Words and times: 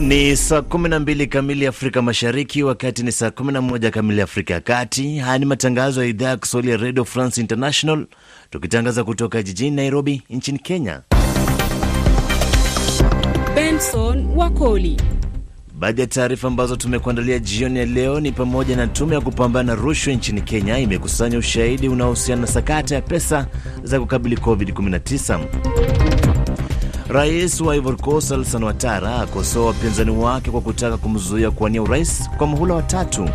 Ni 0.00 0.36
saa 0.36 0.58
12 0.58 1.26
kamili 1.28 1.66
Afrika 1.66 2.02
Mashariki, 2.02 2.62
wakati 2.62 3.02
ni 3.02 3.12
saa 3.12 3.28
11 3.28 3.90
kamili 3.90 4.20
Afrika 4.20 4.54
ya 4.54 4.60
Kati. 4.60 5.18
Haya 5.18 5.38
ni 5.38 5.44
matangazo 5.44 6.02
ya 6.02 6.08
idhaa 6.08 6.28
ya 6.28 6.36
Kiswahili 6.36 6.70
ya 6.72 6.76
Radio 6.78 7.04
France 7.04 7.40
International, 7.40 8.06
tukitangaza 8.50 9.04
kutoka 9.04 9.42
jijini 9.42 9.76
Nairobi 9.76 10.22
nchini 10.30 10.58
Kenya. 10.58 11.00
Benson 13.54 14.26
Wakoli. 14.36 14.96
Baadhi 15.78 16.00
ya 16.00 16.06
taarifa 16.06 16.48
ambazo 16.48 16.76
tumekuandalia 16.76 17.38
jioni 17.38 17.78
ya 17.78 17.86
leo 17.86 18.20
ni 18.20 18.32
pamoja 18.32 18.76
na 18.76 18.86
tume 18.86 19.14
ya 19.14 19.20
kupambana 19.20 19.74
na 19.74 19.82
rushwa 19.82 20.12
nchini 20.14 20.40
Kenya 20.40 20.78
imekusanya 20.78 21.38
ushahidi 21.38 21.88
unaohusiana 21.88 22.40
na 22.40 22.46
sakata 22.46 22.94
ya 22.94 23.00
pesa 23.02 23.46
za 23.82 24.00
kukabili 24.00 24.36
COVID-19. 24.36 25.40
Rais 27.10 27.60
wa 27.60 27.74
Ivory 27.76 27.96
Coast 27.96 28.32
Alassane 28.32 28.64
Ouattara 28.64 29.16
akosoa 29.20 29.66
wapinzani 29.66 30.10
wake 30.10 30.50
kwa 30.50 30.60
kutaka 30.60 30.96
kumzuia 30.96 31.50
kuwania 31.50 31.82
urais 31.82 32.30
kwa 32.38 32.46
muhula 32.46 32.74
wa 32.74 32.82
tatu. 32.82 33.28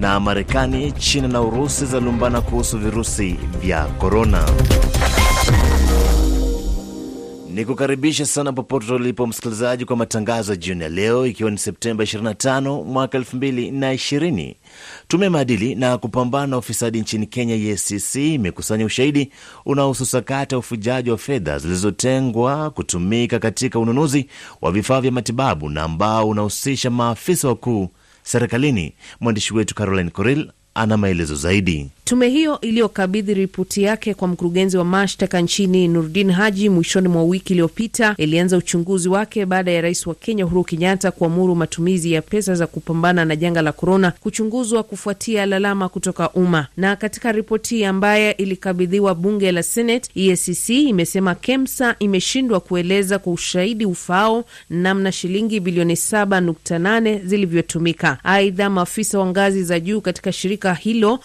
Na 0.00 0.20
Marekani, 0.20 0.92
China 0.92 1.28
na 1.28 1.40
Urusi 1.40 1.86
zalumbana 1.86 2.40
kuhusu 2.40 2.78
virusi 2.78 3.36
vya 3.60 3.84
korona. 3.84 4.44
Ni 7.58 7.64
kukaribisha 7.64 8.26
sana 8.26 8.52
popote 8.52 8.92
ulipo 8.92 9.26
msikilizaji, 9.26 9.84
kwa 9.84 9.96
matangazo 9.96 10.52
ya 10.52 10.56
jioni 10.56 10.82
ya 10.82 10.88
leo, 10.88 11.26
ikiwa 11.26 11.50
ni 11.50 11.58
Septemba 11.58 12.04
25 12.04 12.84
mwaka 12.84 13.18
2020. 13.18 14.54
Tume 15.08 15.28
maadili 15.28 15.74
na 15.74 15.98
kupambana 15.98 16.46
na 16.46 16.58
ufisadi 16.58 17.00
nchini 17.00 17.26
Kenya, 17.26 17.54
EACC, 17.54 18.14
imekusanya 18.14 18.84
ushahidi 18.84 19.32
unaohusu 19.66 20.06
sakata 20.06 20.56
ya 20.56 20.60
ufujaji 20.60 21.10
wa 21.10 21.18
fedha 21.18 21.58
zilizotengwa 21.58 22.70
kutumika 22.70 23.38
katika 23.38 23.78
ununuzi 23.78 24.26
wa 24.62 24.72
vifaa 24.72 25.00
vya 25.00 25.12
matibabu 25.12 25.68
na 25.68 25.82
ambao 25.82 26.28
unahusisha 26.28 26.90
maafisa 26.90 27.48
wakuu 27.48 27.88
serikalini. 28.22 28.94
Mwandishi 29.20 29.54
wetu 29.54 29.74
Caroline 29.74 30.10
Coril 30.10 30.50
ana 30.74 30.96
maelezo 30.96 31.34
zaidi. 31.34 31.90
Tume 32.08 32.28
hiyo 32.28 32.60
iliyokabidhi 32.60 33.34
ripoti 33.34 33.82
yake 33.82 34.14
kwa 34.14 34.28
mkurugenzi 34.28 34.76
wa 34.78 34.84
mashtaka 34.84 35.40
nchini 35.40 35.88
Nurdin 35.88 36.30
Haji 36.32 36.68
mwishoni 36.68 37.08
mwa 37.08 37.24
wiki 37.24 37.52
iliyopita 37.52 38.14
ilianza 38.18 38.56
uchunguzi 38.56 39.08
wake 39.08 39.46
baada 39.46 39.70
ya 39.72 39.80
rais 39.80 40.06
wa 40.06 40.14
Kenya 40.14 40.46
Uhuru 40.46 40.64
Kenyatta 40.64 41.10
kuamuru 41.10 41.54
matumizi 41.54 42.12
ya 42.12 42.22
pesa 42.22 42.54
za 42.54 42.66
kupambana 42.66 43.24
na 43.24 43.36
janga 43.36 43.62
la 43.62 43.72
korona 43.72 44.10
kuchunguzwa 44.10 44.82
kufuatia 44.82 45.46
lalama 45.46 45.88
kutoka 45.88 46.30
umma. 46.30 46.66
Na 46.76 46.96
katika 46.96 47.32
ripoti 47.32 47.84
ambaye 47.84 48.30
ilikabidhiwa 48.30 49.14
bunge 49.14 49.52
la 49.52 49.62
Senate, 49.62 50.10
EACC 50.14 50.68
imesema 50.68 51.34
KEMSA 51.34 51.96
imeshindwa 51.98 52.60
kueleza 52.60 53.18
kwa 53.18 53.32
ushahidi 53.32 53.86
ufaao 53.86 54.44
namna 54.70 55.12
shilingi 55.12 55.60
bilioni 55.60 55.94
7.8 55.94 57.20
zilivyotumika. 57.26 58.18
Aidha, 58.24 58.70
maafisa 58.70 59.18
wa 59.18 59.26
ngazi 59.26 59.64
za 59.64 59.80
juu 59.80 60.00
katika 60.00 60.32
shirika 60.32 60.74
hilo 60.74 61.18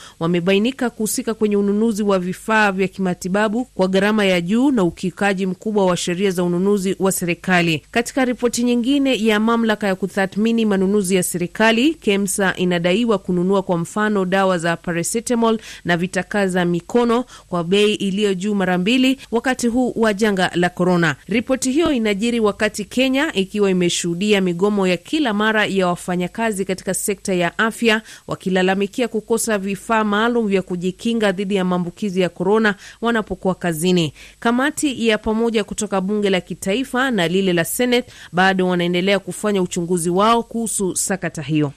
wamebaini 0.74 0.94
kuhusika 0.98 1.34
kwenye 1.34 1.58
ununuzi 1.58 2.04
wa 2.04 2.20
vifaa 2.20 2.72
vya 2.72 2.88
kimatibabu 2.88 3.66
kwa 3.66 3.88
gharama 3.88 4.26
ya 4.26 4.42
juu 4.42 4.72
na 4.72 4.84
ukiukaji 4.84 5.46
mkubwa 5.46 5.86
wa 5.86 5.98
sheria 5.98 6.32
za 6.32 6.44
ununuzi 6.44 6.96
wa 7.00 7.12
serikali. 7.12 7.82
Katika 7.92 8.26
ripoti 8.26 8.64
nyingine 8.64 9.26
ya 9.26 9.40
mamlaka 9.40 9.88
ya 9.88 9.96
kutathmini 9.96 10.66
manunuzi 10.66 11.16
ya 11.16 11.24
serikali, 11.24 11.94
KEMSA 11.94 12.56
inadaiwa 12.56 13.18
kununua 13.18 13.62
kwa 13.62 13.78
mfano 13.78 14.26
dawa 14.26 14.58
za 14.58 14.78
paracetamol 14.78 15.60
na 15.86 15.98
vitakaza 15.98 16.66
mikono 16.66 17.26
kwa 17.48 17.64
bei 17.64 17.94
iliyo 17.94 18.34
juu 18.34 18.56
mara 18.56 18.78
mbili 18.78 19.18
wakati 19.32 19.68
huu 19.68 19.94
wa 19.96 20.14
janga 20.14 20.52
la 20.56 20.70
korona. 20.70 21.16
Ripoti 21.28 21.72
hiyo 21.72 21.92
inajiri 21.92 22.40
wakati 22.40 22.86
Kenya 22.86 23.34
ikiwa 23.34 23.70
imeshuhudia 23.70 24.42
migomo 24.42 24.88
ya 24.88 24.98
kila 24.98 25.34
mara 25.34 25.66
ya 25.66 25.88
wafanyakazi 25.88 26.66
katika 26.66 26.94
sekta 26.94 27.34
ya 27.34 27.58
afya 27.58 28.02
wakilalamikia 28.28 29.08
kukosa 29.08 29.58
vifaa 29.58 30.04
maalum 30.04 30.48
vya 30.48 30.62
kujikinga 30.64 31.32
dhidi 31.32 31.56
ya 31.56 31.66
maambukizi 31.66 32.22
ya 32.22 32.30
korona 32.30 32.76
wanapokuwa 33.02 33.56
kazini. 33.56 34.14
Kamati 34.40 35.08
ya 35.08 35.18
pamoja 35.18 35.64
kutoka 35.64 36.02
bunge 36.02 36.30
la 36.30 36.42
kitaifa 36.42 37.12
na 37.12 37.28
lile 37.28 37.54
la 37.54 37.66
Senate 37.66 38.12
bado 38.32 38.68
wanaendelea 38.68 39.20
kufanya 39.20 39.62
uchunguzi 39.62 40.10
wao 40.10 40.44
kuhusu 40.44 40.96
sakata 40.96 41.42
hiyo. 41.42 41.72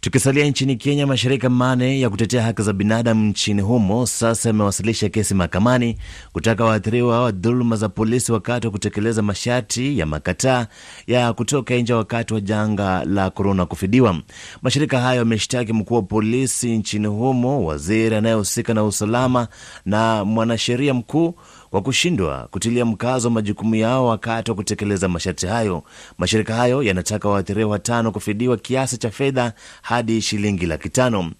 Tukisalia 0.00 0.46
nchini 0.46 0.76
Kenya, 0.76 1.06
mashirika 1.06 1.50
mane 1.50 2.00
ya 2.00 2.10
kutetea 2.10 2.42
haki 2.42 2.62
za 2.62 2.72
binadamu 2.72 3.24
nchini 3.26 3.62
humo 3.62 4.06
sasa 4.06 4.48
yamewasilisha 4.48 5.08
kesi 5.08 5.34
mahakamani 5.34 5.96
kutaka 6.32 6.64
waathiriwa 6.64 7.22
wa 7.22 7.30
dhuluma 7.32 7.76
za 7.76 7.88
polisi 7.88 8.32
wakati 8.32 8.66
wa 8.66 8.70
kutekeleza 8.70 9.22
masharti 9.22 9.98
ya 9.98 10.06
makataa 10.06 10.66
ya 11.06 11.32
kutoka 11.32 11.74
nje 11.74 11.92
wakati 11.94 12.34
wa 12.34 12.40
janga 12.40 13.04
la 13.04 13.30
korona 13.30 13.66
kufidiwa. 13.66 14.16
Mashirika 14.62 15.00
hayo 15.00 15.18
yameshtaki 15.18 15.72
mkuu 15.72 15.94
wa 15.94 16.02
polisi 16.02 16.78
nchini 16.78 17.06
humo, 17.06 17.64
waziri 17.66 18.16
anayehusika 18.16 18.74
na 18.74 18.84
usalama 18.84 19.48
na 19.84 20.24
mwanasheria 20.24 20.94
mkuu 20.94 21.34
kwa 21.70 21.80
kushindwa 21.82 22.48
kutilia 22.50 22.84
mkazo 22.84 23.30
majukumu 23.30 23.74
yao 23.74 24.06
wakati 24.06 24.50
wa 24.50 24.54
kutekeleza 24.56 25.08
masharti 25.08 25.46
hayo. 25.46 25.82
Mashirika 26.18 26.54
hayo 26.54 26.82
yanataka 26.82 27.28
waathiriwa 27.28 27.70
watano 27.70 28.12
kufidiwa 28.12 28.56
kiasi 28.56 28.96
cha 28.98 29.10
fedha 29.10 29.52
hadi 29.82 30.20
shilingi 30.22 30.66
laki 30.66 30.88
tano. 30.88 31.30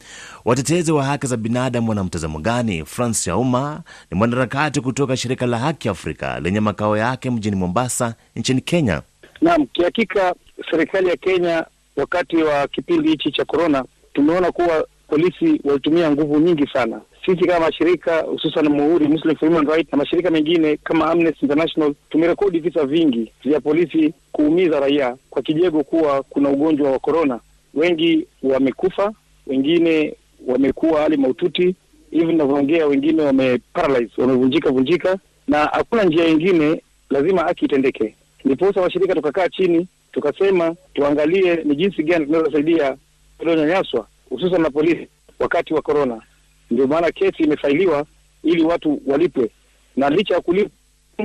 Watetezi 0.45 0.93
wa 0.93 1.05
haki 1.05 1.27
za 1.27 1.37
binadamu 1.37 1.89
wana 1.89 2.05
mtazamo 2.05 2.39
gani? 2.39 2.85
Francis 2.85 3.29
Auma 3.29 3.83
ni 4.11 4.19
mwanaharakati 4.19 4.81
kutoka 4.81 5.17
shirika 5.17 5.47
la 5.47 5.59
Haki 5.59 5.89
Afrika 5.89 6.41
lenye 6.41 6.61
makao 6.61 6.97
yake 6.97 7.31
mjini 7.31 7.57
Mombasa 7.57 8.15
nchini 8.37 8.61
Kenya. 8.61 9.03
Naam, 9.41 9.67
kihakika 9.67 10.35
serikali 10.71 11.09
ya 11.09 11.17
Kenya 11.17 11.65
wakati 11.97 12.37
wa 12.37 12.69
kipindi 12.69 13.09
hichi 13.11 13.33
cha 13.33 13.45
korona, 13.45 13.85
tumeona 14.15 14.53
kuwa 14.53 14.87
polisi 15.09 15.61
walitumia 15.65 16.11
nguvu 16.11 16.39
nyingi 16.41 16.67
sana 16.73 17.01
sisi 17.27 17.45
kama 17.47 17.67
mashirika 17.67 18.21
hususan 18.21 18.69
Muhuri 18.69 19.09
Muslim 19.09 19.37
Human 19.37 19.67
Rights 19.67 19.93
na 19.93 19.99
mashirika 19.99 20.31
mengine 20.31 20.77
kama 20.77 21.11
Amnesty 21.11 21.41
International 21.47 21.95
tumerekodi 22.11 22.59
visa 22.61 22.87
vingi 22.87 23.33
vya 23.45 23.61
polisi 23.61 24.15
kuumiza 24.33 24.81
raia 24.81 25.17
kwa 25.31 25.43
kijego 25.43 25.85
kuwa 25.85 26.23
kuna 26.23 26.49
ugonjwa 26.49 26.91
wa 26.91 26.99
korona. 26.99 27.41
Wengi 27.75 28.27
wamekufa, 28.43 29.13
wengine 29.47 30.15
wamekuwa 30.47 31.01
hali 31.03 31.17
maututi, 31.17 31.75
hivi 32.11 32.27
ninavyoongea, 32.27 32.87
wengine 32.87 33.23
wameparalyze, 33.23 34.13
wamevunjika 34.19 34.71
vunjika, 34.71 35.19
na 35.49 35.59
hakuna 35.59 36.05
njia 36.05 36.27
nyingine, 36.31 36.83
lazima 37.11 37.43
haki 37.43 37.65
itendeke. 37.65 38.15
Ndiposa 38.45 38.81
washirika 38.81 39.15
tukakaa 39.15 39.49
chini 39.49 39.87
tukasema 40.13 40.75
tuangalie 40.95 41.57
ni 41.65 41.77
jinsi 41.77 42.03
gani 42.03 42.27
tunaweza 42.27 42.53
saidia 42.53 42.97
walionyanyaswa 43.39 44.07
hususan 44.31 44.63
na 44.63 44.71
polisi 44.71 45.09
wakati 45.39 45.75
wa 45.75 45.83
korona. 45.83 46.23
Ndio 46.71 46.87
maana 46.87 47.11
kesi 47.13 47.43
imefailiwa 47.43 48.07
ili 48.43 48.63
watu 48.63 49.01
walipwe, 49.07 49.51
na 49.97 50.11
licha 50.11 50.35
ya 50.35 50.41
kulipwa 50.41 50.71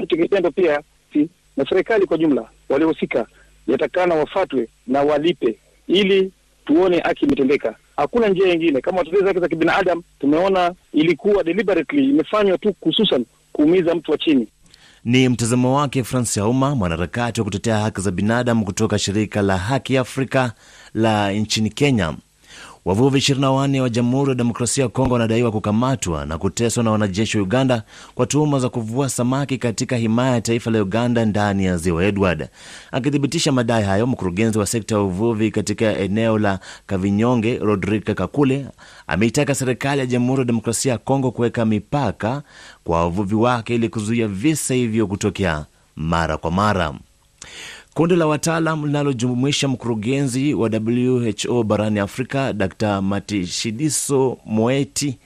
kitendo 0.08 0.52
pia 0.52 0.82
si, 1.14 1.30
na 1.58 1.66
serikali 1.70 2.06
kwa 2.06 2.18
jumla 2.18 2.50
waliohusika 2.70 3.26
yatakana 3.68 4.16
wafatwe 4.16 4.68
na 4.88 5.02
walipe, 5.02 5.60
ili 5.88 6.32
tuone 6.66 7.00
haki 7.00 7.26
imetendeka. 7.26 7.76
Hakuna 7.98 8.28
njia 8.30 8.48
nyingine. 8.48 8.82
Kama 8.82 8.98
watetezi 8.98 9.26
haki 9.26 9.40
za 9.40 9.48
kibinadamu, 9.48 10.04
tumeona 10.20 10.74
ilikuwa 10.94 11.44
deliberately 11.44 12.10
imefanywa 12.10 12.58
tu, 12.58 12.76
hususan 12.82 13.26
kuumiza 13.54 13.96
mtu 13.96 14.12
wa 14.12 14.18
chini. 14.18 14.48
Ni 15.06 15.30
mtazamo 15.30 15.76
wake 15.78 16.04
Francis 16.04 16.38
Auma, 16.38 16.76
mwanaharakati 16.76 17.42
wa 17.42 17.46
kutetea 17.46 17.78
haki 17.78 18.02
za 18.02 18.12
binadamu 18.12 18.66
kutoka 18.66 19.00
shirika 19.00 19.42
la 19.42 19.58
Haki 19.58 19.98
Afrika 19.98 20.54
la 20.94 21.32
nchini 21.32 21.70
Kenya. 21.70 22.14
Wavuvi 22.86 23.20
24 23.20 23.80
wa 23.82 23.90
Jamhuri 23.90 24.30
ya 24.30 24.36
Demokrasia 24.36 24.84
ya 24.84 24.90
Kongo 24.90 25.14
wanadaiwa 25.14 25.52
kukamatwa 25.52 26.26
na 26.26 26.38
kuteswa 26.38 26.84
na 26.84 26.92
wanajeshi 26.92 27.38
wa 27.38 27.44
Uganda 27.44 27.84
kwa 28.16 28.26
tuhuma 28.26 28.60
za 28.60 28.70
kuvua 28.70 29.10
samaki 29.10 29.58
katika 29.58 29.96
himaya 29.98 30.32
ya 30.34 30.42
taifa 30.42 30.72
la 30.72 30.82
Uganda 30.82 31.26
ndani 31.26 31.66
ya 31.66 31.78
ziwa 31.78 32.06
Edward. 32.06 32.48
Akithibitisha 32.92 33.52
madai 33.52 33.84
hayo, 33.84 34.08
mkurugenzi 34.08 34.58
wa 34.60 34.66
sekta 34.66 34.96
ya 34.96 35.02
uvuvi 35.02 35.52
katika 35.52 35.98
eneo 35.98 36.40
la 36.40 36.60
Kavinyonge, 36.86 37.58
Rodrigue 37.58 38.14
Kakule, 38.16 38.66
ameitaka 39.08 39.56
serikali 39.56 40.00
ya 40.00 40.06
Jamhuri 40.06 40.40
ya 40.40 40.46
Demokrasia 40.46 40.92
ya 40.92 40.98
Kongo 40.98 41.32
kuweka 41.32 41.66
mipaka 41.66 42.44
kwa 42.84 43.00
wavuvi 43.02 43.36
wake 43.36 43.76
ili 43.76 43.90
kuzuia 43.90 44.28
visa 44.28 44.74
hivyo 44.74 45.08
kutokea 45.08 45.66
mara 45.96 46.38
kwa 46.38 46.52
mara. 46.52 46.94
Kundi 47.96 48.16
la 48.16 48.26
wataalam 48.28 48.86
linalojumuisha 48.86 49.68
mkurugenzi 49.68 50.54
wa 50.54 50.70
WHO 50.88 51.64
barani 51.64 52.00
Afrika 52.00 52.54
Dr 52.54 53.02
Matshidiso 53.02 54.38
Moeti 54.46 55.18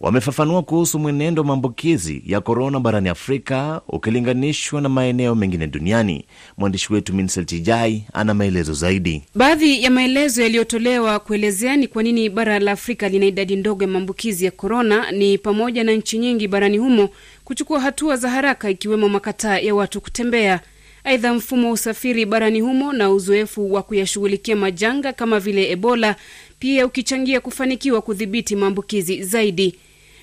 wamefafanua 0.00 0.62
kuhusu 0.62 0.98
mwenendo 0.98 1.42
wa 1.42 1.48
maambukizi 1.48 2.22
ya 2.26 2.40
korona 2.40 2.80
barani 2.80 3.08
Afrika 3.08 3.80
ukilinganishwa 3.88 4.80
na 4.80 4.88
maeneo 4.88 5.34
mengine 5.34 5.66
duniani. 5.66 6.24
Mwandishi 6.58 6.92
wetu 6.92 7.14
Minsel 7.14 7.44
Tijai 7.44 8.04
ana 8.12 8.34
maelezo 8.34 8.72
zaidi. 8.74 9.22
Baadhi 9.34 9.82
ya 9.82 9.90
maelezo 9.90 10.42
yaliyotolewa 10.42 11.18
kuelezea 11.18 11.76
ni 11.76 11.88
kwa 11.88 12.02
nini 12.02 12.28
bara 12.30 12.58
la 12.58 12.72
Afrika 12.72 13.08
lina 13.08 13.26
idadi 13.26 13.56
ndogo 13.56 13.82
ya 13.84 13.88
maambukizi 13.88 14.44
ya 14.44 14.50
korona 14.50 15.10
ni 15.12 15.38
pamoja 15.38 15.84
na 15.84 15.92
nchi 15.92 16.18
nyingi 16.18 16.48
barani 16.48 16.78
humo 16.78 17.08
kuchukua 17.44 17.80
hatua 17.80 18.16
za 18.16 18.30
haraka, 18.30 18.70
ikiwemo 18.70 19.08
makataa 19.08 19.58
ya 19.58 19.74
watu 19.74 20.00
kutembea. 20.00 20.60
Aidha, 21.04 21.34
mfumo 21.34 21.66
wa 21.66 21.72
usafiri 21.72 22.26
barani 22.26 22.60
humo 22.60 22.92
na 22.92 23.10
uzoefu 23.10 23.72
wa 23.72 23.82
kuyashughulikia 23.82 24.56
majanga 24.56 25.12
kama 25.12 25.40
vile 25.40 25.70
Ebola 25.70 26.16
pia 26.58 26.86
ukichangia 26.86 27.40
kufanikiwa 27.40 28.02
kudhibiti 28.02 28.56
maambukizi 28.56 29.22
zaidi. 29.22 29.74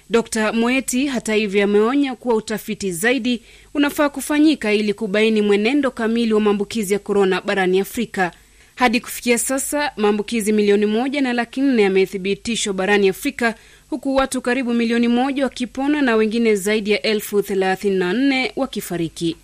Dr 0.10 0.54
Moeti 0.54 1.08
hata 1.08 1.34
hivyo 1.34 1.64
ameonya 1.64 2.16
kuwa 2.16 2.36
utafiti 2.36 2.92
zaidi 2.92 3.42
unafaa 3.74 4.10
kufanyika 4.10 4.74
ili 4.74 4.94
kubaini 4.94 5.42
mwenendo 5.42 5.92
kamili 5.92 6.34
wa 6.34 6.40
maambukizi 6.42 6.94
ya 6.94 7.00
korona 7.00 7.42
barani 7.42 7.80
Afrika. 7.80 8.32
Hadi 8.76 9.00
kufikia 9.00 9.38
sasa 9.38 9.92
maambukizi 9.98 10.52
milioni 10.54 10.86
moja 10.86 11.22
na 11.22 11.34
laki 11.34 11.62
nne 11.62 11.82
yamethibitishwa 11.82 12.74
barani 12.74 13.10
Afrika, 13.10 13.56
huku 13.90 14.16
watu 14.16 14.42
karibu 14.42 14.74
milioni 14.74 15.08
moja 15.08 15.44
wakipona 15.44 16.02
na 16.02 16.16
wengine 16.16 16.56
zaidi 16.56 16.92
ya 16.92 17.02
elfu 17.02 17.42
thelathini 17.42 17.96
na 17.96 18.14
nne 18.14 18.52
wakifariki. 18.56 19.36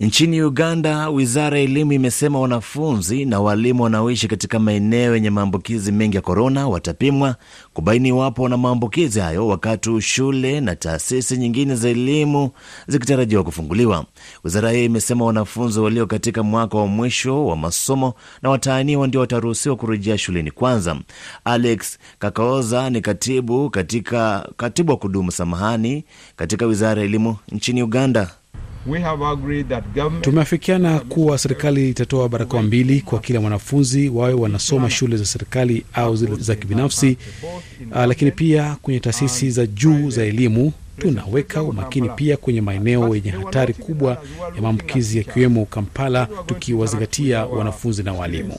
Nchini 0.00 0.42
Uganda, 0.42 1.08
wizara 1.10 1.58
ya 1.58 1.64
elimu 1.64 1.92
imesema 1.92 2.40
wanafunzi 2.40 3.24
na 3.24 3.40
walimu 3.40 3.82
wanaoishi 3.82 4.28
katika 4.28 4.58
maeneo 4.58 5.14
yenye 5.14 5.30
maambukizi 5.30 5.92
mengi 5.92 6.16
ya 6.16 6.22
korona 6.22 6.68
watapimwa 6.68 7.36
kubaini 7.74 8.08
iwapo 8.08 8.42
wana 8.42 8.56
maambukizi 8.56 9.20
hayo, 9.20 9.46
wakati 9.48 10.00
shule 10.00 10.60
na 10.60 10.76
taasisi 10.76 11.36
nyingine 11.36 11.74
za 11.76 11.88
elimu 11.88 12.50
zikitarajiwa 12.86 13.44
kufunguliwa. 13.44 14.04
Wizara 14.44 14.70
hiyo 14.70 14.84
imesema 14.84 15.24
wanafunzi 15.24 15.80
walio 15.80 16.06
katika 16.06 16.42
mwaka 16.42 16.78
wa 16.78 16.86
mwisho 16.86 17.46
wa 17.46 17.56
masomo 17.56 18.14
na 18.42 18.50
wataaniwa 18.50 19.06
ndio 19.06 19.20
wataruhusiwa 19.20 19.76
kurejea 19.76 20.18
shuleni 20.18 20.50
kwanza. 20.50 20.96
Alex 21.44 21.98
Kakaoza 22.18 22.90
ni 22.90 23.00
katibu 23.00 23.70
katika 23.70 24.48
katibu 24.56 24.92
wa 24.92 24.98
kudumu 24.98 25.30
samahani 25.32 26.04
katika 26.36 26.66
wizara 26.66 27.00
ya 27.00 27.06
elimu 27.06 27.36
nchini 27.52 27.82
Uganda. 27.82 28.30
Tumeafikiana 30.20 30.98
kuwa 31.00 31.38
serikali 31.38 31.90
itatoa 31.90 32.28
barakoa 32.28 32.62
mbili 32.62 33.00
kwa 33.00 33.18
kila 33.18 33.40
mwanafunzi, 33.40 34.08
wawe 34.08 34.32
wanasoma 34.34 34.90
shule 34.90 35.16
za 35.16 35.24
serikali 35.24 35.84
au 35.94 36.16
zile 36.16 36.34
za 36.36 36.54
kibinafsi. 36.54 37.16
Uh, 37.90 37.96
lakini 38.04 38.30
pia 38.30 38.76
kwenye 38.82 39.00
taasisi 39.00 39.50
za 39.50 39.66
juu 39.66 40.10
za 40.10 40.22
elimu 40.24 40.72
tunaweka 40.98 41.62
umakini 41.62 42.08
pia 42.08 42.36
kwenye 42.36 42.60
maeneo 42.60 43.14
yenye 43.14 43.30
hatari 43.30 43.74
kubwa 43.74 44.10
ya 44.56 44.62
maambukizi 44.62 45.18
yakiwemo 45.18 45.64
Kampala, 45.64 46.28
tukiwazingatia 46.46 47.46
wanafunzi 47.46 48.02
na 48.02 48.12
waalimu. 48.12 48.54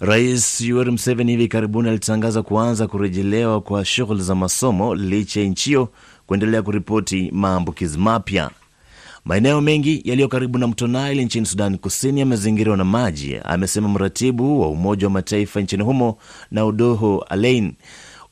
Rais 0.00 0.60
Yoweri 0.60 0.90
Museveni 0.90 1.30
hivi 1.32 1.48
karibuni 1.48 1.88
alitangaza 1.88 2.42
kuanza 2.42 2.86
kurejelewa 2.86 3.60
kwa 3.60 3.84
shughuli 3.84 4.22
za 4.22 4.34
masomo 4.34 4.94
licha 4.94 5.40
ya 5.40 5.46
nchi 5.46 5.70
hiyo 5.70 5.88
kuendelea 6.32 6.62
kuripoti 6.62 7.30
maambukizi 7.32 7.98
mapya. 7.98 8.50
Maeneo 9.24 9.60
mengi 9.60 10.02
yaliyo 10.04 10.28
karibu 10.28 10.58
na 10.58 10.66
mto 10.66 10.86
Nile 10.86 11.24
nchini 11.24 11.46
Sudani 11.46 11.78
Kusini 11.78 12.20
yamezingirwa 12.20 12.76
na 12.76 12.84
maji, 12.84 13.36
amesema 13.44 13.88
mratibu 13.88 14.60
wa 14.60 14.68
Umoja 14.68 15.06
wa 15.06 15.10
Mataifa 15.12 15.60
nchini 15.60 15.82
humo 15.82 16.18
na 16.50 16.64
Udoho 16.66 17.24
Alain. 17.28 17.72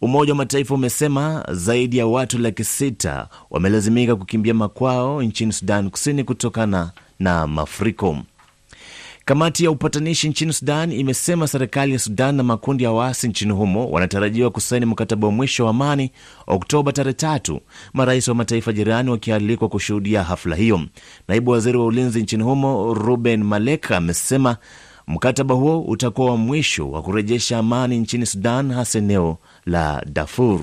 Umoja 0.01 0.33
wa 0.33 0.37
Mataifa 0.37 0.75
umesema 0.75 1.45
zaidi 1.53 1.99
ya 1.99 2.07
watu 2.07 2.39
laki 2.39 2.65
sita 2.65 3.29
wamelazimika 3.51 4.17
kukimbia 4.17 4.55
makwao 4.55 5.23
nchini 5.23 5.53
Sudani 5.53 5.91
Kusini 5.91 6.25
kutokana 6.25 6.91
na 7.19 7.47
mafuriko. 7.47 8.19
Kamati 9.31 9.65
ya 9.65 9.71
upatanishi 9.71 10.29
nchini 10.29 10.53
Sudan 10.53 10.93
imesema 10.93 11.49
serikali 11.49 11.93
ya 11.93 11.99
Sudan 11.99 12.35
na 12.35 12.43
makundi 12.43 12.85
ya 12.85 12.91
waasi 12.93 13.29
nchini 13.29 13.53
humo 13.53 13.91
wanatarajiwa 13.91 14.51
kusaini 14.51 14.87
mkataba 14.87 15.27
wa 15.27 15.33
mwisho 15.33 15.65
wa 15.65 15.71
amani 15.71 16.11
Oktoba 16.47 16.93
tarehe 16.93 17.13
tatu, 17.15 17.61
marais 17.93 18.29
wa 18.29 18.35
mataifa 18.35 18.73
jirani 18.73 19.11
wakialikwa 19.11 19.69
kushuhudia 19.69 20.23
hafla 20.23 20.57
hiyo. 20.57 20.81
Naibu 21.29 21.51
waziri 21.51 21.79
wa 21.79 21.85
ulinzi 21.85 22.23
nchini 22.23 22.43
humo 22.43 22.95
Ruben 22.95 23.43
Malek 23.45 23.91
amesema 23.93 24.57
mkataba 25.07 25.55
huo 25.55 25.81
utakuwa 25.83 26.31
wa 26.31 26.37
mwisho 26.37 26.91
wa 26.91 27.03
kurejesha 27.03 27.59
amani 27.59 27.99
nchini 27.99 28.27
Sudan, 28.27 28.73
hasa 28.73 28.99
eneo 28.99 29.39
la 29.67 30.05
Darfur. 30.13 30.61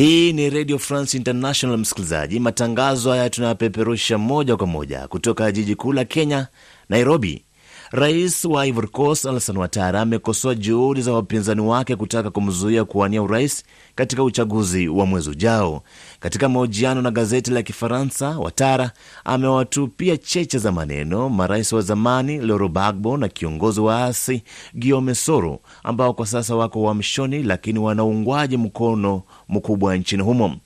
Hii 0.00 0.32
ni 0.32 0.50
Radio 0.50 0.78
France 0.78 1.16
International, 1.16 1.78
msikilizaji. 1.78 2.40
Matangazo 2.40 3.10
haya 3.10 3.30
tunayapeperusha 3.30 4.18
moja 4.18 4.56
kwa 4.56 4.66
moja 4.66 5.08
kutoka 5.08 5.52
jiji 5.52 5.74
kuu 5.74 5.92
la 5.92 6.04
Kenya, 6.04 6.46
Nairobi. 6.88 7.44
Rais 7.92 8.44
wa 8.44 8.66
Ivory 8.66 8.88
Coast 8.88 9.26
Alassane 9.26 9.58
Ouattara 9.58 10.00
amekosoa 10.00 10.54
juhudi 10.54 11.02
za 11.02 11.12
wapinzani 11.12 11.60
wake 11.60 11.96
kutaka 11.96 12.30
kumzuia 12.30 12.84
kuwania 12.84 13.22
urais 13.22 13.64
katika 13.94 14.24
uchaguzi 14.24 14.88
wa 14.88 15.06
mwezi 15.06 15.30
ujao. 15.30 15.82
Katika 16.20 16.48
mahojiano 16.48 17.02
na 17.02 17.10
gazeti 17.10 17.50
la 17.50 17.62
Kifaransa, 17.62 18.36
Ouattara 18.38 18.90
amewatupia 19.24 20.16
cheche 20.16 20.58
za 20.58 20.72
maneno 20.72 21.28
marais 21.28 21.72
wa 21.72 21.80
zamani 21.80 22.38
Laurent 22.38 22.70
Gbagbo 22.72 23.16
na 23.16 23.28
kiongozi 23.28 23.80
wa 23.80 24.04
asi 24.04 24.42
Guillaume 24.74 25.14
Soro 25.14 25.60
ambao 25.84 26.12
kwa 26.12 26.26
sasa 26.26 26.56
wako 26.56 26.82
uhamishoni, 26.82 27.42
lakini 27.42 27.78
wana 27.78 28.04
uungwaji 28.04 28.56
mkono 28.56 29.22
mkubwa 29.48 29.96
nchini 29.96 30.22
humo. 30.22 30.56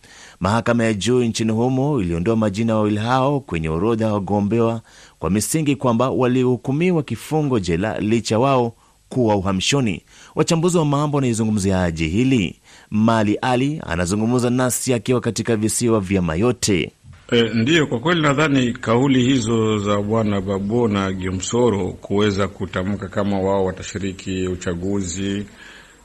Mahakama 0.41 0.85
ya 0.85 0.95
juu 0.95 1.25
nchini 1.25 1.53
humo 1.53 2.01
iliondoa 2.01 2.37
majina 2.37 2.73
ya 2.73 2.77
wawili 2.77 2.97
hao 2.99 3.41
kwenye 3.41 3.69
orodha 3.69 4.05
ya 4.07 4.13
wagombewa 4.13 4.81
kwa 5.25 5.31
misingi 5.31 5.77
kwamba 5.77 6.11
walihukumiwa 6.11 7.03
kifungo 7.03 7.61
jela 7.61 7.99
licha 8.01 8.39
wao 8.39 8.73
kuwa 9.09 9.37
uhamishoni. 9.37 10.03
Wachambuzi 10.35 10.79
wa 10.79 10.85
mambo 10.85 11.17
wanaizungumziaje 11.17 12.07
hili? 12.07 12.57
Mali 12.91 13.35
Ali 13.43 13.81
anazungumza 13.87 14.51
nasi 14.51 14.95
akiwa 14.95 15.21
katika 15.21 15.57
visiwa 15.57 16.01
vya 16.01 16.23
Mayotte. 16.23 16.93
E, 17.33 17.43
ndiyo, 17.55 17.87
kwa 17.87 18.01
kweli 18.01 18.21
nadhani 18.23 18.73
kauli 18.73 19.23
hizo 19.25 19.79
za 19.79 19.97
bwana 20.03 20.41
Babo 20.41 20.89
na 20.89 21.13
Giomsoro 21.13 21.93
kuweza 21.93 22.49
kutamka 22.49 23.09
kama 23.09 23.41
wao 23.41 23.65
watashiriki 23.65 24.47
uchaguzi 24.49 25.47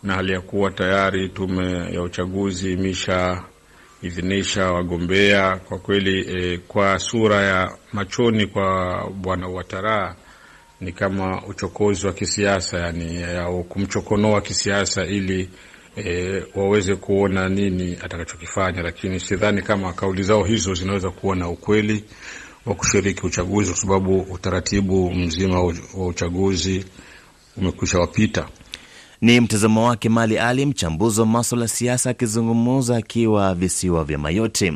na 0.04 0.13
hali 0.13 0.31
ya 0.31 0.42
kuwa 0.42 0.72
tayari 0.72 1.30
tume 1.30 1.94
ya 1.94 2.01
uchaguzi 2.01 2.74
imesha 2.74 3.44
idhinisha 4.01 4.72
wagombea 4.72 5.57
kwa 5.57 5.80
kweli 5.80 6.25
e, 6.38 6.57
kwa 6.57 7.00
sura 7.00 7.42
ya 7.44 7.78
machoni 7.94 8.48
kwa 8.48 9.04
bwana 9.16 9.48
Ouattara 9.48 10.16
ni 10.81 10.92
kama 10.92 11.46
uchokozi 11.48 12.07
wa 12.07 12.13
kisiasa, 12.13 12.80
yani 12.80 13.24
au 13.24 13.63
kumchokonoa 13.63 14.42
kisiasa 14.42 15.06
ili 15.06 15.50
e, 15.98 16.44
waweze 16.56 16.96
kuona 16.96 17.50
nini 17.50 17.98
atakachokifanya, 18.03 18.82
lakini 18.82 19.20
sidhani 19.20 19.62
kama 19.62 19.94
kauli 19.94 20.24
zao 20.24 20.44
hizo 20.44 20.74
zinaweza 20.74 21.10
kuwa 21.10 21.36
na 21.36 21.50
ukweli 21.50 22.03
wa 22.65 22.75
kushiriki 22.75 23.25
uchaguzi, 23.25 23.70
kwa 23.72 23.79
sababu 23.82 24.20
utaratibu 24.22 25.12
mzima 25.12 25.62
wa 25.98 26.08
uchaguzi 26.08 26.86
umekwisha 27.58 28.00
wapita. 28.00 28.48
Ni 29.22 29.40
mtazamo 29.40 29.86
wake 29.88 30.10
Mali 30.10 30.38
Ali, 30.40 30.66
mchambuzi 30.66 31.20
wa 31.22 31.26
maswala 31.28 31.64
ya 31.66 31.68
siasa, 31.70 32.10
akizungumza 32.10 32.98
akiwa 32.98 33.56
visiwa 33.56 34.04
vya 34.04 34.18
Mayotte. 34.18 34.74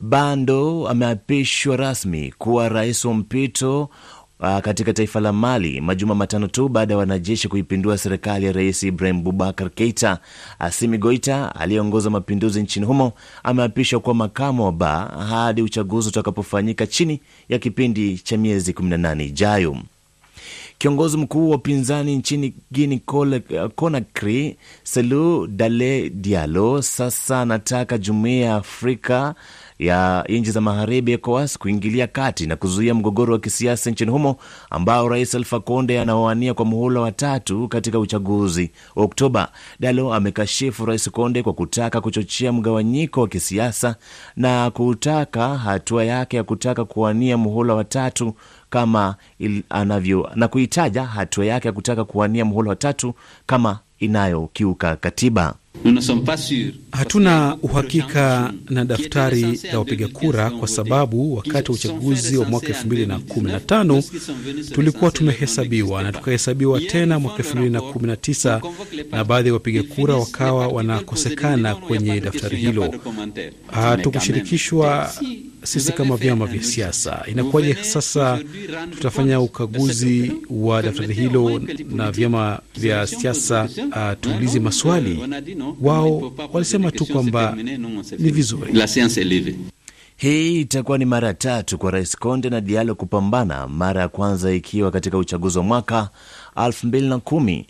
Bando 0.00 0.88
ameapishwa 0.88 1.76
rasmi 1.76 2.34
kuwa 2.38 2.68
rais 2.68 3.04
wa 3.04 3.14
mpito 3.14 3.82
uh, 4.40 4.58
katika 4.58 4.92
taifa 4.92 5.20
la 5.20 5.32
Mali 5.32 5.80
majuma 5.80 6.14
matano 6.14 6.46
tu 6.46 6.68
baada 6.68 6.94
ya 6.94 6.98
wanajeshi 6.98 7.48
kuipindua 7.48 7.98
serikali 7.98 8.46
ya 8.46 8.52
rais 8.52 8.82
Ibrahim 8.82 9.22
Bubakar 9.22 9.70
Keita. 9.70 10.18
Asimi 10.58 10.98
Goita 10.98 11.54
aliyeongoza 11.54 12.10
mapinduzi 12.10 12.62
nchini 12.62 12.86
humo 12.86 13.12
ameapishwa 13.42 14.00
kuwa 14.00 14.14
makamu 14.14 14.64
wa 14.64 14.72
Ba 14.72 14.98
hadi 15.28 15.62
uchaguzi 15.62 16.08
utakapofanyika 16.08 16.86
chini 16.86 17.20
ya 17.48 17.58
kipindi 17.58 18.18
cha 18.18 18.36
miezi 18.38 18.72
18 18.72 19.22
ijayo. 19.24 19.76
Kiongozi 20.78 21.16
mkuu 21.16 21.50
wa 21.50 21.56
upinzani 21.56 22.16
nchini 22.16 22.54
Guini 22.70 22.98
Conakry, 23.74 24.56
Selu 24.82 25.46
Dale 25.46 26.10
Dialo, 26.10 26.82
sasa 26.82 27.40
anataka 27.40 27.98
jumuiya 27.98 28.46
ya 28.46 28.54
Afrika 28.54 29.34
ya 29.78 30.24
nchi 30.28 30.50
za 30.50 30.60
magharibi 30.60 31.12
ECOWAS 31.12 31.58
kuingilia 31.58 32.06
kati 32.06 32.46
na 32.46 32.56
kuzuia 32.56 32.94
mgogoro 32.94 33.32
wa 33.32 33.38
kisiasa 33.38 33.90
nchini 33.90 34.10
humo 34.10 34.36
ambao 34.70 35.08
rais 35.08 35.34
Alfa 35.34 35.60
Conde 35.60 36.00
anawania 36.00 36.54
kwa 36.54 36.64
muhula 36.64 37.00
wa 37.00 37.12
tatu 37.12 37.68
katika 37.68 37.98
uchaguzi 37.98 38.70
wa 38.96 39.04
Oktoba. 39.04 39.52
Dalo 39.80 40.14
amekashifu 40.14 40.86
rais 40.86 41.10
Conde 41.10 41.42
kwa 41.42 41.52
kutaka 41.52 42.00
kuchochea 42.00 42.52
mgawanyiko 42.52 43.20
wa 43.20 43.28
kisiasa 43.28 43.96
na 44.36 44.70
kutaka 44.70 45.58
hatua 45.58 46.04
yake 46.04 46.36
ya 46.36 46.44
kutaka 46.44 46.84
kuwania 46.84 47.36
muhula 47.36 47.74
wa 47.74 47.84
tatu 47.84 48.34
kama 48.70 49.14
il, 49.38 49.62
anavyo 49.70 50.30
na 50.34 50.48
kuitaja 50.48 51.04
hatua 51.04 51.46
yake 51.46 51.68
ya 51.68 51.72
kutaka 51.72 52.04
kuwania 52.04 52.44
muhula 52.44 52.70
wa 52.70 52.76
tatu 52.76 53.14
kama 53.46 53.78
inayokiuka 53.98 54.96
katiba. 54.96 55.54
Hatuna 56.92 57.56
uhakika 57.62 58.52
na 58.70 58.84
daftari 58.84 59.60
la 59.72 59.78
wapiga 59.78 60.08
kura 60.08 60.50
kwa 60.50 60.68
sababu 60.68 61.36
wakati 61.36 61.70
wa 61.70 61.74
uchaguzi 61.74 62.36
wa 62.36 62.44
mwaka 62.46 62.66
2015 62.68 64.72
tulikuwa 64.74 65.10
tumehesabiwa 65.10 66.02
na 66.02 66.12
tukahesabiwa 66.12 66.80
tena 66.80 67.18
mwaka 67.18 67.42
2019 67.42 68.60
na 69.10 69.24
baadhi 69.24 69.48
ya 69.48 69.54
wapiga 69.54 69.82
kura 69.82 70.14
wakawa 70.16 70.68
wanakosekana 70.68 71.74
kwenye 71.74 72.20
daftari 72.20 72.56
hilo. 72.56 72.94
Hatukushirikishwa 73.72 75.12
sisi 75.62 75.92
kama 75.92 76.16
vyama 76.16 76.46
vya 76.46 76.62
siasa. 76.62 77.22
Inakuwaje 77.26 77.74
sasa 77.74 78.38
tutafanya 78.90 79.40
ukaguzi 79.40 80.32
wa 80.50 80.82
daftari 80.82 81.14
hilo 81.14 81.60
na 81.90 82.10
vyama 82.12 82.60
vya 82.76 83.06
siasa 83.06 83.68
uh, 83.88 84.20
tuulize 84.20 84.60
maswali? 84.60 85.18
Wao 85.80 86.32
walisema 86.52 86.90
tu 86.90 87.06
kwamba 87.06 87.56
ni 88.18 88.30
vizuri. 88.30 88.72
Hii 90.16 90.60
itakuwa 90.60 90.98
ni 90.98 91.04
mara 91.04 91.28
ya 91.28 91.34
tatu 91.34 91.78
kwa 91.78 91.90
Rais 91.90 92.16
Konde 92.16 92.50
na 92.50 92.60
Diallo 92.60 92.94
kupambana, 92.94 93.66
mara 93.68 94.00
ya 94.00 94.08
kwanza 94.08 94.52
ikiwa 94.54 94.90
katika 94.90 95.18
uchaguzi 95.18 95.58
wa 95.58 95.64
mwaka 95.64 96.08
2010. 96.56 97.64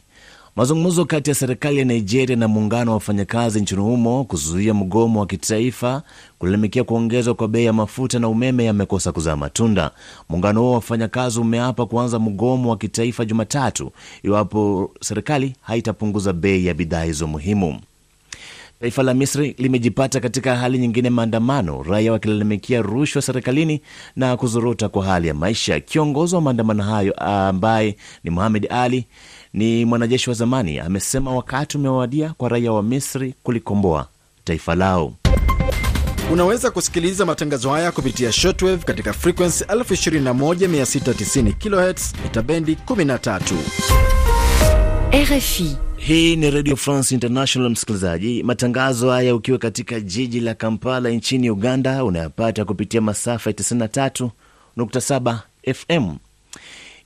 Mazungumzo 0.56 1.04
kati 1.04 1.30
ya 1.30 1.34
serikali 1.34 1.78
ya 1.78 1.84
Nigeria 1.84 2.36
na 2.36 2.48
muungano 2.48 2.90
wa 2.90 2.94
wafanyakazi 2.94 3.60
nchini 3.60 3.80
humo 3.80 4.24
kuzuia 4.24 4.74
mgomo 4.74 5.20
wa 5.20 5.26
kitaifa 5.26 6.02
kulalamikia 6.38 6.84
kuongezwa 6.84 7.34
kwa 7.34 7.48
bei 7.48 7.64
ya 7.64 7.72
mafuta 7.72 8.18
na 8.18 8.28
umeme 8.28 8.64
yamekosa 8.64 9.12
kuzaa 9.12 9.36
matunda. 9.36 9.90
Muungano 10.28 10.60
huo 10.60 10.68
wa 10.70 10.74
wafanyakazi 10.74 11.40
umeapa 11.40 11.86
kuanza 11.86 12.18
mgomo 12.18 12.70
wa 12.70 12.76
kitaifa 12.76 13.24
Jumatatu 13.24 13.92
iwapo 14.22 14.90
serikali 15.00 15.54
haitapunguza 15.60 16.32
bei 16.32 16.66
ya 16.66 16.74
bidhaa 16.74 17.04
hizo 17.04 17.26
muhimu. 17.26 17.80
Taifa 18.80 19.02
la 19.02 19.14
Misri 19.14 19.54
limejipata 19.58 20.20
katika 20.20 20.56
hali 20.56 20.78
nyingine, 20.78 21.10
maandamano, 21.10 21.82
raia 21.82 22.12
wakilalamikia 22.12 22.82
rushwa 22.82 23.22
serikalini 23.22 23.80
na 24.16 24.36
kuzorota 24.36 24.88
kwa 24.88 25.04
hali 25.04 25.28
ya 25.28 25.34
maisha. 25.34 25.80
Kiongozi 25.80 26.34
wa 26.34 26.40
maandamano 26.40 26.82
hayo 26.82 27.12
ambaye 27.12 27.96
ni 28.24 28.30
Muhamed 28.30 28.66
Ali 28.70 29.06
ni 29.52 29.84
mwanajeshi 29.84 30.30
wa 30.30 30.34
zamani 30.36 30.78
amesema 30.78 31.34
wakati 31.34 31.76
umewadia 31.76 32.34
kwa 32.36 32.48
raia 32.48 32.72
wa 32.72 32.82
Misri 32.82 33.34
kulikomboa 33.42 34.06
taifa 34.44 34.74
lao. 34.74 35.12
Unaweza 36.32 36.70
kusikiliza 36.70 37.26
matangazo 37.26 37.70
haya 37.70 37.92
kupitia 37.92 38.32
shortwave 38.32 38.84
katika 38.84 39.12
frequency 39.12 39.64
21690 39.64 41.52
kHz 41.52 42.12
mita 42.24 42.42
bendi 42.42 42.76
13. 42.86 43.40
RFI. 45.12 45.76
Hii 45.96 46.36
ni 46.36 46.50
Radio 46.50 46.76
France 46.76 47.14
International, 47.14 47.70
msikilizaji. 47.70 48.42
Matangazo 48.42 49.10
haya 49.10 49.34
ukiwa 49.34 49.58
katika 49.58 50.00
jiji 50.00 50.40
la 50.40 50.54
Kampala 50.54 51.10
nchini 51.10 51.50
Uganda 51.50 52.04
unayapata 52.04 52.64
kupitia 52.64 53.00
masafa 53.00 53.50
ya 53.50 53.56
93.7 53.56 55.38
FM. 55.74 56.16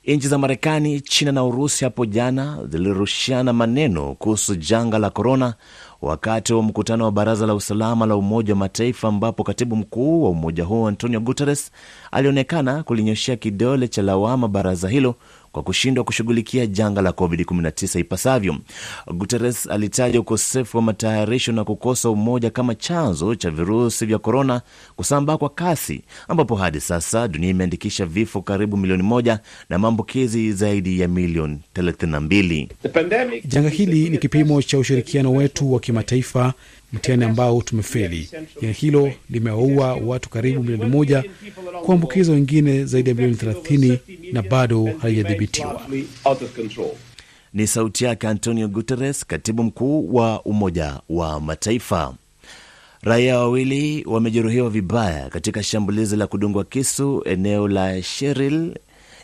Nchi 0.07 0.27
za 0.27 0.37
Marekani, 0.37 1.01
China 1.01 1.31
na 1.31 1.43
Urusi 1.43 1.83
hapo 1.85 2.05
jana 2.05 2.57
zilirushiana 2.69 3.53
maneno 3.53 4.13
kuhusu 4.15 4.55
janga 4.55 4.99
la 4.99 5.09
korona 5.09 5.53
wakati 6.01 6.53
wa 6.53 6.63
mkutano 6.63 7.03
wa 7.05 7.11
Baraza 7.11 7.45
la 7.45 7.55
Usalama 7.55 8.05
la 8.05 8.15
Umoja 8.15 8.53
wa 8.53 8.59
Mataifa, 8.59 9.07
ambapo 9.07 9.43
katibu 9.43 9.75
mkuu 9.75 10.23
wa 10.23 10.29
umoja 10.29 10.63
huo 10.63 10.87
Antonio 10.87 11.19
Guterres 11.19 11.71
alionekana 12.11 12.83
kulinyoshea 12.83 13.35
kidole 13.35 13.87
cha 13.87 14.01
lawama 14.01 14.47
baraza 14.47 14.89
hilo 14.89 15.15
kwa 15.55 15.63
kushindwa 15.63 16.03
kushughulikia 16.03 16.65
janga 16.65 17.01
la 17.01 17.09
COVID-19 17.09 17.99
ipasavyo. 17.99 18.55
Guterres 19.13 19.67
alitaja 19.67 20.19
ukosefu 20.19 20.77
wa 20.77 20.83
matayarisho 20.83 21.51
na 21.51 21.63
kukosa 21.63 22.09
umoja 22.09 22.49
kama 22.49 22.75
chanzo 22.75 23.35
cha 23.35 23.51
virusi 23.51 24.05
vya 24.05 24.17
korona 24.19 24.61
kusambaa 24.95 25.37
kwa 25.37 25.49
kasi, 25.49 26.01
ambapo 26.27 26.55
hadi 26.55 26.79
sasa 26.81 27.27
dunia 27.27 27.49
imeandikisha 27.49 28.05
vifo 28.05 28.41
karibu 28.41 28.77
milioni 28.77 29.03
moja 29.03 29.39
na 29.69 29.77
maambukizi 29.79 30.51
zaidi 30.53 30.99
ya 30.99 31.07
milioni 31.07 31.59
32. 31.75 33.41
Janga 33.45 33.69
hili 33.69 34.09
ni 34.09 34.17
kipimo 34.17 34.61
cha 34.61 34.77
ushirikiano 34.77 35.33
wetu 35.33 35.73
wa 35.73 35.79
kimataifa, 35.79 36.53
mtihani 36.95 37.23
ambao 37.25 37.61
tumefeli. 37.61 38.29
Hilo 38.73 39.11
limewaua 39.29 39.93
watu 39.93 40.29
karibu 40.29 40.63
milioni 40.63 40.85
moja, 40.85 41.23
kuambukiza 41.85 42.31
wengine 42.31 42.85
zaidi 42.85 43.09
ya 43.09 43.15
milioni 43.15 43.37
30 43.37 43.97
na 44.33 44.41
bado 44.41 44.89
halijadhibitiwa. 45.01 45.81
Ni 47.53 47.67
sauti 47.67 48.05
yake 48.05 48.27
Antonio 48.27 48.67
Guterres, 48.67 49.25
katibu 49.25 49.63
mkuu 49.63 50.15
wa 50.15 50.41
Umoja 50.43 50.99
wa 51.09 51.39
Mataifa. 51.41 52.13
Raia 53.01 53.39
wawili 53.39 54.03
wamejeruhiwa 54.07 54.69
vibaya 54.69 55.29
katika 55.29 55.63
shambulizi 55.63 56.15
la 56.15 56.27
kudungwa 56.27 56.63
kisu 56.63 57.21
eneo 57.25 57.67
la 57.67 58.01
Sheril 58.03 58.75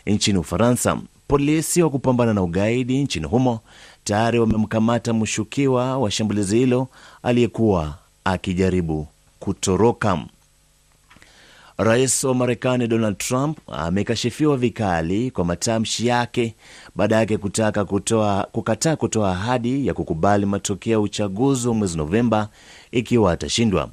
nchini 0.06 0.38
Ufaransa. 0.38 0.98
Polisi 1.28 1.82
wa 1.82 1.90
kupambana 1.90 2.34
na 2.34 2.42
ugaidi 2.42 3.02
nchini 3.02 3.26
humo 3.26 3.60
tayari 4.04 4.38
wamemkamata 4.38 5.12
mshukiwa 5.14 5.98
wa 5.98 6.10
shambulizi 6.10 6.58
hilo 6.58 6.88
aliyekuwa 7.22 7.94
akijaribu 8.24 9.06
kutoroka. 9.40 10.18
Rais 11.78 12.24
wa 12.24 12.34
Marekani 12.34 12.86
Donald 12.86 13.18
Trump 13.18 13.58
amekashifiwa 13.66 14.56
vikali 14.56 15.30
kwa 15.30 15.44
matamshi 15.44 16.06
yake 16.06 16.54
baada 16.96 17.16
yake 17.16 17.38
kutaka 17.38 17.84
kutoa, 17.84 18.48
kukataa 18.52 18.96
kutoa 18.96 19.30
ahadi 19.30 19.86
ya 19.86 19.94
kukubali 19.94 20.46
matokeo 20.46 20.92
ya 20.92 21.00
uchaguzi 21.00 21.68
wa 21.68 21.74
mwezi 21.74 21.96
Novemba 21.98 22.48
ikiwa 22.92 23.32
atashindwa. 23.32 23.88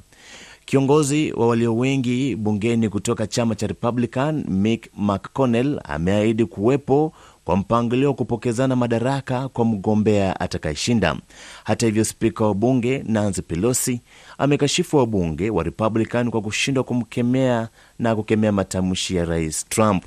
Kiongozi 0.64 1.32
wa 1.32 1.46
walio 1.48 1.76
wengi 1.76 2.36
bungeni 2.36 2.88
kutoka 2.88 3.26
chama 3.26 3.54
cha 3.54 3.66
Republican 3.66 4.44
Mick 4.48 4.88
McConnell 4.96 5.80
ameahidi 5.84 6.44
kuwepo 6.44 7.12
kwa 7.44 7.56
mpangilio 7.56 8.08
wa 8.08 8.14
kupokezana 8.14 8.76
madaraka 8.76 9.48
kwa 9.48 9.64
mgombea 9.64 10.40
atakayeshinda. 10.40 11.16
Hata 11.64 11.86
hivyo, 11.86 12.04
spika 12.04 12.44
wa 12.44 12.54
bunge 12.54 13.02
Nancy 13.06 13.42
Pelosi 13.42 14.00
amekashifu 14.38 14.96
wabunge 14.96 15.50
wa 15.50 15.62
Republican 15.64 16.30
kwa 16.30 16.40
kushindwa 16.42 16.84
kumkemea 16.84 17.68
na 17.98 18.16
kukemea 18.16 18.52
matamshi 18.52 19.16
ya 19.16 19.24
rais 19.24 19.68
Trump. 19.68 20.04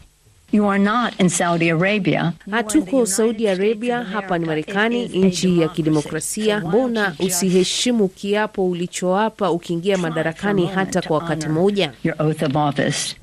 You 0.51 0.69
are 0.69 0.77
not 0.83 1.19
in 1.19 1.29
Saudi 1.29 1.69
Arabia. 1.71 2.33
Hatuko 2.51 3.05
Saudi 3.05 3.47
Arabia, 3.47 4.03
hapa 4.03 4.37
ni 4.37 4.45
Marekani, 4.45 5.05
nchi 5.07 5.59
ya 5.61 5.67
kidemokrasia. 5.67 6.59
Mbona 6.59 7.15
usiheshimu 7.19 8.07
kiapo 8.07 8.69
ulichoapa 8.69 9.51
ukiingia 9.51 9.97
madarakani 9.97 10.65
hata 10.65 11.01
kwa 11.01 11.17
wakati 11.17 11.47
mmoja? 11.47 11.91
Your 12.03 12.15
oath 12.21 12.43
of 12.43 12.55
office. 12.55 13.15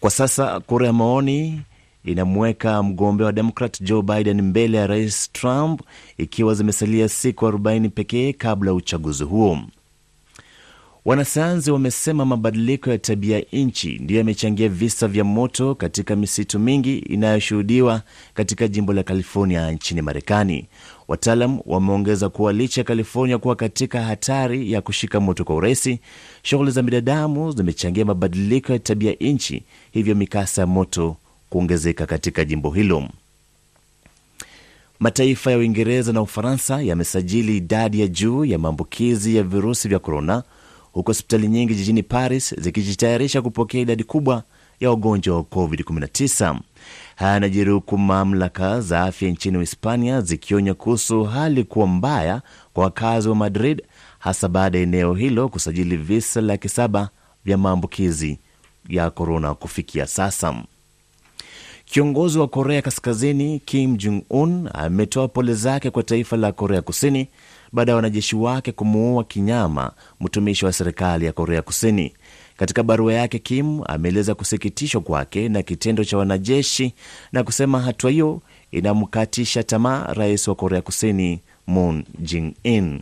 Kwa 0.00 0.10
sasa 0.10 0.60
kura 0.60 0.86
ya 0.86 0.92
maoni 0.92 1.60
inamweka 2.04 2.82
mgombea 2.82 3.26
wa 3.26 3.32
Demokrat 3.32 3.80
Joe 3.82 4.02
Biden 4.02 4.42
mbele 4.42 4.78
ya 4.78 4.86
rais 4.86 5.32
Trump, 5.32 5.80
ikiwa 6.18 6.54
zimesalia 6.54 7.08
siku 7.08 7.46
40 7.46 7.88
pekee 7.88 8.32
kabla 8.32 8.70
ya 8.70 8.74
uchaguzi 8.74 9.24
huo. 9.24 9.58
Wanasayansi 11.04 11.70
wamesema 11.70 12.24
mabadiliko 12.24 12.90
ya 12.90 12.98
tabia 12.98 13.42
nchi 13.52 13.98
ndiyo 13.98 14.18
yamechangia 14.18 14.68
visa 14.68 15.08
vya 15.08 15.24
moto 15.24 15.74
katika 15.74 16.16
misitu 16.16 16.58
mingi 16.58 16.98
inayoshuhudiwa 16.98 18.02
katika 18.34 18.68
jimbo 18.68 18.92
la 18.92 19.02
California 19.02 19.70
nchini 19.70 20.02
Marekani. 20.02 20.66
Wataalam 21.08 21.58
wameongeza 21.66 22.28
kuwa 22.28 22.52
licha 22.52 22.80
ya 22.80 22.84
California 22.84 23.38
kuwa 23.38 23.56
katika 23.56 24.02
hatari 24.02 24.72
ya 24.72 24.80
kushika 24.80 25.20
moto 25.20 25.44
kwa 25.44 25.54
urahisi, 25.56 26.00
shughuli 26.42 26.70
za 26.70 26.82
binadamu 26.82 27.52
zimechangia 27.52 28.04
mabadiliko 28.04 28.72
ya 28.72 28.78
tabia 28.78 29.12
nchi, 29.20 29.62
hivyo 29.90 30.14
mikasa 30.14 30.60
ya 30.62 30.66
moto 30.66 31.16
kuongezeka 31.50 32.06
katika 32.06 32.44
jimbo 32.44 32.70
hilo. 32.70 33.08
Mataifa 35.00 35.50
ya 35.50 35.58
Uingereza 35.58 36.12
na 36.12 36.22
Ufaransa 36.22 36.82
yamesajili 36.82 37.56
idadi 37.56 38.00
ya 38.00 38.06
juu 38.06 38.44
ya 38.44 38.58
maambukizi 38.58 39.36
ya 39.36 39.42
virusi 39.42 39.88
vya 39.88 39.98
korona, 39.98 40.42
huku 40.92 41.10
hospitali 41.10 41.48
nyingi 41.48 41.74
jijini 41.74 42.02
Paris 42.02 42.54
zikijitayarisha 42.60 43.42
kupokea 43.42 43.80
idadi 43.80 44.04
kubwa 44.04 44.42
ya 44.80 44.90
wagonjwa 44.90 45.36
wa 45.36 45.42
COVID-19. 45.42 46.58
Haya 47.16 47.32
yanajiri 47.32 47.70
huku 47.72 47.98
mamlaka 47.98 48.80
za 48.80 49.02
afya 49.02 49.30
nchini 49.30 49.56
Uhispania 49.56 50.20
zikionya 50.20 50.74
kuhusu 50.74 51.24
hali 51.24 51.64
kuwa 51.64 51.86
mbaya 51.86 52.42
kwa 52.72 52.84
wakazi 52.84 53.28
wa 53.28 53.34
Madrid, 53.34 53.82
hasa 54.18 54.48
baada 54.48 54.78
ya 54.78 54.84
eneo 54.84 55.14
hilo 55.14 55.48
kusajili 55.48 55.96
visa 55.96 56.40
laki 56.40 56.68
saba 56.68 57.08
vya 57.44 57.58
maambukizi 57.58 58.38
ya 58.88 59.10
korona 59.10 59.54
kufikia 59.54 60.06
sasa. 60.06 60.54
Kiongozi 61.90 62.38
wa 62.38 62.48
Korea 62.48 62.82
Kaskazini 62.82 63.58
Kim 63.64 63.96
Jong 63.96 64.22
Un 64.30 64.68
ametoa 64.74 65.28
pole 65.28 65.54
zake 65.54 65.90
kwa 65.90 66.02
taifa 66.02 66.36
la 66.36 66.52
Korea 66.52 66.82
Kusini 66.82 67.28
baada 67.72 67.92
ya 67.92 67.96
wanajeshi 67.96 68.36
wake 68.36 68.72
kumuua 68.72 69.24
kinyama 69.24 69.92
mtumishi 70.20 70.64
wa 70.64 70.72
serikali 70.72 71.24
ya 71.26 71.32
Korea 71.32 71.62
Kusini. 71.62 72.12
Katika 72.56 72.82
barua 72.82 73.12
yake, 73.14 73.38
Kim 73.38 73.80
ameeleza 73.86 74.34
kusikitishwa 74.34 75.00
kwake 75.00 75.48
na 75.48 75.62
kitendo 75.62 76.04
cha 76.04 76.18
wanajeshi 76.18 76.94
na 77.32 77.42
kusema 77.44 77.80
hatua 77.80 78.10
hiyo 78.10 78.42
inamkatisha 78.70 79.62
tamaa 79.62 80.12
rais 80.12 80.48
wa 80.48 80.54
Korea 80.54 80.82
Kusini 80.82 81.40
Moon 81.66 82.04
Jae-in. 82.18 83.00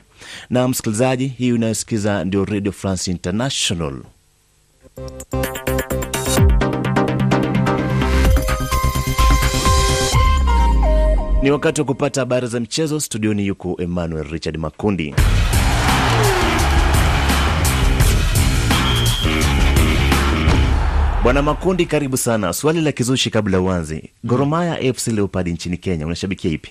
Na 0.50 0.68
msikilizaji, 0.68 1.26
hii 1.26 1.52
unayosikiza 1.52 2.24
ndio 2.24 2.44
Radio 2.44 2.72
France 2.72 3.10
International. 3.10 4.02
Ni 11.42 11.50
wakati 11.50 11.80
wa 11.80 11.86
kupata 11.86 12.20
habari 12.20 12.46
za 12.46 12.60
mchezo. 12.60 13.00
Studioni 13.00 13.46
yuko 13.46 13.76
Emmanuel 13.82 14.24
Richard 14.30 14.56
Makundi. 14.56 15.14
Bwana 21.22 21.42
Makundi, 21.42 21.86
karibu 21.86 22.16
sana. 22.16 22.52
Swali 22.52 22.80
la 22.80 22.92
kizushi 22.92 23.30
kabla 23.30 23.60
uanze, 23.60 24.10
Gor 24.24 24.46
Mahia 24.46 24.94
FC 24.94 25.06
Leopard 25.08 25.48
nchini 25.48 25.76
Kenya, 25.76 26.06
unashabikia 26.06 26.50
ipi? 26.50 26.70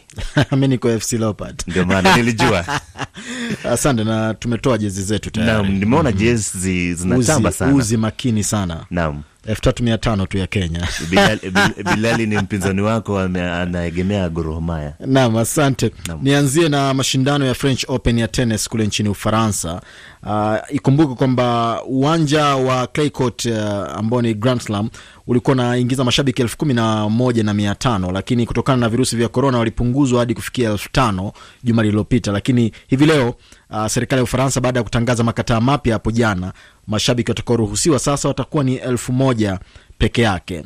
mi 0.58 0.68
niko 0.68 1.00
FC 1.00 1.14
Leopard. 1.14 1.64
Ndio 1.68 1.86
maana 1.86 2.18
nilijua. 2.18 2.66
Asante, 3.72 4.04
na 4.04 4.34
tumetoa 4.34 4.78
jezi 4.78 5.04
zetu 5.04 5.32
tayari. 5.32 5.52
Naam, 5.64 5.72
nimeona 5.80 6.12
jezi 6.12 6.94
zinatamba 6.94 7.52
sana. 7.52 7.76
uzi 7.76 7.98
makini 7.98 8.44
sana 8.44 8.86
Naam. 8.92 9.22
elfu 9.48 9.62
tatu 9.62 9.84
mia 9.84 9.98
tano 9.98 10.26
tu 10.26 10.38
ya 10.38 10.48
Kenya. 10.48 10.88
Bilali, 11.10 11.40
Bilali 11.96 12.28
ni 12.28 12.38
mpinzani 12.38 12.82
wako, 12.82 13.20
anaegemea 13.20 14.30
Gor 14.30 14.62
Mahia. 14.62 14.94
Naam, 15.06 15.38
asante. 15.38 15.92
Nianzie 16.22 16.70
na 16.70 16.94
mashindano 16.94 17.46
ya 17.46 17.54
French 17.54 17.86
Open 17.88 18.20
ya 18.20 18.28
tennis 18.28 18.70
kule 18.70 18.88
nchini 18.88 19.10
Ufaransa. 19.10 19.82
Uh, 20.24 20.56
ikumbuke 20.76 21.16
kwamba 21.16 21.80
uwanja 21.86 22.46
wa 22.56 22.88
Clay 22.88 23.10
Court 23.10 23.46
uh, 23.46 23.58
ambao 23.98 24.22
ni 24.22 24.34
Grand 24.34 24.62
Slam 24.62 24.90
ulikuwa 25.28 25.54
unaingiza 25.54 26.04
mashabiki 26.04 26.42
elfu 26.42 26.58
kumi 26.58 26.74
na 26.74 27.10
moja 27.10 27.44
na 27.44 27.54
mia 27.54 27.76
tano 27.76 28.12
lakini 28.12 28.46
kutokana 28.46 28.78
na 28.78 28.90
virusi 28.90 29.16
vya 29.18 29.28
korona 29.30 29.58
walipunguzwa 29.58 30.20
hadi 30.20 30.34
kufikia 30.34 30.72
elfu 30.72 30.90
tano 30.92 31.32
juma 31.64 31.84
lililopita. 31.84 32.32
Lakini 32.32 32.72
hivi 32.88 33.06
leo 33.06 33.36
uh, 33.70 33.88
serikali 33.88 34.18
ya 34.20 34.24
Ufaransa 34.24 34.62
baada 34.62 34.80
ya 34.80 34.84
kutangaza 34.84 35.24
makataa 35.24 35.62
mapya 35.62 35.94
hapo 35.94 36.12
jana, 36.12 36.54
mashabiki 36.88 37.32
watakaoruhusiwa 37.32 38.00
sasa 38.00 38.28
watakuwa 38.28 38.64
ni 38.64 38.76
elfu 38.76 39.14
moja 39.14 39.60
peke 39.98 40.22
yake. 40.22 40.64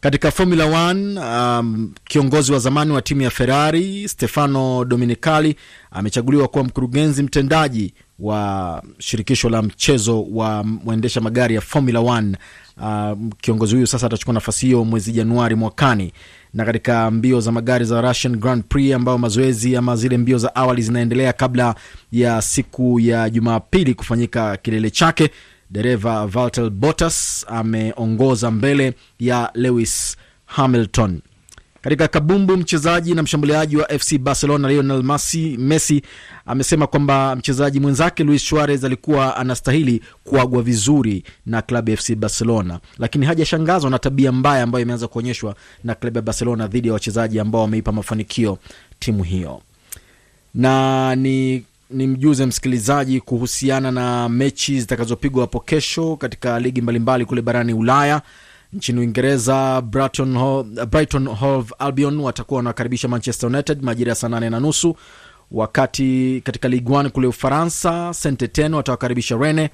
Katika 0.00 0.30
Formula 0.30 0.64
1 0.92 1.58
um, 1.60 1.92
kiongozi 2.04 2.52
wa 2.52 2.58
zamani 2.58 2.92
wa 2.92 3.02
timu 3.02 3.22
ya 3.22 3.30
Ferrari 3.30 4.08
Stefano 4.08 4.84
Dominicali 4.84 5.56
amechaguliwa 5.90 6.48
kuwa 6.48 6.64
mkurugenzi 6.64 7.22
mtendaji 7.22 7.94
wa 8.18 8.82
shirikisho 8.98 9.48
la 9.48 9.62
mchezo 9.62 10.22
wa 10.24 10.64
mwendesha 10.64 11.20
magari 11.20 11.54
ya 11.54 11.60
Formula 11.60 12.00
1. 12.00 12.34
Um, 12.82 13.30
kiongozi 13.40 13.74
huyu 13.74 13.86
sasa 13.86 14.06
atachukua 14.06 14.34
nafasi 14.34 14.66
hiyo 14.66 14.84
mwezi 14.84 15.12
Januari 15.12 15.54
mwakani. 15.54 16.12
Na 16.54 16.64
katika 16.64 17.10
mbio 17.10 17.40
za 17.40 17.52
magari 17.52 17.84
za 17.84 18.00
Russian 18.00 18.36
Grand 18.36 18.64
Prix 18.68 18.94
ambayo 18.94 19.18
mazoezi 19.18 19.76
ama 19.76 19.96
zile 19.96 20.18
mbio 20.18 20.38
za 20.38 20.54
awali 20.54 20.82
zinaendelea 20.82 21.32
kabla 21.32 21.74
ya 22.12 22.42
siku 22.42 23.00
ya 23.00 23.30
Jumapili 23.30 23.94
kufanyika 23.94 24.56
kilele 24.56 24.90
chake 24.90 25.30
dereva 25.70 26.26
Valtteri 26.26 26.70
Bottas 26.70 27.46
ameongoza 27.48 28.50
mbele 28.50 28.94
ya 29.20 29.50
Lewis 29.54 30.16
Hamilton. 30.46 31.20
Katika 31.84 32.08
kabumbu, 32.08 32.56
mchezaji 32.56 33.14
na 33.14 33.22
mshambuliaji 33.22 33.76
wa 33.76 33.88
FC 33.98 34.18
Barcelona 34.18 34.68
Lionel 34.68 35.02
Messi, 35.02 35.56
Messi 35.58 36.02
amesema 36.46 36.86
kwamba 36.86 37.36
mchezaji 37.36 37.80
mwenzake 37.80 38.24
Luis 38.24 38.48
Suarez 38.48 38.84
alikuwa 38.84 39.36
anastahili 39.36 40.02
kuagwa 40.24 40.62
vizuri 40.62 41.24
na 41.46 41.62
klabu 41.62 41.90
ya 41.90 41.96
FC 41.96 42.14
Barcelona, 42.14 42.80
lakini 42.98 43.26
hajashangazwa 43.26 43.90
na 43.90 43.98
tabia 43.98 44.32
mbaya 44.32 44.62
ambayo 44.62 44.82
imeanza 44.82 45.08
kuonyeshwa 45.08 45.54
na 45.84 45.94
klabu 45.94 46.18
ya 46.18 46.22
Barcelona 46.22 46.66
dhidi 46.66 46.88
ya 46.88 46.94
wachezaji 46.94 47.40
ambao 47.40 47.60
wameipa 47.62 47.92
mafanikio 47.92 48.58
timu 48.98 49.22
hiyo 49.22 49.60
na 50.54 51.16
ni 51.16 51.64
ni 51.90 52.06
mjuze 52.06 52.46
msikilizaji 52.46 53.20
kuhusiana 53.20 53.90
na 53.90 54.28
mechi 54.28 54.80
zitakazopigwa 54.80 55.40
hapo 55.40 55.60
kesho 55.60 56.16
katika 56.16 56.60
ligi 56.60 56.80
mbalimbali 56.82 57.24
kule 57.24 57.42
barani 57.42 57.74
Ulaya. 57.74 58.22
Nchini 58.74 59.00
Uingereza, 59.00 59.80
Brighton 60.90 61.28
Hove, 61.28 61.74
Albion 61.78 62.20
watakuwa 62.20 62.56
wanakaribisha 62.58 63.08
Manchester 63.08 63.48
United 63.50 63.82
majira 63.82 64.08
ya 64.08 64.14
saa 64.14 64.28
nane 64.28 64.50
na 64.50 64.60
nusu 64.60 64.96
wakati 65.50 66.40
katika 66.44 66.68
Ligue 66.68 66.96
1 66.96 67.08
kule 67.08 67.26
Ufaransa, 67.26 68.14
Saint 68.14 68.42
Etienne 68.42 68.76
watawakaribisha 68.76 69.36
Rennes. 69.36 69.70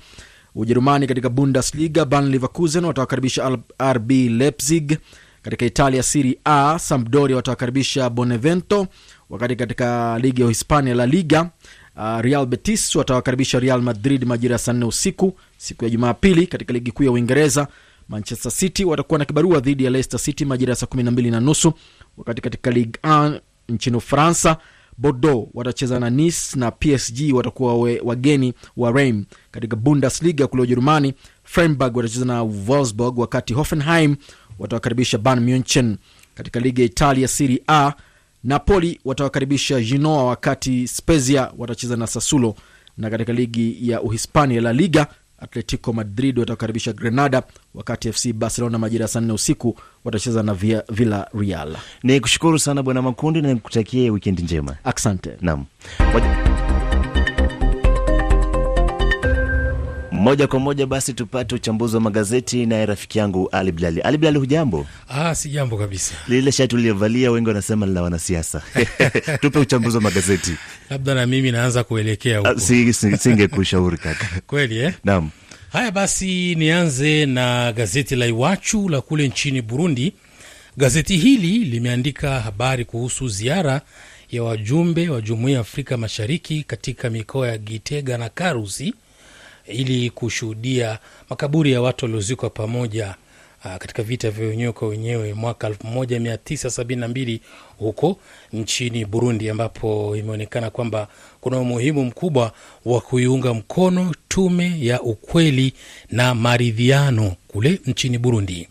Ujerumani 0.55 1.07
katika 1.07 1.29
Bundesliga, 1.29 2.05
Bayer 2.05 2.29
Leverkusen 2.29 2.85
watawakaribisha 2.85 3.59
RB 3.93 4.11
Leipzig. 4.11 4.97
Katika 5.43 5.67
Italia 5.67 6.03
Serie 6.03 6.39
A, 6.45 6.79
Sampdoria 6.79 7.37
watawakaribisha 7.37 8.11
Bonevento, 8.11 8.87
wakati 9.31 9.57
katika 9.57 10.19
ligi 10.19 10.41
ya 10.41 10.47
Uhispania 10.47 10.95
La 10.95 11.07
Liga 11.07 11.51
uh, 11.97 12.21
Real 12.21 12.47
Betis 12.47 12.95
watawakaribisha 12.97 13.61
Real 13.61 13.83
Madrid 13.83 14.25
majira 14.25 14.53
ya 14.53 14.59
saa 14.59 14.73
nne 14.73 14.85
usiku 14.85 15.37
siku 15.57 15.85
ya 15.85 15.91
Jumapili. 15.91 16.47
Katika 16.47 16.73
ligi 16.73 16.93
kuu 16.93 17.05
ya 17.05 17.11
Uingereza, 17.11 17.69
Manchester 18.15 18.53
City 18.53 18.85
watakuwa 18.85 19.19
na 19.19 19.25
kibarua 19.25 19.61
dhidi 19.61 19.85
ya 19.85 19.91
Leicester 19.91 20.21
City 20.21 20.45
majira 20.45 20.71
ya 20.73 20.77
saa 20.77 20.87
kumi 20.87 21.03
na 21.03 21.11
mbili 21.11 21.31
na 21.31 21.41
nusu 21.41 21.73
wakati 22.17 22.43
katika 22.43 22.71
Ligue 22.71 23.01
1 23.03 23.41
nchini 23.69 23.97
Ufaransa 23.97 24.57
Bordeaux 24.99 25.49
watacheza 25.55 26.01
na 26.01 26.11
Nice 26.11 26.57
na 26.59 26.71
PSG 26.71 27.33
watakuwa 27.35 27.79
we, 27.81 28.01
wageni 28.05 28.55
wa 28.77 28.93
Reims. 28.93 29.27
Katika 29.51 29.77
Bundesliga 29.77 30.47
kule 30.47 30.63
Ujerumani, 30.63 31.15
Freiburg 31.45 31.97
watacheza 31.97 32.25
na 32.25 32.43
Wolfsburg, 32.43 33.19
wakati 33.19 33.55
Hoffenheim 33.55 34.17
watawakaribisha 34.59 35.19
Bayern 35.19 35.51
Munchen. 35.53 35.97
Katika 36.35 36.61
ligi 36.61 36.81
ya 36.81 36.87
Italia 36.87 37.29
Serie 37.29 37.63
A, 37.69 37.93
Napoli 38.45 39.01
watawakaribisha 39.05 39.81
Genoa, 39.81 40.25
wakati 40.25 40.89
Spezia 40.89 41.53
watacheza 41.59 41.97
na 41.97 42.07
Sassuolo, 42.07 42.55
na 42.99 43.11
katika 43.11 43.33
ligi 43.33 43.91
ya 43.91 44.03
Uhispania 44.03 44.61
La 44.61 44.73
Liga, 44.73 45.07
Atletico 45.41 45.93
Madrid 45.93 46.39
watakaribisha 46.39 46.93
Granada, 46.93 47.43
wakati 47.75 48.13
FC 48.13 48.33
Barcelona 48.33 48.79
majira 48.79 49.03
ya 49.03 49.09
saa 49.09 49.21
nne 49.21 49.33
usiku 49.33 49.79
watacheza 50.05 50.43
na 50.43 50.55
Villa 50.89 51.29
Real. 51.39 51.77
Ni 52.03 52.21
kushukuru 52.21 52.59
sana 52.59 52.83
Bwana 52.83 53.03
Makundi 53.03 53.43
na 53.43 53.55
nikutakie 53.55 54.11
wikendi 54.11 54.43
njema. 54.43 54.77
Asante. 54.85 55.31
Naam. 55.41 55.65
Moja... 60.21 60.47
kwa 60.47 60.59
moja 60.61 60.87
basi 60.87 61.13
tupate 61.13 61.55
uchambuzi 61.55 61.95
wa 61.97 62.01
magazeti 62.03 62.67
naye 62.67 62.87
rafiki 62.87 63.19
yangu 63.19 63.49
Ali 63.53 63.73
Bilali. 63.73 64.01
Ali 64.01 64.19
Bilali, 64.19 64.39
hujambo? 64.39 64.87
Ah, 65.09 65.35
si 65.35 65.51
jambo 65.51 65.79
kabisa. 65.79 66.15
Lile 66.29 66.53
shati 66.53 66.75
uliovalia 66.75 67.31
wengi 67.31 67.49
wanasema 67.49 67.87
ni 67.87 67.95
la 67.95 68.03
wanasiasa. 68.03 68.63
Tupe 69.41 69.59
uchambuzi 69.59 69.97
wa 69.97 70.03
magazeti. 70.03 70.53
Labda 70.91 71.15
na 71.15 71.27
mimi 71.27 71.51
naanza 71.53 71.85
kuelekea 71.85 72.39
huko. 72.39 72.59
si- 72.61 72.93
si- 72.93 73.17
Singekushauri 73.17 73.97
kaka. 73.99 74.27
Kweli 74.47 74.79
eh? 74.79 74.95
Naam. 75.05 75.31
Haya 75.73 75.91
basi, 75.91 76.55
nianze 76.55 77.27
na 77.27 77.73
gazeti 77.73 78.17
la 78.17 78.27
Iwachu 78.27 78.89
la 78.89 79.01
kule 79.01 79.29
nchini 79.29 79.63
Burundi. 79.63 80.13
Gazeti 80.77 81.17
hili 81.17 81.59
limeandika 81.59 82.41
habari 82.41 82.85
kuhusu 82.85 83.29
ziara 83.29 83.81
ya 84.31 84.43
wajumbe 84.43 85.09
wa 85.09 85.21
Jumuiya 85.21 85.55
ya 85.55 85.61
Afrika 85.61 85.97
Mashariki 85.97 86.63
katika 86.65 87.11
mikoa 87.11 87.49
ya 87.49 87.59
Gitega 87.59 88.19
na 88.19 88.29
Karusi 88.29 88.95
ili 89.67 90.11
kushuhudia 90.11 90.99
makaburi 91.31 91.73
ya 91.73 91.81
watu 91.83 92.05
waliozikwa 92.05 92.51
pamoja 92.51 93.15
uh, 93.65 93.77
katika 93.77 94.03
vita 94.03 94.31
vya 94.31 94.49
wenyewe 94.49 94.73
kwa 94.73 94.89
wenyewe 94.89 95.35
mwaka 95.35 95.69
1972 95.69 97.41
huko 97.79 98.19
nchini 98.53 99.05
Burundi, 99.05 99.51
ambapo 99.51 100.17
imeonekana 100.17 100.71
kwamba 100.71 101.09
kuna 101.41 101.59
umuhimu 101.59 102.05
mkubwa 102.05 102.53
wa 102.85 103.01
kuiunga 103.01 103.55
mkono 103.55 104.15
tume 104.29 104.77
ya 104.81 105.03
ukweli 105.03 105.73
na 106.11 106.35
maridhiano 106.35 107.37
kule 107.49 107.81
nchini 107.87 108.19
Burundi. 108.19 108.69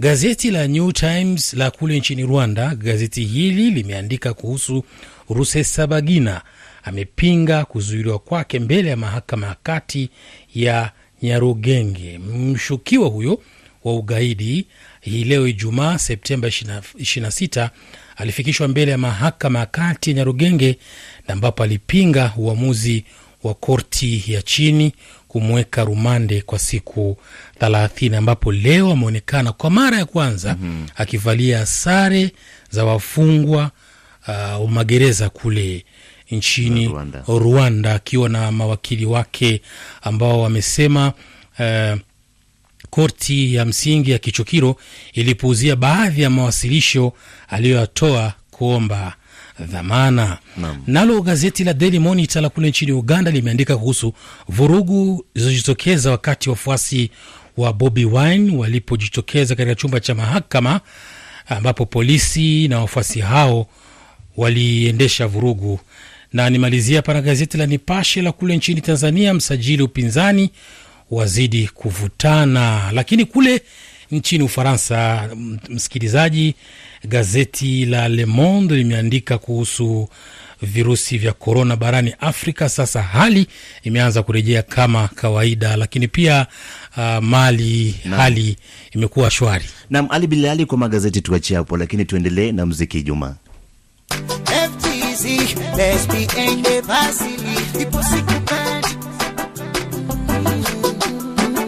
Gazeti 0.00 0.50
la 0.50 0.66
New 0.66 0.92
Times 0.92 1.54
la 1.54 1.70
kule 1.70 1.98
nchini 1.98 2.22
Rwanda, 2.22 2.74
gazeti 2.74 3.24
hili 3.24 3.70
limeandika 3.70 4.34
kuhusu 4.34 4.84
Rusesabagina 5.30 6.42
amepinga 6.82 7.64
kuzuiliwa 7.64 8.18
kwake 8.18 8.58
mbele 8.58 8.90
ya 8.90 8.96
mahakama 8.96 9.46
ya 9.46 9.56
kati 9.62 10.10
ya 10.54 10.92
Nyarugenge. 11.22 12.18
Mshukiwa 12.18 13.08
huyo 13.08 13.42
wa 13.84 13.96
ugaidi 13.96 14.66
hii 15.00 15.24
leo 15.24 15.48
Ijumaa 15.48 15.98
Septemba 15.98 16.48
26 16.48 17.68
alifikishwa 18.16 18.68
mbele 18.68 18.90
ya 18.90 18.98
mahakama 18.98 19.58
ya 19.58 19.66
kati 19.66 20.10
ya 20.10 20.16
Nyarugenge 20.16 20.78
na 21.28 21.34
ambapo 21.34 21.62
alipinga 21.62 22.32
uamuzi 22.36 23.04
wa 23.42 23.54
korti 23.54 24.24
ya 24.26 24.42
chini 24.42 24.92
kumweka 25.28 25.84
rumande 25.84 26.42
kwa 26.42 26.58
siku 26.58 27.16
thelathini 27.60 28.16
ambapo 28.16 28.52
leo 28.52 28.90
ameonekana 28.92 29.52
kwa 29.52 29.70
mara 29.70 29.98
ya 29.98 30.04
kwanza 30.04 30.56
mm-hmm. 30.60 30.86
akivalia 30.96 31.66
sare 31.66 32.30
za 32.70 32.84
wafungwa 32.84 33.70
uh, 34.60 34.70
magereza 34.70 35.28
kule 35.30 35.84
nchini 36.36 36.88
Rwanda. 36.88 37.24
Rwanda 37.28 37.94
akiwa 37.94 38.28
na 38.28 38.52
mawakili 38.52 39.06
wake 39.06 39.62
ambao 40.02 40.42
wamesema 40.42 41.12
uh, 41.58 41.98
korti 42.90 43.54
ya 43.54 43.64
msingi 43.64 44.10
ya 44.10 44.18
Kichukiro 44.18 44.76
ilipuuzia 45.12 45.76
baadhi 45.76 46.22
ya 46.22 46.30
mawasilisho 46.30 47.12
aliyoyatoa 47.48 48.32
kuomba 48.50 49.14
dhamana. 49.60 50.38
Nalo 50.86 51.22
gazeti 51.22 51.64
la 51.64 51.72
Daily 51.74 51.98
Monitor 51.98 52.42
la 52.42 52.48
kule 52.48 52.68
nchini 52.68 52.92
Uganda 52.92 53.30
limeandika 53.30 53.76
kuhusu 53.76 54.14
vurugu 54.48 55.24
zilizojitokeza 55.34 56.10
wakati 56.10 56.50
wafuasi 56.50 57.10
wa 57.56 57.72
Bobi 57.72 58.04
Wine 58.04 58.56
walipojitokeza 58.56 59.54
katika 59.54 59.74
chumba 59.74 60.00
cha 60.00 60.14
mahakama 60.14 60.80
ambapo 61.48 61.86
polisi 61.86 62.68
na 62.68 62.78
wafuasi 62.80 63.20
hao 63.20 63.66
waliendesha 64.36 65.26
vurugu. 65.26 65.80
Na 66.32 66.50
nimalizia 66.50 66.96
hapa 66.96 67.14
na 67.14 67.22
gazeti 67.22 67.58
la 67.58 67.66
Nipashe 67.66 68.22
la 68.22 68.32
kule 68.32 68.56
nchini 68.56 68.80
Tanzania, 68.80 69.34
msajili 69.34 69.82
upinzani 69.82 70.50
wazidi 71.10 71.68
kuvutana. 71.74 72.92
Lakini 72.92 73.24
kule 73.24 73.62
nchini 74.10 74.44
Ufaransa, 74.44 75.28
msikilizaji, 75.68 76.54
gazeti 77.08 77.84
la 77.86 78.08
Le 78.08 78.26
Monde 78.26 78.74
limeandika 78.76 79.38
kuhusu 79.38 80.08
virusi 80.62 81.18
vya 81.18 81.32
korona 81.32 81.76
barani 81.76 82.14
Afrika. 82.20 82.68
Sasa 82.68 83.02
hali 83.02 83.46
imeanza 83.82 84.22
kurejea 84.22 84.62
kama 84.62 85.08
kawaida, 85.08 85.76
lakini 85.76 86.08
pia 86.08 86.46
uh, 86.96 87.18
Mali 87.18 87.94
hali 88.16 88.56
imekuwa 88.94 89.30
shwari. 89.30 89.64
Naam, 89.90 90.06
Ali 90.10 90.26
Bilali 90.26 90.66
kwa 90.66 90.78
magazeti 90.78 91.20
tuachie 91.20 91.56
hapo, 91.56 91.76
lakini 91.76 92.04
tuendelee 92.04 92.52
na 92.52 92.66
mziki 92.66 93.02
Juma. 93.02 93.36
FTZ, 95.22 95.54
lesbian 95.76 96.62
devasili, 96.62 97.54
ipo 97.80 98.02
siku 98.02 98.40
kati. 98.44 98.96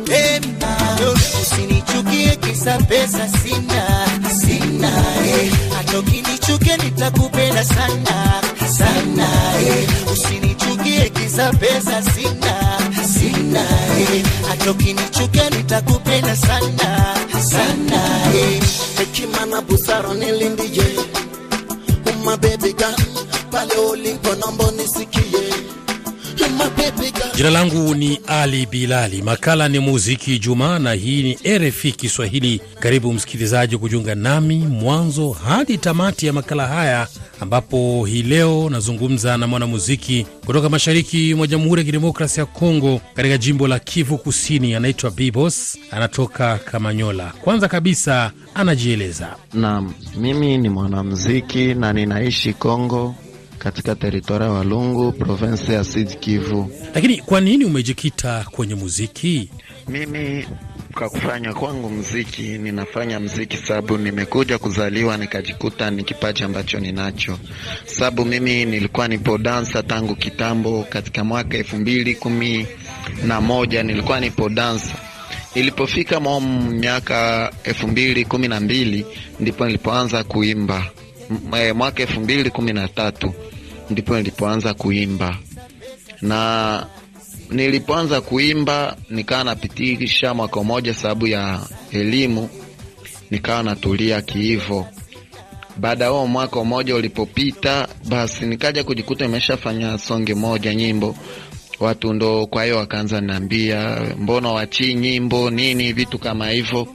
Baby, 0.08 0.48
bado 0.60 1.12
usinichukie 1.42 2.36
kisa 2.36 2.78
pesa 2.78 3.28
sina, 3.28 4.06
sina 4.40 4.88
eh. 5.26 5.52
Hata 5.76 5.98
ukinichukia 5.98 6.76
nitakupenda 6.76 7.64
sana, 7.64 8.42
sana 8.78 9.28
eh. 9.66 9.88
Usinichukie 10.12 11.08
kisa 11.10 11.52
pesa 11.52 12.02
sina, 12.02 12.78
sina 13.14 13.60
eh. 14.00 14.24
Hata 14.48 14.70
ukinichukia 14.70 15.50
nitakupenda 15.50 16.36
sana, 16.36 17.14
sana 17.50 18.02
eh. 18.34 18.62
Hekima 18.98 19.46
na 19.46 19.60
busara 19.62 20.14
nilindije 20.14 20.93
Jina 27.36 27.50
langu 27.50 27.94
ni 27.94 28.20
Ali 28.26 28.66
Bilali, 28.66 29.22
makala 29.22 29.68
ni 29.68 29.78
muziki 29.78 30.38
Jumaa 30.38 30.78
na 30.78 30.92
hii 30.92 31.22
ni 31.22 31.58
RFI 31.58 31.92
Kiswahili. 31.92 32.60
Karibu 32.80 33.12
msikilizaji 33.12 33.78
kujiunga 33.78 34.14
nami 34.14 34.56
mwanzo 34.56 35.30
hadi 35.30 35.78
tamati 35.78 36.26
ya 36.26 36.32
makala 36.32 36.66
haya, 36.66 37.08
ambapo 37.40 38.04
hii 38.06 38.22
leo 38.22 38.70
nazungumza 38.70 39.36
na 39.36 39.46
mwanamuziki 39.46 40.26
kutoka 40.46 40.68
mashariki 40.68 41.34
mwa 41.34 41.46
Jamhuri 41.46 41.80
ya 41.80 41.84
Kidemokrasia 41.86 42.40
ya 42.40 42.46
Kongo, 42.46 43.00
katika 43.14 43.38
jimbo 43.38 43.68
la 43.68 43.78
Kivu 43.78 44.18
Kusini. 44.18 44.74
Anaitwa 44.74 45.10
Bibos, 45.10 45.78
anatoka 45.90 46.58
Kamanyola. 46.58 47.32
Kwanza 47.40 47.68
kabisa 47.68 48.32
anajieleza. 48.54 49.36
Naam, 49.52 49.92
mimi 50.16 50.58
ni 50.58 50.68
mwanamuziki 50.68 51.74
na 51.74 51.92
ninaishi 51.92 52.52
Kongo 52.52 53.14
katika 53.64 53.94
teritoria 53.94 54.48
Walungu, 54.50 55.12
province 55.12 55.72
ya 55.72 55.84
Sud 55.84 56.18
Kivu. 56.20 56.70
Lakini 56.94 57.18
kwa 57.18 57.40
nini 57.40 57.64
umejikita 57.64 58.44
kwenye 58.50 58.74
muziki? 58.74 59.50
Mimi 59.88 60.46
kwa 60.94 61.10
kufanya 61.10 61.54
kwangu 61.54 61.90
mziki, 61.90 62.42
ninafanya 62.42 63.20
mziki 63.20 63.56
sababu 63.56 63.98
nimekuja 63.98 64.58
kuzaliwa 64.58 65.16
nikajikuta 65.16 65.90
ni 65.90 66.04
kipaji 66.04 66.42
ambacho 66.44 66.78
ninacho, 66.80 67.38
sababu 67.86 68.24
mimi 68.24 68.64
nilikuwa 68.64 69.08
nipo 69.08 69.38
dansa 69.38 69.82
tangu 69.82 70.16
kitambo. 70.16 70.86
Katika 70.88 71.24
mwaka 71.24 71.56
elfu 71.56 71.76
mbili 71.76 72.14
kumi 72.14 72.66
na 73.26 73.40
moja 73.40 73.82
nilikuwa 73.82 74.20
nipo 74.20 74.48
dansa. 74.48 74.94
Ilipofika 75.54 76.20
mwa 76.20 76.40
miaka 76.40 77.50
elfu 77.64 77.88
mbili 77.88 78.24
kumi 78.24 78.48
na 78.48 78.60
mbili 78.60 79.06
ndipo 79.40 79.66
nilipoanza 79.66 80.24
kuimba. 80.24 80.86
M- 81.30 81.54
eh, 81.54 81.76
Mwaka 81.76 82.02
elfu 82.02 82.20
mbili 82.20 82.50
kumi 82.50 82.72
na 82.72 82.88
tatu 82.88 83.34
ndipo 83.90 84.16
nilipoanza 84.16 84.74
kuimba 84.74 85.38
na 86.22 86.86
nilipoanza 87.50 88.20
kuimba 88.20 88.96
nikawa 89.10 89.44
napitisha 89.44 90.34
mwaka 90.34 90.62
mmoja 90.62 90.94
sababu 90.94 91.26
ya 91.26 91.60
elimu, 91.92 92.48
nikawa 93.30 93.62
natulia 93.62 94.22
kiivo. 94.22 94.86
Baada 95.76 96.04
ya 96.04 96.10
huo 96.10 96.26
mwaka 96.26 96.64
mmoja 96.64 96.94
ulipopita, 96.94 97.88
basi 98.08 98.44
nikaja 98.46 98.84
kujikuta 98.84 99.24
nimeshafanya 99.26 99.98
songe 99.98 100.34
moja 100.34 100.74
nyimbo, 100.74 101.16
watu 101.80 102.12
ndo 102.12 102.46
kwa 102.46 102.64
hiyo 102.64 102.76
wakaanza 102.76 103.20
niambia, 103.20 104.00
mbona 104.18 104.48
wachii 104.50 104.94
nyimbo 104.94 105.50
nini, 105.50 105.92
vitu 105.92 106.18
kama 106.18 106.50
hivyo. 106.50 106.88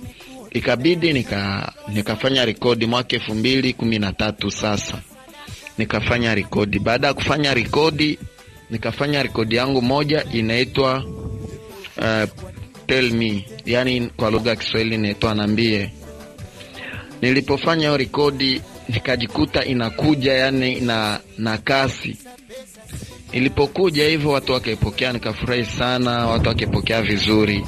Ikabidi 0.52 1.13
nika 1.13 1.73
nikafanya 1.93 2.45
rekodi 2.45 2.86
mwaka 2.86 3.15
elfu 3.15 3.36
mbili 3.36 3.73
kumi 3.73 3.99
na 3.99 4.13
tatu 4.13 4.52
sasa 4.52 5.02
nikafanya 5.80 6.36
rekodi. 6.36 6.80
Baada 6.80 7.08
ya 7.08 7.13
kufanya 7.13 7.54
rekodi 7.54 8.20
nikafanya 8.70 9.24
rekodi 9.24 9.56
yangu 9.56 9.82
moja 9.82 10.24
inaitwa 10.34 11.04
uh, 11.98 12.30
tell 12.88 13.12
me, 13.12 13.46
yani 13.65 14.08
kwa 14.18 14.32
lugha 14.32 14.50
ya 14.50 14.56
Kiswahili 14.56 14.96
inaitwa 14.96 15.36
nambie. 15.36 15.92
Nilipofanya 17.22 17.82
hiyo 17.82 17.98
rekodi 17.98 18.62
nikajikuta 18.89 19.65
inakuja 19.65 20.34
yani 20.34 20.80
na, 20.82 21.20
na 21.38 21.58
kasi. 21.58 22.18
Ilipokuja 23.32 24.08
hivyo 24.08 24.30
watu 24.32 24.52
wakaipokea, 24.54 25.13
nikafurahi 25.13 25.65
sana, 25.65 26.28
watu 26.28 26.50
wakaipokea 26.50 27.02
vizuri. 27.02 27.65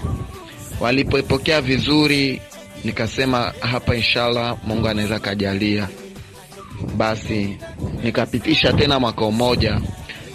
Walipoipokea 0.80 1.62
vizuri, 1.62 2.42
nikasema 2.84 3.54
hapa, 3.60 3.96
inshallah 3.96 4.58
Mungu 4.64 4.88
anaweza 4.88 5.20
kajalia. 5.20 5.88
Basi 6.98 7.58
nikapitisha 8.04 8.74
tena 8.74 9.00
mwaka 9.00 9.32
mmoja 9.32 9.82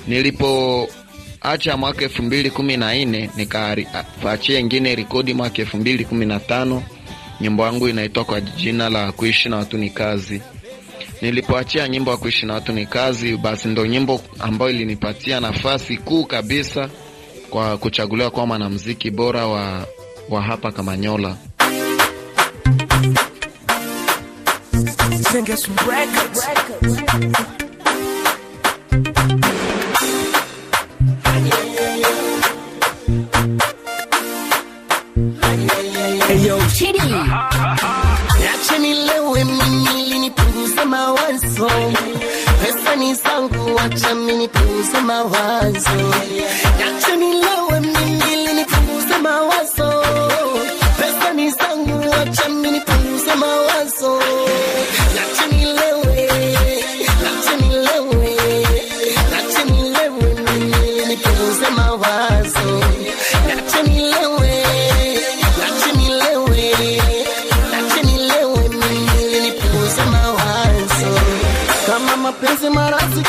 nilipoacha 0.08 1.76
mwaka 1.76 2.02
elfu 2.04 2.22
mbili 2.22 2.50
kumi 2.50 2.76
na 2.76 2.94
nne 2.94 3.30
nikaachia 3.36 4.58
ingine 4.58 4.94
rekodi 4.94 5.34
mwaka 5.34 5.56
elfu 5.58 5.76
mbili 5.76 6.04
kumi 6.04 6.26
na 6.26 6.40
tano 6.40 6.82
nyimbo 7.40 7.62
yangu 7.66 7.88
inaitwa 7.88 8.24
kwa 8.24 8.40
jina 8.40 8.88
la 8.90 9.12
kuishi 9.12 9.48
na 9.48 9.56
watu 9.56 9.78
ni 9.78 9.90
kazi. 9.90 10.42
Nilipoachia 11.22 11.88
nyimbo 11.88 12.10
ya 12.10 12.16
kuishi 12.16 12.46
na 12.46 12.54
watu 12.54 12.72
ni 12.72 12.86
kazi, 12.86 13.36
basi 13.36 13.68
ndo 13.68 13.86
nyimbo 13.86 14.20
ambayo 14.38 14.70
ilinipatia 14.70 15.40
nafasi 15.40 15.96
kuu 15.96 16.24
kabisa 16.24 16.90
kwa 17.50 17.78
kuchaguliwa 17.78 18.30
kuwa 18.30 18.46
mwanamuziki 18.46 19.10
bora 19.10 19.46
wa, 19.46 19.86
wa 20.30 20.42
hapa 20.42 20.72
Kamanyola. 20.72 21.36
Sing 25.22 25.50
us 25.50 25.64
some 25.64 25.76
records. 25.88 27.56
Eyo, 36.30 36.58
niache 38.38 38.78
nilewe 38.78 39.44
mimi 39.44 40.00
ili 40.06 40.18
nipunguze 40.18 40.84
mawazo. 40.84 41.70
Pesa 42.62 42.96
ni 42.96 43.14
zangu, 43.14 43.78
acha 43.80 44.14
mimi 44.14 44.32
nipunguze 44.36 45.00
mawazo. 45.00 45.90
Niache 46.78 47.16
nilewe 47.16 47.80
mimi 47.80 48.32
ili 48.32 48.52
nipunguze 48.52 49.18
mawazo. 49.22 50.02
Pesa 50.98 51.32
ni 51.32 51.50
zangu, 51.50 52.14
acha 52.22 52.48
mimi 52.48 52.70
nipunguze 52.70 53.34
mawazo. 53.34 54.20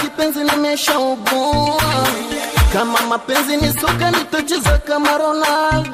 Kipenzi 0.01 0.39
nimeshaugua. 0.39 1.81
Kama 2.73 3.01
mapenzi 3.01 3.57
ni 3.57 3.73
soka, 3.81 4.11
nitacheza 4.11 4.77
kama 4.77 5.17
Ronaldo. 5.17 5.91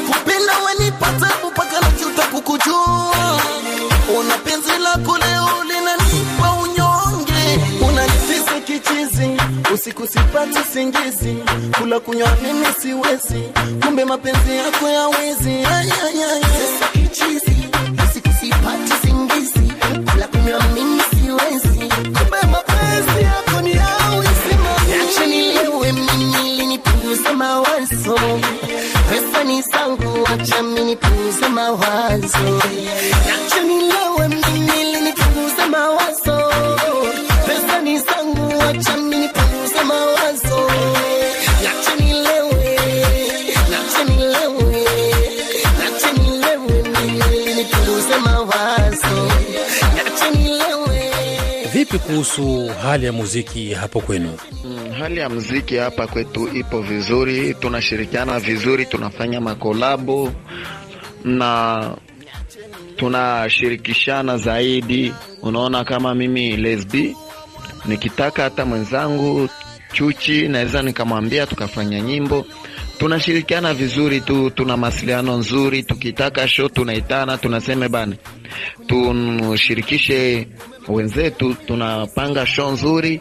Ukupenda 0.00 0.52
wanipata 0.58 1.30
mpaka 1.50 1.80
najuta 1.80 2.22
kukujua. 2.22 3.40
Una 4.18 4.38
penzi 4.38 4.70
lako 4.82 5.18
leo 5.18 5.48
linanipa 5.64 6.52
unyonge, 6.62 7.60
unanitesa 7.88 8.60
kichizi, 8.66 9.30
usiku 9.74 10.06
sipati 10.06 10.58
singizi, 10.72 11.36
kula 11.78 12.00
kunywa 12.00 12.28
mimi 12.42 12.66
siwezi, 12.82 13.42
kumbe 13.84 14.04
mapenzi 14.04 14.56
yako 14.56 14.88
ya 14.88 15.06
wizi. 15.08 15.66
Kichizi, 16.92 17.56
usiku 18.08 18.28
sipati 18.40 18.92
singizi, 19.06 19.72
kula 20.12 20.26
kunywa 20.28 20.62
mimi 20.74 21.02
siwezi, 21.10 21.92
kumbe 29.06 29.44
ni 29.44 29.62
zangu, 29.62 30.26
acha 30.26 30.62
mimi 30.62 30.84
nipunguze 30.84 31.48
mawazo. 31.48 32.60
acha 33.34 33.60
nilewe 33.60 34.28
mimi 34.28 34.80
ili 34.80 35.00
nipunguze 35.00 35.64
mawazo. 35.70 36.52
Pesa 37.46 37.80
ni 37.82 37.98
zangu, 37.98 38.62
acha 38.62 38.96
mimi 38.96 39.16
nipunguze 39.16 39.82
mawazo. 39.84 40.70
Mawazo. 48.24 49.30
Vipi 51.72 51.98
kuhusu 51.98 52.70
hali 52.82 53.06
ya 53.06 53.12
muziki 53.12 53.74
hapo 53.74 54.00
kwenu? 54.00 54.38
Hali 54.98 55.20
ya 55.20 55.28
muziki 55.28 55.76
hapa 55.76 56.06
kwetu 56.06 56.48
ipo 56.54 56.80
vizuri, 56.82 57.54
tunashirikiana 57.54 58.40
vizuri, 58.40 58.86
tunafanya 58.86 59.40
makolabo 59.40 60.32
na 61.24 61.90
tunashirikishana 62.96 64.38
zaidi. 64.38 65.12
Unaona, 65.42 65.84
kama 65.84 66.14
mimi 66.14 66.56
Lesbi 66.56 67.16
nikitaka 67.84 68.42
hata 68.42 68.64
mwenzangu 68.64 69.48
Chuchi 69.92 70.48
naweza 70.48 70.82
nikamwambia 70.82 71.46
tukafanya 71.46 72.00
nyimbo, 72.00 72.46
tunashirikiana 72.98 73.74
vizuri 73.74 74.20
tu, 74.20 74.50
tuna 74.50 74.76
mawasiliano 74.76 75.36
nzuri. 75.36 75.82
Tukitaka 75.82 76.48
show 76.48 76.68
tunaitana, 76.68 77.38
tunasema 77.38 77.88
bana, 77.88 78.16
tushirikishe 78.86 80.48
wenzetu, 80.88 81.54
tunapanga 81.66 82.46
show 82.46 82.70
nzuri, 82.72 83.20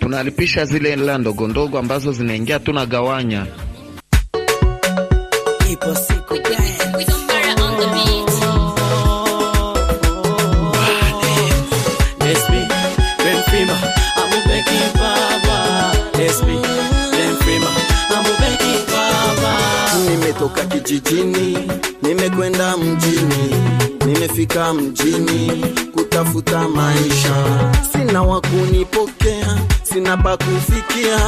tunalipisha 0.00 0.64
zile 0.64 0.90
hela 0.90 1.18
ndogo 1.18 1.48
ndogo 1.48 1.78
ambazo 1.78 2.12
zinaingia, 2.12 2.58
tunagawanya. 2.58 3.46
Ipo 5.72 5.94
siku 5.94 6.34
Nimetoka 20.08 20.64
kijijini, 20.64 21.58
nimekwenda 22.02 22.76
mjini, 22.76 23.54
nimefika 24.06 24.74
mjini 24.74 25.64
kutafuta 25.94 26.68
maisha. 26.68 27.34
Sina 27.92 28.22
wa 28.22 28.40
kunipokea, 28.40 29.58
sina 29.96 30.16
pa 30.16 30.36
kufikia, 30.36 31.18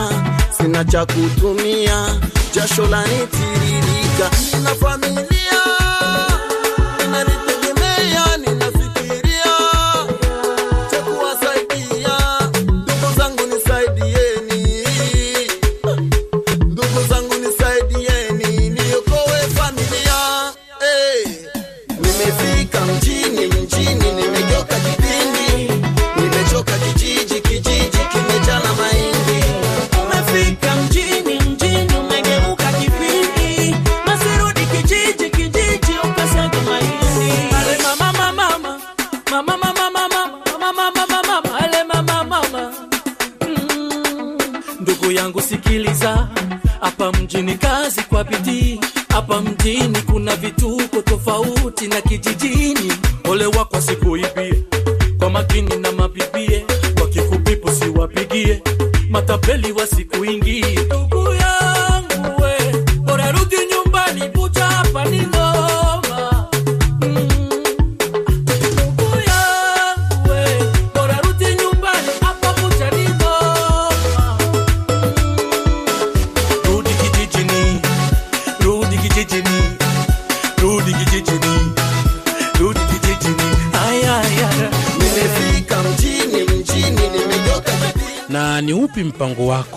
sina 0.51 0.85
cha 0.85 1.07
kutumia, 1.07 2.07
jasho 2.55 2.87
lanitiririka. 2.87 4.31
Nina 4.57 4.75
familia 4.75 5.28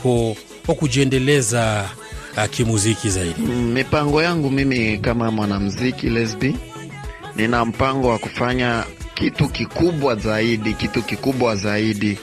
wako 0.06 0.36
wa 0.68 0.76
kujiendeleza 0.76 1.90
uh, 2.38 2.46
kimuziki 2.46 3.10
zaidi? 3.10 3.42
Mipango 3.52 4.24
yangu 4.24 4.52
mimi 4.52 4.98
kama 4.98 5.32
mwanamuziki 5.32 6.10
Lesbi, 6.10 6.56
nina 7.36 7.66
mpango 7.66 8.08
wa 8.08 8.18
kufanya 8.20 8.84
kitu 9.14 9.50
kikubwa 9.50 10.16
zaidi, 10.16 10.74
kitu 10.74 11.04
kikubwa 11.04 11.56
zaidi, 11.56 12.18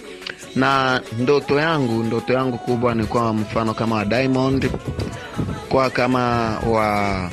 na 0.56 1.00
ndoto 1.18 1.60
yangu, 1.60 2.02
ndoto 2.02 2.32
yangu 2.32 2.58
kubwa 2.58 2.94
ni 2.94 3.04
kwa 3.06 3.32
mfano 3.32 3.74
kama 3.74 3.96
wa 3.96 4.04
Diamond, 4.04 4.70
kwa 5.68 5.90
kama 5.90 6.20
wa 6.58 7.30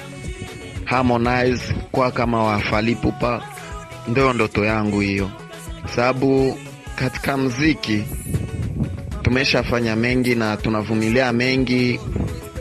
Harmonize, 0.86 1.74
kwa 1.92 2.12
kama 2.12 2.44
wa 2.44 2.60
Fally 2.60 2.92
Ipupa, 2.92 3.42
ndio 4.08 4.34
ndoto 4.34 4.66
yangu 4.66 5.00
hiyo, 5.00 5.32
sababu 5.96 6.58
katika 6.96 7.38
mziki 7.38 8.04
tumeshafanya 9.26 9.96
mengi 9.96 10.36
na 10.36 10.58
tunavumilia 10.58 11.34
mengi 11.34 12.00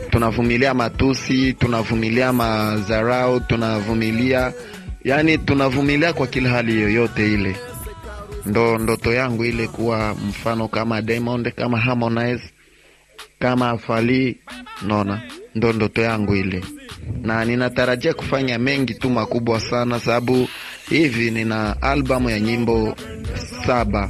tunavumilia 0.09 0.73
matusi, 0.73 1.53
tunavumilia 1.53 2.33
madharau, 2.33 3.39
tunavumilia 3.39 4.53
yani, 5.03 5.37
tunavumilia 5.37 6.13
kwa 6.13 6.27
kila 6.27 6.49
hali 6.49 6.81
yoyote 6.81 7.33
ile. 7.33 7.55
Ndo 8.45 8.77
ndoto 8.77 9.13
yangu 9.13 9.45
ile 9.45 9.67
kuwa 9.67 10.15
mfano 10.29 10.67
kama 10.67 11.01
Diamond, 11.01 11.51
kama 11.53 11.79
Harmonize, 11.79 12.43
kama 13.39 13.77
Fally, 13.77 14.37
naona 14.87 15.21
ndo 15.55 15.73
ndoto 15.73 16.01
yangu 16.01 16.35
ile, 16.35 16.63
na 17.21 17.45
ninatarajia 17.45 18.13
kufanya 18.13 18.59
mengi 18.59 18.93
tu 18.93 19.09
makubwa 19.09 19.59
sana, 19.59 19.99
sababu 19.99 20.47
hivi 20.89 21.31
nina 21.31 21.81
albamu 21.81 22.29
ya 22.29 22.39
nyimbo 22.39 22.95
saba. 23.65 24.09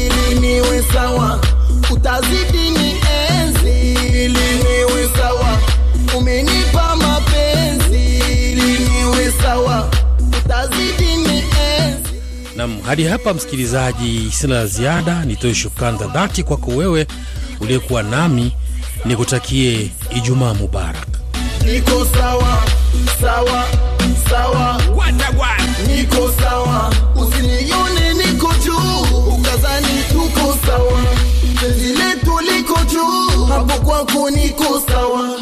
ili 0.31 0.39
niwe 0.39 0.83
sawa, 0.93 1.39
utazidi 1.91 2.69
ni 2.69 2.95
enzi 3.29 3.93
ili 4.13 4.29
niwe 4.29 5.09
sawa. 5.17 5.57
Umenipa 6.17 6.95
mapenzi 6.95 8.19
ili 8.51 8.79
niwe 8.79 9.33
sawa, 9.41 9.89
utazidi 10.45 11.15
ni 11.27 11.37
enzi. 11.39 12.09
Nam, 12.55 12.81
hadi 12.81 13.03
hapa 13.03 13.33
msikilizaji, 13.33 14.31
sina 14.31 14.55
la 14.55 14.67
ziada. 14.67 15.25
Nitoe 15.25 15.55
shukrani 15.55 15.97
za 15.97 16.07
dhati 16.07 16.43
kwako 16.43 16.71
wewe 16.71 17.07
uliyekuwa 17.59 18.03
nami, 18.03 18.51
nikutakie 19.05 19.91
Ijumaa 20.15 20.53
mubarak. 20.53 21.07
Niko 21.65 22.07
sawa 22.17 22.63
sawa 23.21 23.65
sawa, 24.29 24.81
niko 25.87 26.31
sawa, 26.41 26.93
usinione 27.15 27.60
kwako 34.21 34.29
niko 34.29 34.79
sawa 34.87 35.39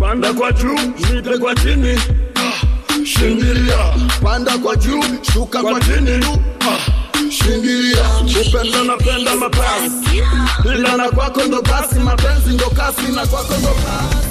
panda 0.00 0.32
kwa 0.32 0.52
juu 0.52 0.76
shuka 1.08 1.38
kwa 1.38 1.54
chini. 1.54 1.98
Ah, 2.34 3.04
shindilia 3.06 3.78
panda 4.22 4.58
kwa 4.58 4.76
juu 4.76 5.02
shuka 5.32 5.62
kwa 5.62 5.80
chini. 5.80 6.24
Ah, 6.60 7.30
shindilia 7.30 8.04
upenda 8.48 8.84
napenda 8.84 9.36
mapenzi. 9.36 10.22
Ila 10.78 10.96
na 10.96 11.08
kwako 11.10 11.42
ndo 11.44 11.62
basi 11.62 11.94
mapenzi 12.00 12.50
ndo 12.54 12.70
kasi 12.70 13.12
na 13.12 13.26
kwako 13.26 13.54
ndo 13.58 13.68
basi. 13.68 14.24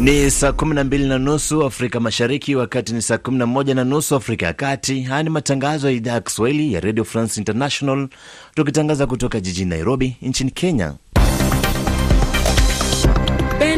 Ni 0.00 0.30
saa 0.30 0.48
12 0.52 1.08
na 1.08 1.18
nusu 1.18 1.64
Afrika 1.64 2.00
Mashariki, 2.00 2.54
wakati 2.56 2.92
ni 2.92 3.02
saa 3.02 3.16
11 3.18 3.74
na 3.74 3.84
nusu 3.84 4.16
Afrika 4.16 4.46
ya 4.46 4.52
Kati. 4.52 5.02
Haya 5.02 5.22
ni 5.22 5.30
matangazo 5.30 5.86
ya 5.90 5.96
idhaa 5.96 6.12
ya 6.12 6.20
Kiswahili 6.20 6.72
ya 6.72 6.80
Radio 6.80 7.04
France 7.04 7.40
International, 7.40 8.08
tukitangaza 8.54 9.06
kutoka 9.06 9.40
jijini 9.40 9.70
Nairobi 9.70 10.16
nchini 10.22 10.50
Kenya. 10.50 10.94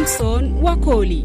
Benson 0.08 0.52
Wakoli. 0.62 1.22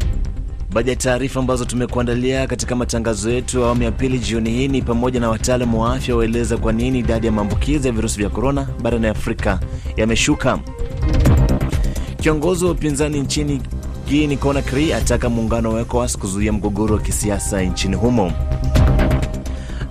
Baadhi 0.72 0.90
ya 0.90 0.96
taarifa 0.96 1.40
ambazo 1.40 1.64
tumekuandalia 1.64 2.46
katika 2.46 2.76
matangazo 2.76 3.30
yetu 3.30 3.58
ya 3.60 3.66
awamu 3.66 3.82
ya 3.82 3.92
pili 3.92 4.18
jioni 4.18 4.50
hii 4.50 4.68
ni 4.68 4.82
pamoja 4.82 5.20
na 5.20 5.30
wataalamu 5.30 5.82
wa 5.82 5.94
afya 5.94 6.16
waeleza 6.16 6.56
kwa 6.56 6.72
nini 6.72 6.98
idadi 6.98 7.26
ya 7.26 7.32
maambukizi 7.32 7.86
ya 7.88 7.92
virusi 7.92 8.18
vya 8.18 8.28
korona 8.28 8.68
barani 8.82 9.06
Afrika 9.06 9.60
yameshuka. 9.96 10.58
Kiongozi 12.20 12.64
wa 12.64 12.70
upinzani 12.70 13.20
nchini 13.20 13.62
Guinea 14.08 14.38
Conakry 14.38 14.92
ataka 14.92 15.28
muungano 15.30 15.72
wa 15.72 15.80
ECOWAS 15.80 16.18
kuzuia 16.18 16.52
mgogoro 16.52 16.94
wa 16.94 17.00
kisiasa 17.00 17.62
nchini 17.62 17.96
humo. 17.96 18.32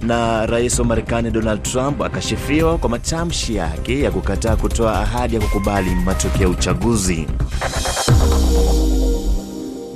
Na 0.07 0.45
rais 0.45 0.79
wa 0.79 0.85
Marekani 0.85 1.31
Donald 1.31 1.63
Trump 1.63 2.01
akashifiwa 2.01 2.77
kwa 2.77 2.89
matamshi 2.89 3.55
yake 3.55 3.99
ya 3.99 4.11
kukataa 4.11 4.55
kutoa 4.55 4.99
ahadi 5.01 5.35
ya 5.35 5.41
kukubali 5.41 5.89
matokeo 5.95 6.41
ya 6.41 6.49
uchaguzi. 6.49 7.27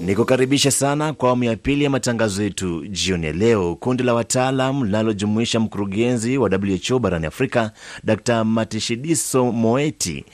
Ni 0.06 0.16
kukaribisha 0.16 0.72
sana 0.72 1.14
kwa 1.14 1.30
awamu 1.30 1.44
ya 1.44 1.56
pili 1.56 1.84
ya 1.84 1.90
matangazo 1.90 2.44
yetu 2.44 2.88
jioni 2.88 3.26
ya 3.26 3.34
leo. 3.34 3.76
Kundi 3.76 4.04
la 4.04 4.14
wataalam 4.14 4.84
linalojumuisha 4.84 5.60
mkurugenzi 5.60 6.38
wa 6.38 6.50
WHO 6.90 7.00
barani 7.00 7.26
Afrika 7.26 7.72
Dr 8.04 8.44
Matshidiso 8.44 9.52
Moeti 9.52 10.26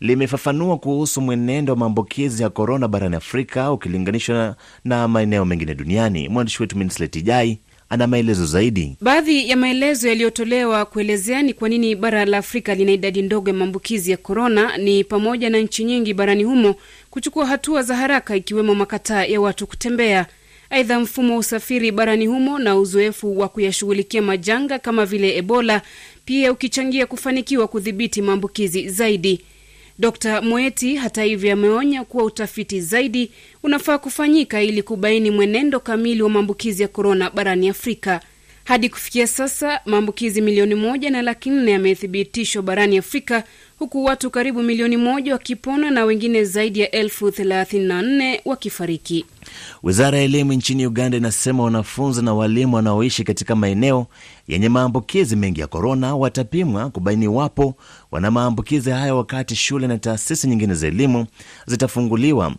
limefafanua 0.00 0.78
kuhusu 0.78 1.20
mwenendo 1.20 1.72
wa 1.72 1.78
maambukizi 1.78 2.42
ya 2.42 2.50
korona 2.50 2.88
barani 2.88 3.16
Afrika 3.16 3.72
ukilinganishwa 3.72 4.56
na 4.84 5.08
maeneo 5.08 5.44
mengine 5.44 5.74
duniani. 5.74 6.28
Mwandishi 6.28 6.62
wetu 6.62 6.76
Minslet 6.78 7.16
Ijai 7.16 7.58
ana 7.92 8.06
maelezo 8.06 8.46
zaidi. 8.46 8.96
Baadhi 9.00 9.48
ya 9.48 9.56
maelezo 9.56 10.08
yaliyotolewa 10.08 10.84
kuelezea 10.84 11.42
ni 11.42 11.54
kwa 11.54 11.68
nini 11.68 11.94
bara 11.96 12.24
la 12.24 12.38
Afrika 12.38 12.74
lina 12.74 12.92
idadi 12.92 13.22
ndogo 13.22 13.50
ya 13.50 13.54
maambukizi 13.56 14.10
ya 14.10 14.16
korona 14.16 14.76
ni 14.76 15.04
pamoja 15.04 15.50
na 15.50 15.58
nchi 15.58 15.84
nyingi 15.84 16.14
barani 16.14 16.44
humo 16.44 16.74
kuchukua 17.10 17.46
hatua 17.46 17.82
za 17.82 17.96
haraka 17.96 18.36
ikiwemo 18.36 18.74
makataa 18.74 19.24
ya 19.24 19.40
watu 19.40 19.66
kutembea. 19.66 20.26
Aidha, 20.70 21.00
mfumo 21.00 21.32
wa 21.32 21.38
usafiri 21.38 21.90
barani 21.92 22.26
humo 22.26 22.58
na 22.58 22.76
uzoefu 22.76 23.38
wa 23.38 23.48
kuyashughulikia 23.48 24.22
majanga 24.22 24.78
kama 24.78 25.06
vile 25.06 25.36
Ebola 25.36 25.82
pia 26.24 26.52
ukichangia 26.52 27.06
kufanikiwa 27.06 27.68
kudhibiti 27.68 28.22
maambukizi 28.22 28.88
zaidi. 28.88 29.40
Dr 29.98 30.42
Moeti 30.42 30.96
hata 30.96 31.22
hivyo 31.22 31.52
ameonya 31.52 32.04
kuwa 32.04 32.24
utafiti 32.24 32.80
zaidi 32.80 33.30
unafaa 33.62 33.98
kufanyika 33.98 34.62
ili 34.62 34.82
kubaini 34.82 35.30
mwenendo 35.30 35.80
kamili 35.80 36.22
wa 36.22 36.30
maambukizi 36.30 36.82
ya 36.82 36.88
korona 36.88 37.30
barani 37.30 37.68
Afrika. 37.68 38.20
Hadi 38.64 38.88
kufikia 38.88 39.26
sasa 39.26 39.80
maambukizi 39.86 40.40
milioni 40.40 40.74
moja 40.74 41.10
na 41.10 41.22
laki 41.22 41.50
nne 41.50 41.70
yamethibitishwa 41.70 42.62
barani 42.62 42.98
Afrika, 42.98 43.44
huku 43.82 44.04
watu 44.04 44.30
karibu 44.30 44.62
milioni 44.62 44.96
moja 44.96 45.32
wakipona 45.32 45.90
na 45.90 46.04
wengine 46.04 46.44
zaidi 46.44 46.80
ya 46.80 46.90
elfu 46.90 47.30
thelathini 47.30 47.84
na 47.84 48.02
nne 48.02 48.40
wakifariki. 48.44 49.24
Wizara 49.82 50.18
ya 50.18 50.24
elimu 50.24 50.52
nchini 50.52 50.86
Uganda 50.86 51.16
inasema 51.16 51.62
wanafunzi 51.62 52.22
na 52.22 52.34
walimu 52.34 52.76
wanaoishi 52.76 53.24
katika 53.24 53.56
maeneo 53.56 54.06
yenye 54.48 54.68
maambukizi 54.68 55.36
mengi 55.36 55.60
ya 55.60 55.66
korona 55.66 56.16
watapimwa 56.16 56.90
kubaini 56.90 57.24
iwapo 57.24 57.74
wana 58.10 58.30
maambukizi 58.30 58.90
hayo 58.90 59.16
wakati 59.16 59.56
shule 59.56 59.86
na 59.86 59.98
taasisi 59.98 60.46
nyingine 60.48 60.74
za 60.74 60.86
elimu 60.86 61.26
zitafunguliwa. 61.66 62.54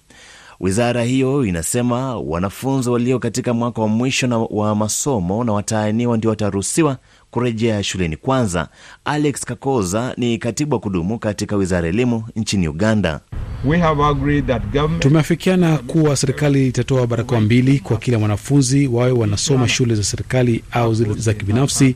Wizara 0.60 1.04
hiyo 1.04 1.46
inasema 1.46 2.18
wanafunzi 2.20 2.90
walio 2.90 3.20
katika 3.20 3.54
mwaka 3.54 3.82
wa 3.82 3.88
mwisho 3.88 4.28
na 4.28 4.38
wa 4.38 4.76
masomo 4.76 5.44
na 5.44 5.54
wataaniwa 5.54 6.18
ndio 6.18 6.30
wataruhusiwa 6.30 6.98
kurejea 7.34 7.84
shuleni 7.84 8.17
kwanza. 8.17 8.67
Alex 9.06 9.46
Kakoza 9.46 10.13
ni 10.17 10.38
katibu 10.38 10.76
wa 10.76 10.80
kudumu 10.82 11.19
katika 11.19 11.56
wizara 11.56 11.88
ya 11.88 11.93
elimu 11.93 12.24
nchini 12.36 12.67
Uganda. 12.67 13.19
We 13.65 13.80
have 13.80 14.04
agreed 14.04 14.48
that 14.48 14.63
government... 14.63 15.02
Tumeafikiana 15.04 15.78
kuwa 15.78 16.15
serikali 16.15 16.67
itatoa 16.67 17.08
barakoa 17.08 17.41
mbili 17.41 17.80
kwa 17.80 17.98
kila 17.98 18.19
mwanafunzi, 18.19 18.88
wawe 18.88 19.12
wanasoma 19.12 19.67
shule 19.67 19.96
za 19.96 20.04
serikali 20.04 20.63
au 20.72 20.93
zile 20.93 21.13
za 21.13 21.34
kibinafsi. 21.34 21.96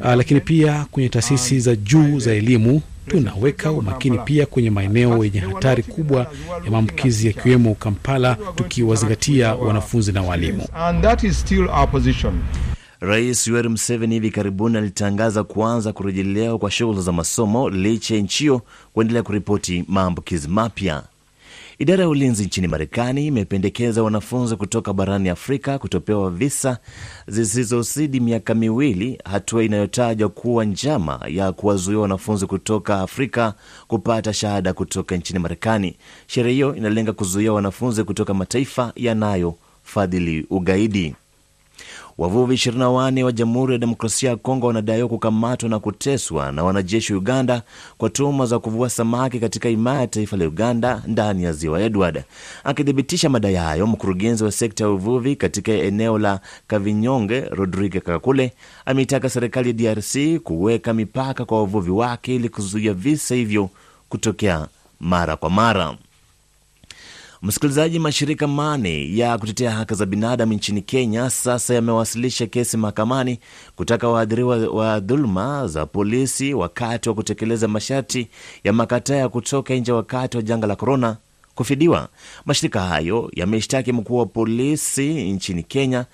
Uh, 0.00 0.06
lakini 0.14 0.40
pia 0.40 0.86
kwenye 0.90 1.08
taasisi 1.08 1.60
za 1.60 1.76
juu 1.76 2.18
za 2.18 2.32
elimu 2.34 2.82
tunaweka 3.06 3.72
umakini 3.72 4.18
pia 4.18 4.46
kwenye 4.46 4.70
maeneo 4.70 5.24
yenye 5.24 5.40
hatari 5.40 5.82
kubwa 5.82 6.18
ya 6.64 6.70
maambukizi 6.70 7.26
yakiwemo 7.26 7.74
Kampala, 7.74 8.36
tukiwazingatia 8.56 9.54
wanafunzi 9.54 10.12
na 10.12 10.22
walimu. 10.22 10.66
Rais 13.06 13.46
Yoweri 13.48 13.68
Museveni 13.68 14.14
hivi 14.14 14.30
karibuni 14.30 14.78
alitangaza 14.78 15.44
kuanza 15.44 15.92
kurejelewa 15.92 16.58
kwa 16.58 16.70
shughuli 16.70 17.00
za 17.00 17.12
masomo 17.12 17.70
licha 17.70 18.14
ya 18.14 18.20
nchi 18.20 18.38
hiyo 18.44 18.62
kuendelea 18.92 19.22
kuripoti 19.22 19.84
maambukizi 19.88 20.48
mapya. 20.48 21.02
Idara 21.78 22.02
ya 22.02 22.08
ulinzi 22.08 22.44
nchini 22.44 22.68
Marekani 22.68 23.26
imependekeza 23.26 24.02
wanafunzi 24.02 24.56
kutoka 24.56 24.92
barani 24.92 25.28
Afrika 25.28 25.78
kutopewa 25.78 26.30
visa 26.30 26.78
zisizozidi 27.28 28.20
miaka 28.20 28.54
miwili, 28.54 29.18
hatua 29.24 29.64
inayotajwa 29.64 30.28
kuwa 30.28 30.64
njama 30.64 31.20
ya 31.28 31.52
kuwazuia 31.52 31.98
wanafunzi 31.98 32.46
kutoka 32.46 33.00
Afrika 33.00 33.54
kupata 33.88 34.32
shahada 34.32 34.72
kutoka 34.72 35.16
nchini 35.16 35.38
Marekani. 35.38 35.96
Sheria 36.26 36.52
hiyo 36.52 36.74
inalenga 36.76 37.12
kuzuia 37.12 37.52
wanafunzi 37.52 38.04
kutoka 38.04 38.34
mataifa 38.34 38.92
yanayofadhili 38.96 40.46
ugaidi. 40.50 41.14
Wavuvi 42.18 42.54
24 42.54 43.22
wa 43.22 43.32
Jamhuri 43.32 43.72
ya 43.72 43.78
Demokrasia 43.78 44.30
ya 44.30 44.36
Kongo 44.36 44.66
wanadaiwa 44.66 45.08
kukamatwa 45.08 45.68
na 45.68 45.78
kuteswa 45.78 46.52
na 46.52 46.64
wanajeshi 46.64 47.12
wa 47.12 47.18
Uganda 47.18 47.62
kwa 47.98 48.10
tuhuma 48.10 48.46
za 48.46 48.58
kuvua 48.58 48.90
samaki 48.90 49.40
katika 49.40 49.68
himaya 49.68 50.00
ya 50.00 50.06
taifa 50.06 50.36
la 50.36 50.44
Uganda 50.44 51.02
ndani 51.06 51.44
ya 51.44 51.52
ziwa 51.52 51.80
Edward. 51.82 52.24
Akithibitisha 52.64 53.28
madai 53.30 53.54
hayo, 53.54 53.86
mkurugenzi 53.86 54.44
wa 54.44 54.52
sekta 54.52 54.84
ya 54.84 54.90
uvuvi 54.90 55.36
katika 55.36 55.72
eneo 55.72 56.18
la 56.18 56.40
Kavinyonge, 56.66 57.40
Rodrigue 57.40 58.00
Kakule, 58.00 58.52
ameitaka 58.86 59.30
serikali 59.30 59.68
ya 59.68 59.94
DRC 59.94 60.16
kuweka 60.44 60.94
mipaka 60.94 61.44
kwa 61.44 61.58
wavuvi 61.58 61.90
wake 61.90 62.34
ili 62.34 62.48
kuzuia 62.48 62.94
visa 62.94 63.34
hivyo 63.34 63.70
kutokea 64.08 64.66
mara 65.00 65.36
kwa 65.36 65.50
mara. 65.50 65.94
Msikilizaji, 67.44 67.98
mashirika 67.98 68.46
mane 68.46 69.16
ya 69.16 69.38
kutetea 69.38 69.70
haki 69.70 69.94
za 69.94 70.06
binadamu 70.06 70.52
nchini 70.52 70.82
Kenya 70.82 71.30
sasa 71.30 71.74
yamewasilisha 71.74 72.46
kesi 72.46 72.76
mahakamani 72.76 73.38
kutaka 73.76 74.08
waadhiriwa 74.08 74.56
wa 74.56 75.00
dhuluma 75.00 75.66
za 75.66 75.86
polisi 75.86 76.54
wakati 76.54 77.08
wa 77.08 77.14
kutekeleza 77.14 77.68
masharti 77.68 78.28
ya 78.64 78.72
makataa 78.72 79.14
ya 79.16 79.28
kutoka 79.28 79.74
nje 79.74 79.92
wakati 79.92 80.36
wa 80.36 80.42
janga 80.42 80.66
la 80.66 80.76
korona 80.76 81.16
kufidiwa. 81.54 82.08
Mashirika 82.44 82.80
hayo 82.80 83.30
yameshtaki 83.34 83.92
mkuu 83.92 84.16
wa 84.18 84.26
polisi 84.26 85.32
nchini 85.32 85.62
Kenya, 85.62 86.06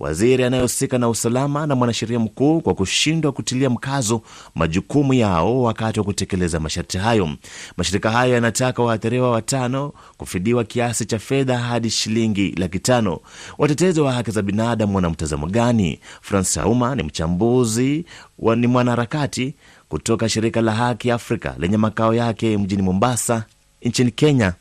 waziri 0.00 0.44
anayehusika 0.44 0.98
na 0.98 1.08
usalama 1.08 1.66
na 1.66 1.74
mwanasheria 1.74 2.18
mkuu 2.18 2.60
kwa 2.60 2.74
kushindwa 2.74 3.32
kutilia 3.32 3.70
mkazo 3.70 4.22
majukumu 4.54 5.14
yao 5.14 5.62
wakati 5.62 5.98
wa 6.00 6.04
kutekeleza 6.04 6.60
masharti 6.60 6.98
hayo. 6.98 7.28
Mashirika 7.76 8.10
hayo 8.10 8.34
yanataka 8.34 8.82
waathiriwa 8.82 9.30
watano 9.30 9.92
kufidiwa 10.16 10.64
kiasi 10.64 11.04
cha 11.06 11.18
fedha 11.18 11.58
hadi 11.58 11.90
shilingi 11.90 12.50
laki 12.50 12.78
tano. 12.78 13.20
Watetezi 13.58 14.00
wa 14.00 14.12
haki 14.12 14.30
za 14.30 14.42
binadamu 14.42 14.96
wana 14.96 15.10
mtazamo 15.10 15.46
gani? 15.46 16.00
Francis 16.20 16.58
Auma 16.58 16.94
ni 16.94 17.02
mchambuzi 17.02 18.04
wa, 18.38 18.56
ni 18.56 18.66
mwanaharakati 18.66 19.54
kutoka 19.88 20.28
shirika 20.28 20.60
la 20.60 20.72
Haki 20.72 21.10
Afrika 21.10 21.54
lenye 21.58 21.76
makao 21.76 22.14
yake 22.14 22.58
mjini 22.58 22.82
Mombasa 22.82 23.44
nchini 23.82 24.10
Kenya. 24.10 24.52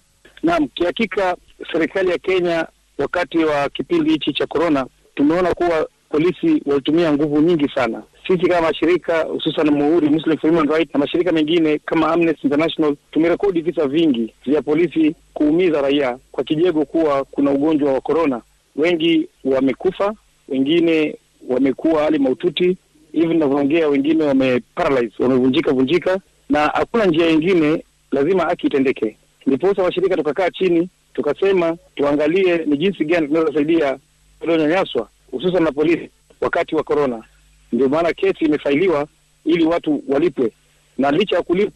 Naam, 0.44 0.68
kihakika 0.68 1.36
serikali 1.72 2.10
ya 2.10 2.18
Kenya 2.18 2.68
wakati 2.98 3.38
wa 3.38 3.70
kipindi 3.70 4.10
hichi 4.12 4.34
cha 4.34 4.48
korona 4.48 4.86
tumeona 5.18 5.54
kuwa 5.54 5.88
polisi 6.10 6.62
walitumia 6.66 7.14
nguvu 7.14 7.42
nyingi 7.42 7.70
sana. 7.76 8.04
Sisi 8.28 8.48
kama 8.48 8.68
mashirika 8.68 9.22
hususan 9.24 9.70
Muhuri 9.72 10.10
Muslim 10.10 10.38
for 10.38 10.50
Human 10.50 10.68
Rights 10.70 10.94
na 10.94 11.00
mashirika 11.00 11.32
mengine 11.32 11.80
kama 11.86 12.12
Amnesty 12.14 12.42
International 12.48 12.96
tumerekodi 13.12 13.62
visa 13.62 13.88
vingi 13.88 14.34
vya 14.46 14.62
polisi 14.62 15.16
kuumiza 15.34 15.82
raia 15.82 16.18
kwa 16.32 16.44
kijego 16.44 16.86
kuwa 16.86 17.24
kuna 17.24 17.52
ugonjwa 17.52 17.94
wa 17.94 18.02
korona. 18.02 18.42
Wengi 18.76 19.28
wamekufa, 19.44 20.14
wengine 20.50 21.16
wamekuwa 21.50 22.04
hali 22.04 22.20
mahututi, 22.20 22.78
hivi 23.12 23.28
ninavyoongea, 23.28 23.88
wengine 23.88 24.24
wameparalyze, 24.24 25.14
wamevunjika 25.20 25.72
vunjika, 25.74 26.20
na 26.50 26.60
hakuna 26.60 27.06
njia 27.06 27.32
nyingine, 27.32 27.84
lazima 28.12 28.44
haki 28.44 28.68
itendeke. 28.68 29.18
Ndiposa 29.46 29.84
washirika 29.84 30.16
tukakaa 30.18 30.50
chini 30.50 30.90
tukasema 31.14 31.78
tuangalie 31.96 32.58
ni 32.66 32.78
jinsi 32.78 33.06
gani 33.06 33.28
tunaweza 33.28 33.54
saidia 33.54 33.98
walionyanyaswa 34.42 35.10
hususan 35.32 35.64
na 35.64 35.72
polisi 35.72 36.10
wakati 36.42 36.76
wa 36.76 36.84
korona. 36.84 37.24
Ndio 37.72 37.90
maana 37.90 38.14
kesi 38.14 38.46
imefailiwa 38.46 39.08
ili 39.46 39.64
watu 39.66 40.04
walipwe, 40.08 40.52
na 40.98 41.12
licha 41.12 41.36
ya 41.36 41.42
kulipwa 41.42 41.74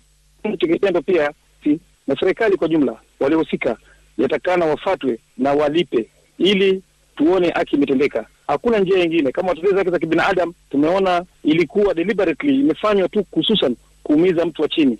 kitendo 0.58 1.02
pia 1.02 1.32
si, 1.64 1.80
na 2.08 2.16
serikali 2.20 2.58
kwa 2.58 2.68
jumla 2.68 2.96
waliohusika 3.20 3.78
yatakana 4.18 4.66
wafatwe 4.66 5.20
na 5.38 5.54
walipe 5.54 6.10
ili 6.38 6.82
tuone 7.16 7.50
haki 7.50 7.76
imetendeka. 7.76 8.26
Hakuna 8.48 8.80
njia 8.80 8.98
nyingine. 9.00 9.32
Kama 9.32 9.50
watetezi 9.50 9.76
haki 9.76 9.90
za 9.90 10.00
kibinadamu, 10.00 10.54
tumeona 10.70 11.24
ilikuwa 11.44 11.94
deliberately 11.94 12.60
imefanywa 12.60 13.10
tu 13.10 13.26
hususan 13.32 13.76
kuumiza 14.04 14.46
mtu 14.46 14.62
wa 14.62 14.68
chini. 14.70 14.98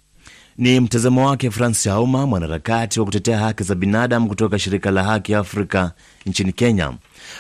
Ni 0.58 0.80
mtazamo 0.80 1.28
wake 1.28 1.52
Francis 1.52 1.88
Auma, 1.88 2.28
mwanaharakati 2.28 3.00
wa 3.00 3.06
kutetea 3.06 3.38
haki 3.38 3.64
za 3.64 3.76
binadamu 3.76 4.28
kutoka 4.28 4.60
shirika 4.60 4.92
la 4.92 5.04
Haki 5.04 5.34
Afrika 5.36 5.92
nchini 6.26 6.54
Kenya. 6.54 6.94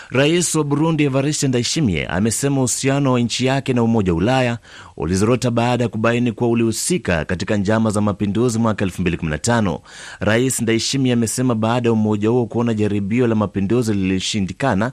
Rais 0.09 0.55
wa 0.55 0.63
Burundi 0.63 1.03
Evariste 1.03 1.47
Ndayishimiye 1.47 2.05
amesema 2.05 2.57
uhusiano 2.57 3.11
wa 3.13 3.19
nchi 3.19 3.45
yake 3.45 3.73
na 3.73 3.83
Umoja 3.83 4.11
wa 4.11 4.17
Ulaya 4.17 4.57
ulizorota 4.97 5.51
baada 5.51 5.83
ya 5.83 5.89
kubaini 5.89 6.31
kuwa 6.31 6.49
ulihusika 6.49 7.25
katika 7.25 7.57
njama 7.57 7.89
za 7.91 8.01
mapinduzi 8.01 8.59
mwaka 8.59 8.85
2015. 8.85 9.79
Rais 10.19 10.61
Ndayishimiye 10.61 11.13
amesema 11.13 11.55
baada 11.55 11.89
ya 11.89 11.93
umoja 11.93 12.29
huo 12.29 12.45
kuona 12.45 12.73
jaribio 12.73 13.27
la 13.27 13.35
mapinduzi 13.35 13.93
lilishindikana, 13.93 14.91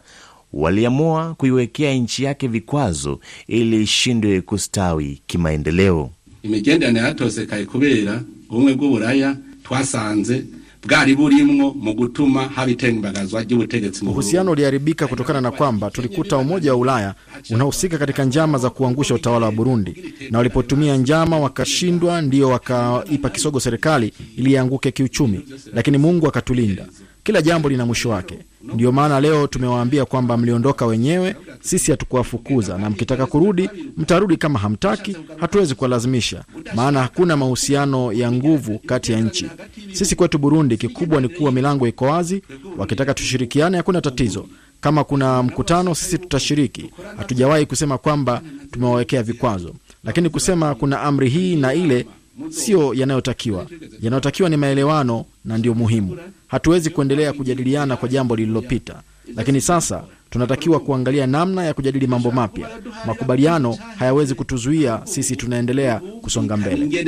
waliamua 0.53 1.35
kuiwekea 1.35 1.95
nchi 1.95 2.25
yake 2.25 2.49
vikwazo 2.49 3.21
ili 3.47 3.83
ishindwe 3.83 4.41
kustawi 4.41 5.21
kimaendeleo. 5.27 6.11
imigenderanire 6.43 7.05
yatosekaye 7.07 7.65
kubera 7.67 8.23
ubumwe 8.51 8.75
bw'uburaya 8.75 9.37
twasanze 9.65 10.45
bwari 10.89 11.15
burimwo 11.15 11.75
mu 11.85 11.93
gutuma 11.95 12.49
haba 12.57 12.71
itembagazwa 12.73 13.43
ry'ubutegetsi 13.45 14.05
mu 14.05 14.11
Uhusiano 14.11 14.51
uliharibika 14.53 15.07
kutokana 15.07 15.41
na 15.41 15.51
kwamba 15.51 15.91
tulikuta 15.91 16.37
Umoja 16.37 16.73
wa 16.73 16.79
Ulaya 16.79 17.15
unahusika 17.51 17.99
katika 17.99 18.25
njama 18.25 18.59
za 18.59 18.71
kuangusha 18.71 19.15
utawala 19.15 19.47
wa 19.47 19.53
Burundi, 19.53 20.15
na 20.31 20.39
walipotumia 20.39 20.97
njama 20.97 21.39
wakashindwa, 21.39 22.23
ndiyo 22.23 22.49
wakaipa 22.49 23.31
kisogo 23.31 23.61
serikali 23.61 24.13
ili 24.37 24.51
ianguke 24.53 24.91
kiuchumi, 24.91 25.41
lakini 25.75 25.99
Mungu 25.99 26.29
akatulinda. 26.29 26.87
Kila 27.29 27.43
jambo 27.43 27.69
lina 27.69 27.87
mwisho 27.87 28.09
wake. 28.11 28.39
Ndiyo 28.75 28.93
maana 28.93 29.21
leo 29.21 29.47
tumewaambia 29.47 30.05
kwamba 30.05 30.37
mliondoka 30.37 30.87
wenyewe, 30.87 31.37
sisi 31.61 31.91
hatukuwafukuza, 31.91 32.79
na 32.79 32.91
mkitaka 32.91 33.27
kurudi 33.27 33.71
mtarudi. 33.97 34.37
Kama 34.37 34.59
hamtaki, 34.59 35.17
hatuwezi 35.37 35.75
kuwalazimisha, 35.75 36.45
maana 36.75 37.01
hakuna 37.03 37.37
mahusiano 37.37 38.13
ya 38.13 38.33
nguvu 38.33 38.79
kati 38.79 39.13
ya 39.13 39.21
nchi. 39.21 39.47
Sisi 39.93 40.17
kwetu 40.17 40.39
Burundi, 40.39 40.77
kikubwa 40.77 41.21
ni 41.21 41.29
kuwa 41.29 41.53
milango 41.53 41.89
iko 41.89 42.05
wazi. 42.05 42.43
Wakitaka 42.79 43.15
tushirikiane, 43.15 43.77
hakuna 43.77 44.01
tatizo. 44.01 44.47
Kama 44.81 45.05
kuna 45.05 45.43
mkutano, 45.43 45.95
sisi 45.95 46.19
tutashiriki. 46.19 46.91
Hatujawahi 47.17 47.67
kusema 47.67 47.99
kwamba 47.99 48.43
tumewawekea 48.71 49.23
vikwazo, 49.23 49.75
lakini 50.05 50.29
kusema 50.31 50.75
kuna 50.75 51.01
amri 51.01 51.29
hii 51.29 51.57
na 51.57 51.75
ile 51.75 52.07
sio 52.51 52.95
yanayotakiwa. 52.95 53.67
Yanayotakiwa 54.01 54.49
ni 54.49 54.57
maelewano, 54.57 55.25
na 55.45 55.59
ndio 55.59 55.75
muhimu. 55.75 56.19
Hatuwezi 56.47 56.91
kuendelea 56.91 57.33
kujadiliana 57.33 57.97
kwa 57.97 58.09
jambo 58.09 58.37
lililopita, 58.37 59.03
lakini 59.37 59.61
sasa 59.61 60.05
tunatakiwa 60.31 60.81
kuangalia 60.81 61.27
namna 61.27 61.65
ya 61.65 61.75
kujadili 61.75 62.07
mambo 62.07 62.31
mapya. 62.31 62.69
Makubaliano 63.07 63.79
hayawezi 63.99 64.35
kutuzuia 64.35 65.01
sisi, 65.05 65.37
tunaendelea 65.37 66.01
kusonga 66.23 66.57
mbele. 66.57 67.03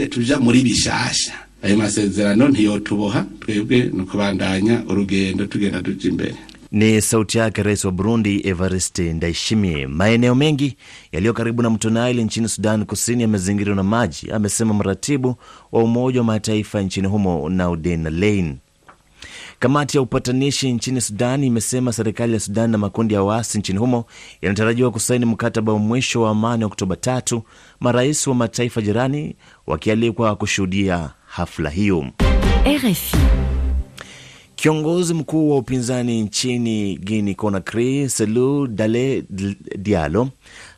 ayo 1.63 1.77
masezerano 1.77 2.49
ntiyotuboha 2.49 3.25
twebwe 3.41 3.79
nukubandanya 3.95 4.61
ukubandanya 4.61 4.83
urugendo 4.89 5.47
tugenda 5.47 5.83
tuja 5.83 6.09
imbere 6.11 6.35
Ni 6.73 7.01
sauti 7.03 7.39
yake 7.39 7.63
rais 7.63 7.85
wa 7.85 7.91
Burundi 7.93 8.41
Evariste 8.49 9.13
Ndayishimiye. 9.13 9.87
Maeneo 9.87 10.35
mengi 10.35 10.77
yaliyo 11.13 11.33
karibu 11.33 11.63
na 11.63 11.71
mto 11.71 11.91
Nile 11.91 12.25
nchini 12.25 12.49
Sudan 12.49 12.85
Kusini 12.85 13.23
yamezingirwa 13.23 13.77
na 13.77 13.83
maji, 13.83 14.31
amesema 14.33 14.75
mratibu 14.75 15.35
wa 15.73 15.83
Umoja 15.83 16.21
wa 16.21 16.25
Mataifa 16.27 16.81
nchini 16.83 17.07
humo 17.09 17.49
Naudin 17.49 18.03
Lane. 18.05 18.57
Kamati 19.59 19.97
ya 19.97 20.03
upatanishi 20.03 20.73
nchini 20.73 21.01
Sudan 21.01 21.45
imesema 21.45 21.93
serikali 21.93 22.33
ya 22.35 22.41
Sudan 22.41 22.71
na 22.71 22.79
makundi 22.79 23.15
ya 23.15 23.23
waasi 23.23 23.59
nchini 23.59 23.79
humo 23.79 24.05
yanatarajiwa 24.43 24.91
kusaini 24.91 25.25
mkataba 25.25 25.73
wa 25.73 25.79
mwisho 25.79 26.23
wa 26.23 26.31
amani 26.31 26.65
Oktoba 26.65 26.97
tatu, 26.97 27.43
marais 27.81 28.27
wa 28.27 28.35
mataifa 28.35 28.83
jirani 28.83 29.37
wakialikwa 29.67 30.37
kushuhudia 30.37 31.11
hafla 31.27 31.71
hiyo. 31.71 32.07
RFI. 32.67 33.17
Kiongozi 34.61 35.15
mkuu 35.15 35.51
wa 35.51 35.57
upinzani 35.57 36.23
nchini 36.23 36.97
Guinea 36.99 37.35
Conakry, 37.35 38.09
Selu 38.09 38.67
Dale 38.67 39.25
Dialo, 39.79 40.29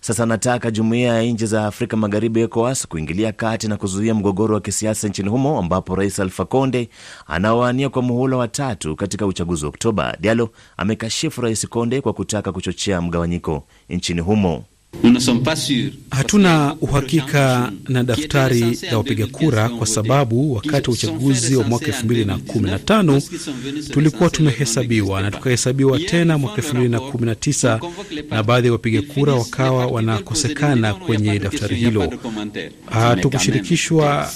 sasa 0.00 0.22
anataka 0.22 0.70
jumuiya 0.70 1.14
ya 1.14 1.22
nchi 1.22 1.46
za 1.46 1.66
Afrika 1.66 1.96
Magharibi, 1.96 2.40
ECOWAS, 2.40 2.86
kuingilia 2.88 3.32
kati 3.32 3.68
na 3.68 3.76
kuzuia 3.76 4.14
mgogoro 4.14 4.54
wa 4.54 4.60
kisiasa 4.60 5.08
nchini 5.08 5.28
humo, 5.28 5.58
ambapo 5.58 5.94
rais 5.96 6.20
Alfa 6.20 6.44
Conde 6.44 6.88
anawania 7.26 7.88
kwa 7.88 8.02
muhula 8.02 8.36
wa 8.36 8.48
tatu 8.48 8.96
katika 8.96 9.26
uchaguzi 9.26 9.64
wa 9.64 9.68
Oktoba. 9.68 10.16
Dialo 10.20 10.50
amekashifu 10.76 11.40
rais 11.40 11.68
Conde 11.68 12.00
kwa 12.00 12.12
kutaka 12.12 12.52
kuchochea 12.52 13.00
mgawanyiko 13.00 13.62
nchini 13.88 14.20
humo. 14.20 14.64
Hatuna 16.10 16.76
uhakika 16.80 17.72
na 17.88 18.02
daftari 18.04 18.78
la 18.90 18.96
wapiga 18.98 19.26
kura 19.26 19.68
kwa 19.68 19.86
sababu 19.86 20.54
wakati 20.54 20.90
wa 20.90 20.94
uchaguzi 20.94 21.56
wa 21.56 21.64
mwaka 21.64 21.86
2015 21.86 23.90
tulikuwa 23.92 24.30
tumehesabiwa 24.30 25.22
na 25.22 25.30
tukahesabiwa 25.30 25.98
tena 25.98 26.38
mwaka 26.38 26.62
2019 26.62 27.90
na 28.30 28.42
baadhi 28.42 28.66
ya 28.66 28.72
wapiga 28.72 29.02
kura 29.02 29.34
wakawa 29.34 29.86
wanakosekana 29.86 30.94
kwenye 30.94 31.38
daftari 31.38 31.76
hilo. 31.76 32.12
Hatukushirikishwa 32.90 34.30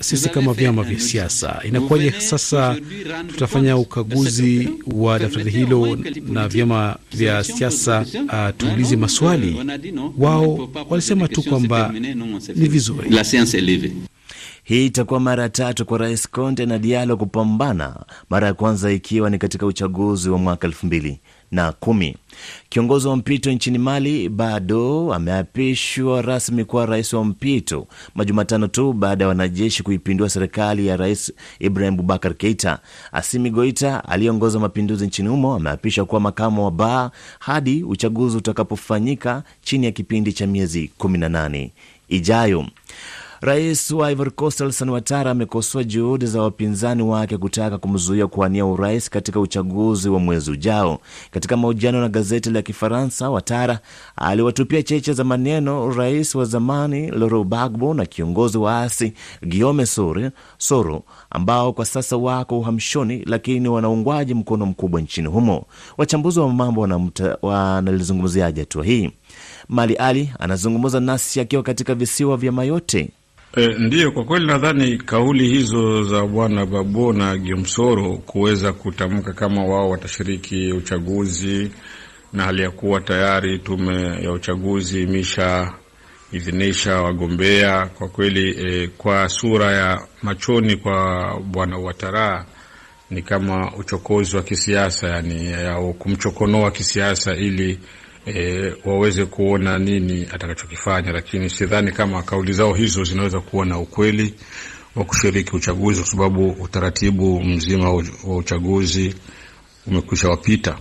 sisi 0.00 0.28
kama 0.28 0.52
vyama 0.52 0.82
vya 0.82 1.00
siasa. 1.00 1.60
Inakuwaje 1.64 2.10
sasa 2.18 2.76
tutafanya 3.28 3.76
ukaguzi 3.76 4.68
wa 4.92 5.18
daftari 5.18 5.50
hilo 5.50 5.98
na 6.28 6.48
vyama 6.48 6.96
vya 7.12 7.44
siasa 7.44 8.00
uh, 8.26 8.56
tuulize 8.56 8.96
maswali? 8.96 9.56
Wao 10.18 10.68
walisema 10.88 11.28
tu 11.28 11.42
kwamba 11.42 11.92
ni 12.54 12.68
vizuri. 12.68 13.10
Hii 14.64 14.86
itakuwa 14.86 15.20
mara 15.20 15.42
ya 15.42 15.48
tatu 15.48 15.84
kwa 15.86 15.98
rais 15.98 16.28
Conte 16.30 16.66
na 16.66 16.78
Diallo 16.78 17.16
kupambana, 17.16 17.96
mara 18.30 18.46
ya 18.46 18.54
kwanza 18.54 18.92
ikiwa 18.92 19.30
ni 19.30 19.38
katika 19.38 19.66
uchaguzi 19.66 20.30
wa 20.30 20.38
mwaka 20.38 20.66
elfu 20.66 20.86
mbili 20.86 21.20
na 21.50 21.72
kumi. 21.72 22.16
Kiongozi 22.68 23.08
wa 23.08 23.16
mpito 23.16 23.52
nchini 23.52 23.78
Mali 23.78 24.28
bado 24.28 25.14
ameapishwa 25.14 26.22
rasmi 26.22 26.64
kuwa 26.64 26.86
rais 26.86 27.12
wa 27.12 27.24
mpito 27.24 27.86
majumatano 28.14 28.66
tu 28.68 28.92
baada 28.92 29.24
ya 29.24 29.28
wanajeshi 29.28 29.82
kuipindua 29.82 30.28
serikali 30.28 30.86
ya 30.86 30.96
rais 30.96 31.32
Ibrahim 31.58 31.96
Bubakar 31.96 32.34
Keita. 32.34 32.78
Asimi 33.12 33.50
Goita 33.50 34.04
aliyeongoza 34.08 34.58
mapinduzi 34.58 35.06
nchini 35.06 35.28
humo 35.28 35.54
ameapishwa 35.54 36.04
kuwa 36.04 36.20
makamu 36.20 36.64
wa 36.64 36.70
baa 36.70 37.10
hadi 37.38 37.82
uchaguzi 37.82 38.36
utakapofanyika 38.36 39.42
chini 39.62 39.86
ya 39.86 39.92
kipindi 39.92 40.32
cha 40.32 40.46
miezi 40.46 40.90
18 40.98 41.70
ijayo. 42.08 42.66
Rais 43.42 43.90
wa 43.90 44.10
Ivory 44.12 44.30
Coast 44.30 44.60
Alassane 44.60 44.90
Ouattara 44.90 45.30
amekosoa 45.30 45.84
juhudi 45.84 46.26
za 46.26 46.42
wapinzani 46.42 47.02
wake 47.02 47.36
kutaka 47.38 47.78
kumzuia 47.78 48.26
kuwania 48.26 48.66
urais 48.66 49.10
katika 49.10 49.40
uchaguzi 49.40 50.08
wa 50.08 50.18
mwezi 50.20 50.50
ujao. 50.50 50.98
Katika 51.30 51.56
mahojiano 51.56 52.00
na 52.00 52.08
gazeti 52.08 52.50
la 52.50 52.62
Kifaransa, 52.62 53.28
Ouattara 53.28 53.78
aliwatupia 54.16 54.82
cheche 54.82 55.12
za 55.12 55.24
maneno 55.24 55.90
rais 55.92 56.34
wa 56.34 56.44
zamani 56.44 57.10
Laurent 57.10 57.46
Gbagbo 57.46 57.94
na 57.94 58.06
kiongozi 58.06 58.58
wa 58.58 58.82
asi 58.82 59.12
Guillaume 59.42 59.86
Soro, 60.58 61.02
ambao 61.30 61.72
kwa 61.72 61.84
sasa 61.86 62.16
wako 62.16 62.58
uhamshoni, 62.58 63.22
lakini 63.26 63.68
wanaungwaji 63.68 64.34
mkono 64.34 64.66
mkubwa 64.66 65.00
nchini 65.00 65.28
humo. 65.28 65.64
Wachambuzi 65.98 66.40
wa 66.40 66.48
mambo 66.52 66.80
wanalizungumziaje 67.42 68.60
hatua 68.60 68.84
hii? 68.84 69.10
Mali 69.68 69.94
Ali 69.94 70.30
anazungumza 70.38 71.00
nasi 71.00 71.40
akiwa 71.40 71.62
katika 71.62 71.94
visiwa 71.94 72.36
vya 72.36 72.52
Mayotte. 72.52 73.10
E, 73.56 73.66
ndiyo, 73.78 74.12
kwa 74.12 74.24
kweli 74.24 74.46
nadhani 74.46 74.96
kauli 74.98 75.48
hizo 75.48 76.02
za 76.02 76.26
bwana 76.26 76.66
Babo 76.66 77.12
na 77.12 77.38
Giomsoro 77.38 78.16
kuweza 78.16 78.72
kutamka 78.72 79.32
kama 79.32 79.64
wao 79.64 79.90
watashiriki 79.90 80.72
uchaguzi 80.72 81.70
na 82.32 82.44
hali 82.44 82.62
ya 82.62 82.70
kuwa 82.70 83.00
tayari 83.00 83.58
tume 83.58 84.22
ya 84.24 84.32
uchaguzi 84.32 85.02
imesha 85.02 85.72
idhinisha 86.32 87.02
wagombea, 87.02 87.86
kwa 87.86 88.08
kweli 88.08 88.56
e, 88.66 88.88
kwa 88.98 89.28
sura 89.28 89.72
ya 89.72 90.06
machoni 90.22 90.76
kwa 90.76 91.36
bwana 91.40 91.78
Watara 91.78 92.46
ni 93.10 93.22
kama 93.22 93.72
uchokozi 93.76 94.36
wa 94.36 94.42
kisiasa, 94.42 95.08
yani 95.08 95.46
ya 95.52 95.74
kumchokonoa 95.98 96.70
kisiasa 96.70 97.34
ili 97.36 97.78
E, 98.26 98.72
waweze 98.84 99.24
kuona 99.26 99.78
nini 99.78 100.26
atakachokifanya, 100.32 101.12
lakini 101.12 101.50
sidhani 101.50 101.92
kama 101.92 102.22
kauli 102.22 102.52
zao 102.52 102.74
hizo 102.74 103.04
zinaweza 103.04 103.40
kuwa 103.40 103.66
na 103.66 103.78
ukweli. 103.78 104.34
wa 104.96 105.04
kushiriki 105.04 105.56
uchaguzi, 105.56 106.00
kwa 106.00 106.08
sababu 106.10 106.50
utaratibu 106.50 107.42
mzima 107.42 107.92
wa 108.24 108.36
uchaguzi 108.36 109.14
umekwisha 109.86 110.28
wapita. 110.28 110.78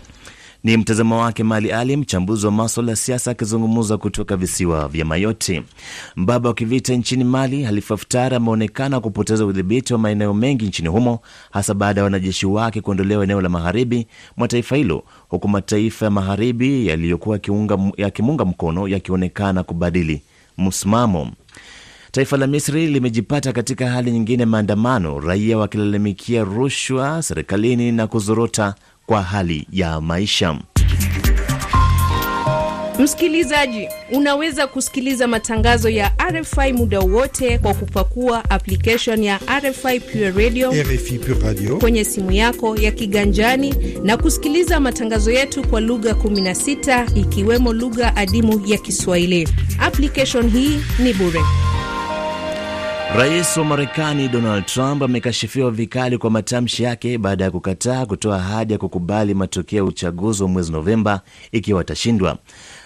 Ni 0.64 0.78
mtazamo 0.78 1.20
wake 1.22 1.44
Mali 1.44 1.72
Ali, 1.72 1.98
mchambuzi 1.98 2.46
wa 2.46 2.52
maswala 2.52 2.92
ya 2.92 2.96
siasa, 2.96 3.32
akizungumza 3.32 3.98
kutoka 3.98 4.38
visiwa 4.38 4.88
vya 4.88 5.06
Mayoti. 5.06 5.62
Mbaba 6.16 6.50
wa 6.50 6.56
kivita 6.56 6.94
nchini 6.94 7.24
Mali, 7.24 7.64
Halifa 7.64 7.94
Haftar 7.94 8.34
ameonekana 8.36 9.00
kupoteza 9.00 9.46
udhibiti 9.46 9.94
wa 9.94 10.00
maeneo 10.00 10.34
mengi 10.34 10.66
nchini 10.66 10.90
humo, 10.90 11.20
hasa 11.52 11.74
baada 11.74 12.02
ya 12.02 12.06
wanajeshi 12.06 12.46
wake 12.46 12.82
kuondolewa 12.82 13.24
eneo 13.24 13.42
la 13.42 13.50
magharibi 13.50 14.08
mwa 14.38 14.48
taifa 14.48 14.76
hilo, 14.76 15.04
huku 15.30 15.48
mataifa 15.48 16.06
ya 16.06 16.12
magharibi 16.12 16.88
yaliyokuwa 16.88 17.40
yakimunga 17.98 18.46
mkono 18.46 18.88
yakionekana 18.88 19.64
kubadili 19.64 20.22
msimamo. 20.58 21.32
Taifa 22.12 22.38
la 22.38 22.48
Misri 22.48 22.88
limejipata 22.88 23.54
katika 23.54 23.90
hali 23.92 24.12
nyingine, 24.12 24.46
maandamano, 24.46 25.20
raia 25.20 25.58
wakilalamikia 25.58 26.44
rushwa 26.44 27.24
serikalini 27.24 27.92
na 27.92 28.08
kuzorota 28.08 28.76
kwa 29.06 29.22
hali 29.24 29.68
ya 29.72 30.02
maisha. 30.02 30.60
Msikilizaji, 33.00 33.88
unaweza 34.12 34.68
kusikiliza 34.68 35.28
matangazo 35.28 35.90
ya 35.90 36.12
RFI 36.32 36.74
muda 36.74 37.00
wote 37.00 37.58
kwa 37.58 37.74
kupakua 37.74 38.50
application 38.50 39.24
ya 39.24 39.40
RFI 39.60 40.00
Pure 40.00 40.32
Radio, 40.32 40.72
RFI 40.72 41.20
Pure 41.20 41.40
Radio 41.48 41.78
kwenye 41.78 42.04
simu 42.06 42.32
yako 42.32 42.76
ya 42.78 42.92
kiganjani 42.92 43.76
na 44.04 44.18
kusikiliza 44.18 44.80
matangazo 44.80 45.32
yetu 45.32 45.68
kwa 45.68 45.82
lugha 45.82 46.12
16 46.12 47.20
ikiwemo 47.20 47.74
lugha 47.74 48.16
adimu 48.16 48.62
ya 48.66 48.78
Kiswahili. 48.78 49.50
Application 49.80 50.50
hii 50.50 50.80
ni 51.04 51.14
bure. 51.14 51.42
Rais 53.18 53.58
wa 53.58 53.66
Marekani 53.66 54.28
Donald 54.28 54.66
Trump 54.66 55.04
amekashifiwa 55.04 55.72
vikali 55.72 56.18
kwa 56.18 56.30
matamshi 56.32 56.84
yake 56.84 57.18
baada 57.18 57.44
ya 57.44 57.52
kukataa 57.52 58.06
kutoa 58.06 58.36
ahadi 58.38 58.74
ya 58.74 58.80
kukubali 58.80 59.34
matokeo 59.34 59.78
ya 59.78 59.84
uchaguzi 59.84 60.44
wa 60.44 60.50
mwezi 60.50 60.72
Novemba 60.72 61.22
ikiwa 61.52 61.82
atashindwa. 61.82 62.38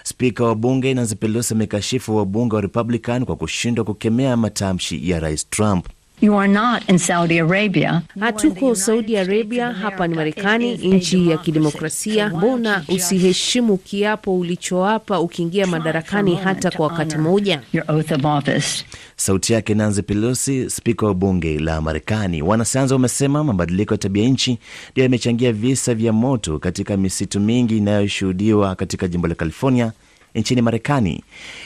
Spika 0.06 0.44
wa 0.44 0.54
bunge 0.54 0.94
Nancy 0.94 1.14
Pelosi 1.14 1.54
amekashifu 1.54 2.16
wabunge 2.16 2.54
wa 2.54 2.60
Republican 2.60 3.24
kwa 3.24 3.36
kushindwa 3.36 3.84
kukemea 3.84 4.36
matamshi 4.36 5.10
ya 5.10 5.20
rais 5.20 5.50
Trump. 5.50 5.86
You 6.20 6.34
are 6.36 6.48
not 6.48 6.88
in 6.88 6.98
Saudi 6.98 7.38
Arabia. 7.38 8.02
Hatuko 8.20 8.74
Saudi 8.76 9.16
Arabia, 9.16 9.72
hapa 9.72 10.06
ni 10.08 10.14
Marekani, 10.14 10.74
nchi 10.76 11.30
ya 11.30 11.38
kidemokrasia. 11.38 12.28
Mbona 12.28 12.84
usiheshimu 12.88 13.76
kiapo 13.76 14.38
ulichoapa 14.38 15.20
ukiingia 15.20 15.66
madarakani 15.66 16.34
hata 16.36 16.70
kwa 16.70 16.86
wakati 16.86 17.18
mmoja? 17.18 17.60
Your 17.72 17.84
oath 17.90 18.12
of 18.12 18.24
office. 18.24 18.84
Sauti 19.16 19.52
yake 19.52 19.74
Nancy 19.74 20.02
Pelosi, 20.02 20.70
spika 20.70 21.06
wa 21.06 21.14
bunge 21.14 21.58
la 21.58 21.80
Marekani. 21.80 22.42
Wanasayansi 22.42 22.92
wamesema 22.94 23.44
mabadiliko 23.44 23.94
ya 23.94 23.98
tabia 23.98 24.28
nchi 24.28 24.58
ndio 24.92 25.04
yamechangia 25.04 25.52
visa 25.52 25.94
vya 25.94 26.12
moto 26.12 26.58
katika 26.58 26.96
misitu 26.96 27.40
mingi 27.40 27.76
inayoshuhudiwa 27.76 28.74
katika 28.74 29.08
jimbo 29.08 29.28
la 29.28 29.34
California 29.34 29.92
nchini 30.34 30.62
Marekani. 30.62 31.24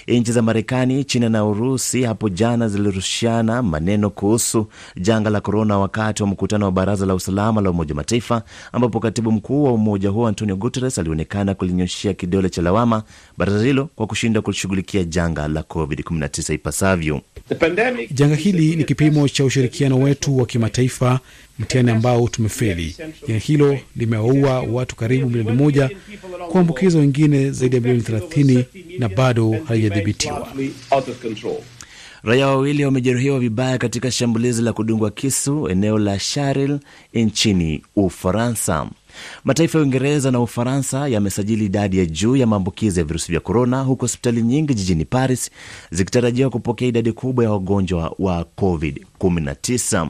Nchi 0.09 0.33
za 0.33 0.43
Marekani, 0.43 1.05
China 1.05 1.29
na 1.29 1.45
Urusi 1.45 2.03
hapo 2.03 2.29
jana 2.29 2.69
zilirushiana 2.69 3.63
maneno 3.63 4.11
kuhusu 4.11 4.67
janga 4.97 5.31
la 5.31 5.41
korona 5.41 5.79
wakati 5.79 6.23
wa 6.23 6.29
mkutano 6.29 6.65
wa 6.65 6.73
Baraza 6.73 7.07
la 7.07 7.15
Usalama 7.15 7.61
la 7.61 7.71
Umoja 7.71 7.93
wa 7.93 7.97
Mataifa, 7.97 8.43
ambapo 8.73 9.01
katibu 9.01 9.33
mkuu 9.33 9.65
wa 9.65 9.73
umoja 9.73 10.09
huo 10.09 10.27
Antonio 10.29 10.57
Guterres 10.57 10.99
alionekana 10.99 11.55
kulinyoshia 11.55 12.15
kidole 12.15 12.51
cha 12.51 12.63
lawama 12.63 13.03
baraza 13.39 13.65
hilo 13.65 13.89
kwa 13.97 14.07
kushindwa 14.07 14.43
kushughulikia 14.43 15.05
janga 15.05 15.49
la 15.49 15.61
COVID-19 15.61 16.55
ipasavyo. 16.55 17.21
Janga 18.11 18.35
hili 18.37 18.77
ni 18.77 18.85
kipimo 18.85 19.29
cha 19.29 19.45
ushirikiano 19.45 19.99
wetu 19.99 20.39
wa 20.39 20.47
kimataifa, 20.47 21.21
mtihani 21.59 21.91
ambao 21.91 22.29
tumefeli. 22.29 22.97
Janga 23.29 23.39
hilo 23.41 23.79
limewaua 23.97 24.61
watu 24.61 24.97
karibu 24.97 25.31
milioni 25.31 25.53
moja, 25.63 25.91
kuambukiza 26.51 26.99
wengine 26.99 27.51
zaidi 27.51 27.77
ya 27.77 27.83
milioni 27.83 28.03
30 28.03 28.65
na 28.99 29.09
bado 29.09 29.57
halijadhibitiwa. 29.69 30.49
Raia 32.23 32.47
wawili 32.47 32.85
wamejeruhiwa 32.85 33.41
vibaya 33.41 33.79
katika 33.79 34.11
shambulizi 34.11 34.63
la 34.63 34.73
kudungwa 34.73 35.11
kisu 35.11 35.69
eneo 35.69 35.99
la 35.99 36.19
Sharil 36.19 36.79
nchini 37.15 37.83
Ufaransa. 37.97 38.87
Mataifa 39.45 39.79
ya 39.79 39.85
Uingereza 39.85 40.31
na 40.31 40.41
Ufaransa 40.41 41.09
yamesajili 41.09 41.65
idadi 41.65 41.99
ya 41.99 42.07
juu 42.07 42.37
ya 42.37 42.47
maambukizi 42.47 42.99
ya 43.01 43.05
virusi 43.05 43.33
vya 43.33 43.41
korona, 43.41 43.83
huku 43.83 44.01
hospitali 44.05 44.43
nyingi 44.43 44.75
jijini 44.75 45.05
Paris 45.05 45.51
zikitarajiwa 45.91 46.51
kupokea 46.51 46.89
idadi 46.89 47.13
kubwa 47.13 47.45
ya 47.45 47.51
wagonjwa 47.51 48.15
wa 48.19 48.47
COVID-19 48.57 50.09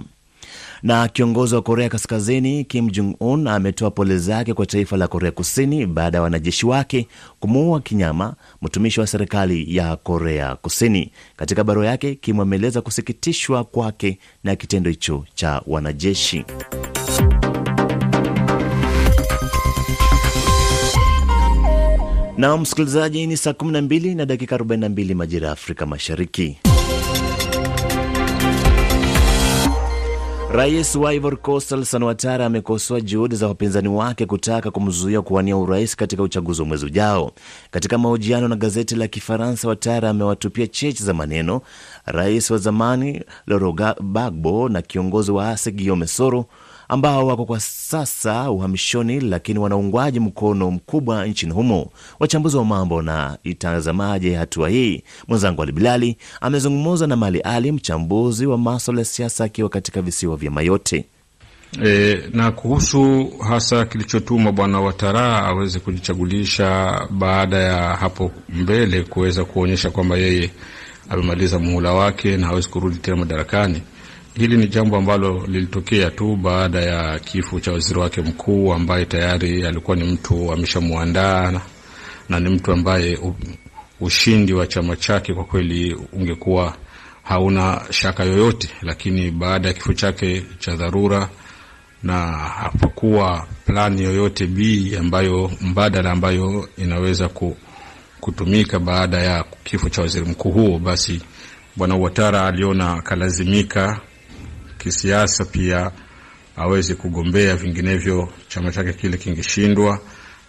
na 0.83 1.09
kiongozi 1.09 1.55
wa 1.55 1.63
Korea 1.63 1.89
Kaskazini 1.89 2.65
Kim 2.65 2.91
Jong 2.91 3.15
Un 3.21 3.47
ametoa 3.47 3.91
pole 3.91 4.19
zake 4.19 4.55
kwa 4.55 4.67
taifa 4.67 4.97
la 4.97 5.09
Korea 5.09 5.31
Kusini 5.31 5.87
baada 5.87 6.19
ya 6.19 6.23
wanajeshi 6.23 6.67
wake 6.67 7.09
kumuua 7.41 7.81
kinyama 7.81 8.35
mtumishi 8.63 9.01
wa 9.01 9.07
serikali 9.07 9.77
ya 9.77 9.97
Korea 9.97 10.55
Kusini. 10.57 11.13
Katika 11.37 11.65
barua 11.65 11.87
yake, 11.87 12.15
Kim 12.15 12.41
ameeleza 12.41 12.81
kusikitishwa 12.81 13.65
kwake 13.65 14.19
na 14.45 14.57
kitendo 14.57 14.91
hicho 14.91 15.25
cha 15.35 15.63
wanajeshi. 15.67 16.45
Na 22.37 22.57
msikilizaji, 22.57 23.27
ni 23.27 23.37
saa 23.37 23.51
12 23.51 24.17
na 24.17 24.27
dakika 24.27 24.57
42 24.57 25.15
majira 25.15 25.47
ya 25.47 25.53
Afrika 25.53 25.87
Mashariki. 25.87 26.59
Rais 30.53 30.95
wa 30.97 31.15
Ivory 31.15 31.37
Coast 31.37 31.73
Alassane 31.73 32.05
Ouattara 32.05 32.47
amekosoa 32.47 33.01
juhudi 33.01 33.37
za 33.37 33.49
wapinzani 33.49 33.89
wake 33.89 34.27
kutaka 34.27 34.71
kumzuia 34.71 35.23
kuwania 35.23 35.57
urais 35.57 35.97
katika 35.97 36.23
uchaguzi 36.23 36.63
wa 36.63 36.69
mwezi 36.69 36.87
ujao. 36.87 37.33
Katika 37.71 37.99
mahojiano 37.99 38.49
na 38.49 38.57
gazeti 38.57 38.95
la 38.97 39.09
Kifaransa, 39.09 39.69
Ouattara 39.69 40.11
amewatupia 40.11 40.67
cheche 40.67 41.05
za 41.05 41.15
maneno 41.15 41.61
rais 42.05 42.51
wa 42.51 42.59
zamani 42.59 43.23
Laurent 43.47 43.77
Gbagbo 44.01 44.69
na 44.69 44.83
kiongozi 44.83 45.31
wa 45.31 45.49
ASE 45.51 45.71
Guillaume 45.73 46.07
Soro 46.07 46.45
ambao 46.89 47.27
wako 47.27 47.45
kwa 47.45 47.61
sasa 47.61 48.51
uhamishoni, 48.51 49.21
lakini 49.21 49.59
wana 49.59 49.77
uungwaji 49.77 50.21
mkono 50.21 50.71
mkubwa 50.71 51.27
nchini 51.27 51.53
humo. 51.53 51.91
Wachambuzi 52.21 52.57
wa 52.57 52.65
mambo 52.65 53.03
na 53.03 53.39
itazamaje 53.45 54.35
hatua 54.35 54.69
hii? 54.69 55.03
Mwenzangu 55.29 55.63
Ali 55.63 55.73
Bilali 55.73 56.17
amezungumza 56.41 57.07
na 57.07 57.17
Mali 57.17 57.41
Ali, 57.41 57.73
mchambuzi 57.73 58.47
wa 58.47 58.59
maswala 58.59 59.01
ya 59.01 59.05
siasa, 59.05 59.45
akiwa 59.45 59.69
katika 59.69 60.03
visiwa 60.03 60.37
vya 60.37 60.51
Mayotte. 60.51 61.05
E, 61.85 62.19
na 62.33 62.51
kuhusu 62.51 63.31
hasa 63.49 63.85
kilichotuma 63.85 64.53
bwana 64.53 64.81
Watara 64.81 65.43
aweze 65.47 65.79
kujichagulisha 65.81 67.01
baada 67.11 67.57
ya 67.57 67.97
hapo 67.97 68.31
mbele 68.49 69.03
kuweza 69.03 69.45
kuonyesha 69.45 69.91
kwamba 69.91 70.17
yeye 70.17 70.51
amemaliza 71.09 71.59
muhula 71.59 71.93
wake 71.93 72.37
na 72.37 72.47
hawezi 72.47 72.69
kurudi 72.69 72.97
tena 72.97 73.17
madarakani. 73.17 73.83
Hili 74.39 74.57
ni 74.57 74.67
jambo 74.69 74.97
ambalo 74.97 75.47
lilitokea 75.47 76.11
tu 76.11 76.37
baada 76.37 76.81
ya 76.81 77.19
kifo 77.19 77.61
cha 77.61 77.73
waziri 77.73 78.01
wake 78.01 78.21
mkuu 78.23 78.73
ambaye 78.73 79.05
tayari 79.05 79.67
alikuwa 79.67 79.97
ni 79.97 80.05
mtu 80.05 80.53
ameshamwandaa 80.53 81.61
na, 82.29 82.41
ni 82.41 82.49
mtu 82.51 82.73
ambaye 82.73 83.19
ushindi 84.01 84.53
wa 84.53 84.67
chama 84.67 84.97
chake 84.97 85.35
kwa 85.35 85.45
kweli 85.45 85.95
ungekuwa 86.13 86.77
hauna 87.23 87.81
shaka 87.91 88.25
yoyote, 88.25 88.69
lakini 88.83 89.31
baada 89.31 89.69
ya 89.69 89.75
kifo 89.75 89.93
chake 89.93 90.43
cha 90.59 90.77
dharura 90.77 91.29
na 92.03 92.27
hapakuwa 92.37 93.47
plani 93.67 94.03
yoyote 94.03 94.47
B 94.47 94.93
ambayo 95.01 95.51
mbadala 95.61 96.11
ambayo 96.13 96.69
inaweza 96.77 97.31
kutumika 98.21 98.79
baada 98.79 99.19
ya 99.23 99.45
kifo 99.65 99.89
cha 99.89 100.03
waziri 100.03 100.27
mkuu 100.27 100.51
huo, 100.51 100.79
basi 100.79 101.21
bwana 101.77 101.95
Ouattara 101.95 102.47
aliona 102.47 102.93
akalazimika 102.93 104.01
kisiasa 104.89 105.45
pia 105.45 105.91
aweze 106.57 106.95
kugombea, 106.95 107.57
vinginevyo 107.57 108.29
chama 108.49 108.71
chake 108.73 108.93
kile 108.93 109.17
kingeshindwa 109.17 110.01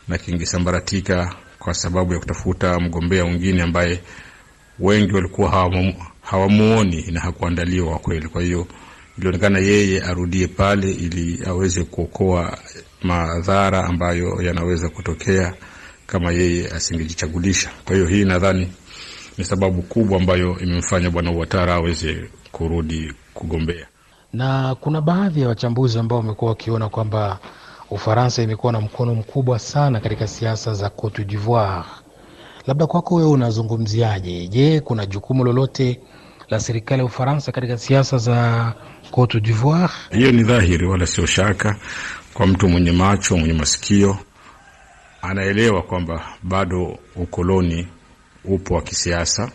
na 0.08 0.18
kingesambaratika 0.18 1.36
kwa 1.60 1.74
sababu 1.74 2.14
ya 2.14 2.20
kutafuta 2.20 2.80
mgombea 2.80 3.26
mwingine 3.26 3.62
ambaye 3.64 4.00
wengi 4.80 5.14
walikuwa 5.14 5.50
hawamuoni 6.22 7.12
na 7.12 7.20
hakuandaliwa 7.20 8.00
kweli. 8.00 8.28
Kwa 8.28 8.42
hiyo 8.42 8.68
ilionekana 9.18 9.60
yeye 9.60 10.02
arudie 10.02 10.48
pale 10.48 10.92
ili 10.92 11.40
aweze 11.48 11.84
kuokoa 11.84 12.58
madhara 13.04 13.86
ambayo 13.86 14.42
yanaweza 14.42 14.90
kutokea 14.90 15.54
kama 16.08 16.32
yeye 16.32 16.68
asingejichagulisha. 16.72 17.70
Kwa 17.86 17.96
hiyo 17.96 18.08
hii 18.08 18.26
nadhani 18.26 18.72
ni 19.38 19.46
sababu 19.46 19.82
kubwa 19.82 20.18
ambayo 20.20 20.60
imemfanya 20.60 21.10
bwana 21.10 21.30
Ouattara 21.32 21.74
aweze 21.76 22.30
kurudi 22.52 23.14
kugombea 23.34 23.88
na 24.34 24.76
kuna 24.76 25.02
baadhi 25.02 25.42
ya 25.42 25.48
wachambuzi 25.48 26.00
ambao 26.00 26.18
wamekuwa 26.18 26.50
wakiona 26.52 26.90
kwamba 26.90 27.40
Ufaransa 27.92 28.42
imekuwa 28.44 28.74
na 28.74 28.82
mkono 28.82 29.16
mkubwa 29.16 29.60
sana 29.60 30.00
katika 30.00 30.28
siasa 30.28 30.74
za 30.74 30.90
Cote 30.90 31.24
d'Ivoire. 31.24 31.84
Labda 32.68 32.88
kwako 32.88 33.16
wewe 33.16 33.30
unazungumziaje? 33.30 34.48
Je, 34.48 34.80
kuna 34.80 35.06
jukumu 35.06 35.44
lolote 35.44 36.00
la 36.50 36.60
serikali 36.60 37.00
ya 37.00 37.06
Ufaransa 37.06 37.52
katika 37.52 37.78
siasa 37.78 38.18
za 38.18 38.74
Cote 39.12 39.40
d'Ivoire? 39.40 39.94
Hiyo 40.12 40.32
ni 40.32 40.44
dhahiri, 40.44 40.88
wala 40.88 41.08
sio 41.08 41.26
shaka. 41.26 41.76
Kwa 42.34 42.48
mtu 42.48 42.70
mwenye 42.70 42.92
macho, 42.92 43.38
mwenye 43.38 43.54
masikio, 43.54 44.18
anaelewa 45.22 45.82
kwamba 45.82 46.24
bado 46.44 46.98
ukoloni 47.16 47.88
upo 48.46 48.74
wa 48.74 48.82
kisiasa, 48.82 49.52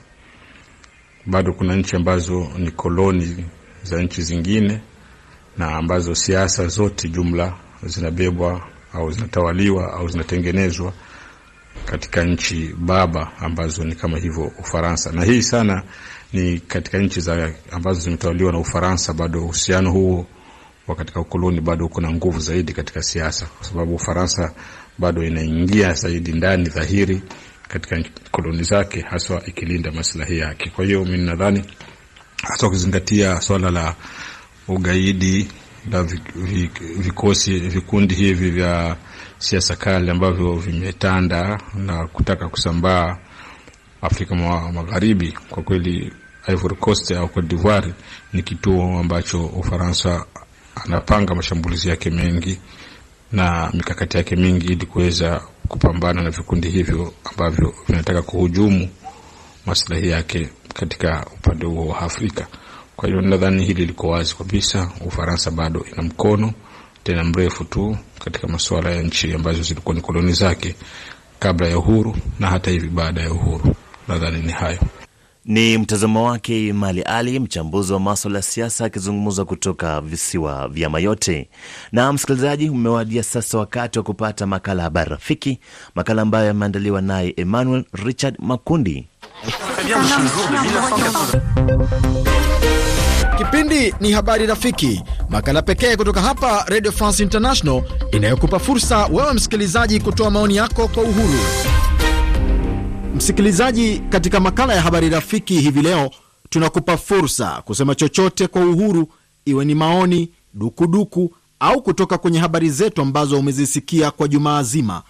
bado 1.27 1.53
kuna 1.53 1.77
nchi 1.77 1.97
ambazo 1.97 2.49
ni 2.59 2.70
koloni 2.70 3.45
za 3.85 4.03
nchi 4.03 4.22
zingine 4.22 4.80
na 5.59 5.76
ambazo 5.76 6.14
siasa 6.14 6.66
zote 6.68 7.09
jumla 7.09 7.55
zinabebwa 7.82 8.68
au 8.93 9.11
zinatawaliwa 9.12 9.93
au 9.93 10.09
zinatengenezwa 10.09 10.93
katika 11.85 12.24
nchi 12.24 12.74
baba 12.78 13.32
ambazo 13.39 13.85
ni 13.85 13.95
kama 13.95 14.18
hivyo 14.18 14.53
Ufaransa, 14.61 15.12
na 15.12 15.24
hii 15.24 15.43
sana 15.43 15.82
ni 16.32 16.61
katika 16.61 16.99
nchi 16.99 17.20
za 17.20 17.53
ambazo 17.70 18.01
zimetawaliwa 18.01 18.53
na 18.53 18.59
Ufaransa, 18.59 19.12
bado 19.12 19.45
uhusiano 19.45 19.93
huo 19.93 20.26
wa 20.89 20.95
katika 20.95 21.20
ukoloni 21.20 21.61
bado 21.61 21.87
uko 21.87 22.01
na 22.01 22.11
nguvu 22.12 22.41
zaidi 22.41 22.72
katika 22.72 23.03
siasa, 23.03 23.47
kwa 23.47 23.66
sababu 23.66 23.95
Ufaransa 23.95 24.53
bado 24.99 25.22
inaingia 25.24 25.93
zaidi 25.93 26.32
ndani 26.32 26.68
dhahiri 26.68 27.22
katika 27.68 28.03
koloni 28.30 28.62
zake, 28.62 29.01
haswa 29.01 29.47
ikilinda 29.47 29.93
maslahi 29.93 30.39
yake. 30.39 30.70
Kwa 30.70 30.85
hiyo 30.85 31.05
mimi 31.05 31.24
nadhani 31.26 31.64
hasa 32.49 32.66
ukizingatia 32.66 33.40
swala 33.40 33.70
la 33.70 33.95
ugaidi 34.68 35.49
la 35.90 36.03
vikosi 36.99 37.59
vikundi 37.59 38.14
hivi 38.14 38.51
vya 38.51 38.97
siasa 39.38 39.76
kali 39.76 40.11
ambavyo 40.11 40.53
vimetanda 40.57 41.61
na 41.74 42.07
kutaka 42.07 42.49
kusambaa 42.49 43.18
Afrika 44.03 44.34
Magharibi, 44.72 45.32
kwa 45.51 45.62
kweli 45.62 46.12
Ivory 46.49 46.76
Coast 46.76 47.11
au 47.11 47.28
Cote 47.28 47.47
d'Ivoire 47.49 47.92
ni 48.32 48.42
kituo 48.42 48.99
ambacho 48.99 49.47
Ufaransa 49.47 50.24
anapanga 50.84 51.34
mashambulizi 51.34 51.88
yake 51.88 52.11
mengi 52.11 52.59
na 53.32 53.70
mikakati 53.74 54.16
yake 54.16 54.36
mingi 54.36 54.66
ili 54.66 54.86
kuweza 54.86 55.42
kupambana 55.68 56.22
na 56.22 56.30
vikundi 56.30 56.70
hivyo 56.70 57.14
ambavyo 57.24 57.74
vinataka 57.88 58.22
kuhujumu 58.22 58.88
maslahi 59.67 60.09
yake 60.09 60.49
katika 60.75 61.27
upande 61.35 61.67
huo 61.67 61.87
wa 61.87 61.99
Afrika. 62.01 62.47
Kwa 62.97 63.09
hiyo 63.09 63.21
nadhani 63.21 63.65
hili 63.65 63.87
liko 63.87 64.09
wazi 64.09 64.35
kabisa, 64.37 64.91
Ufaransa 65.07 65.51
bado 65.51 65.87
ina 65.93 66.03
mkono 66.03 66.53
tena 67.03 67.25
mrefu 67.25 67.65
tu 67.65 67.97
katika 68.25 68.49
masuala 68.49 68.91
ya 68.91 69.03
nchi 69.03 69.33
ambazo 69.35 69.62
zilikuwa 69.62 69.95
ni 69.95 70.01
koloni 70.01 70.33
zake 70.33 70.75
kabla 71.39 71.67
ya 71.69 71.79
uhuru 71.79 72.17
na 72.41 72.47
hata 72.47 72.71
hivi 72.71 72.89
baada 72.89 73.21
ya 73.23 73.33
uhuru. 73.33 73.75
Nadhani 74.09 74.43
ni 74.43 74.53
hayo. 74.53 74.79
Ni 75.45 75.79
mtazamo 75.79 76.25
wake 76.29 76.73
Mali 76.73 77.03
Ali, 77.03 77.41
mchambuzi 77.41 77.93
wa 77.93 78.01
maswala 78.01 78.39
ya 78.39 78.43
siasa, 78.43 78.85
akizungumza 78.85 79.45
kutoka 79.45 80.01
visiwa 80.01 80.69
vya 80.69 80.91
Mayotte. 80.91 81.49
Na 81.93 82.12
msikilizaji, 82.12 82.69
umewadia 82.71 83.23
sasa 83.23 83.59
wakati 83.59 83.99
wa 83.99 84.05
kupata 84.05 84.47
makala 84.47 84.83
Habari 84.83 85.11
Rafiki, 85.11 85.59
makala 85.95 86.23
ambayo 86.23 86.47
yameandaliwa 86.47 87.03
naye 87.03 87.35
Emmanuel 87.37 87.85
Richard 87.93 88.37
Makundi. 88.39 89.09
Kipindi 93.38 93.95
ni 94.01 94.12
Habari 94.12 94.47
Rafiki, 94.47 95.03
makala 95.28 95.62
pekee 95.62 95.97
kutoka 95.97 96.20
hapa 96.22 96.64
Radio 96.68 96.92
France 96.92 97.22
International 97.22 97.82
inayokupa 98.12 98.59
fursa 98.59 99.07
wewe 99.07 99.32
msikilizaji 99.32 100.01
kutoa 100.01 100.30
maoni 100.30 100.57
yako 100.57 100.88
kwa 100.88 101.03
uhuru. 101.03 101.38
Msikilizaji, 103.16 104.03
katika 104.09 104.40
makala 104.40 104.74
ya 104.74 104.82
Habari 104.82 105.09
Rafiki 105.11 105.61
hivi 105.61 105.82
leo 105.82 106.11
tunakupa 106.51 106.97
fursa 106.97 107.62
kusema 107.64 107.95
chochote 107.95 108.47
kwa 108.47 108.62
uhuru, 108.66 109.09
iwe 109.45 109.64
ni 109.64 109.74
maoni, 109.74 110.30
dukuduku 110.55 111.34
au 111.61 111.82
kutoka 111.82 112.18
kwenye 112.18 112.38
habari 112.38 112.70
zetu 112.70 113.03
ambazo 113.03 113.38
umezisikia 113.38 114.11
kwa 114.11 114.28
jumaa 114.28 114.62
zima. 114.62 115.03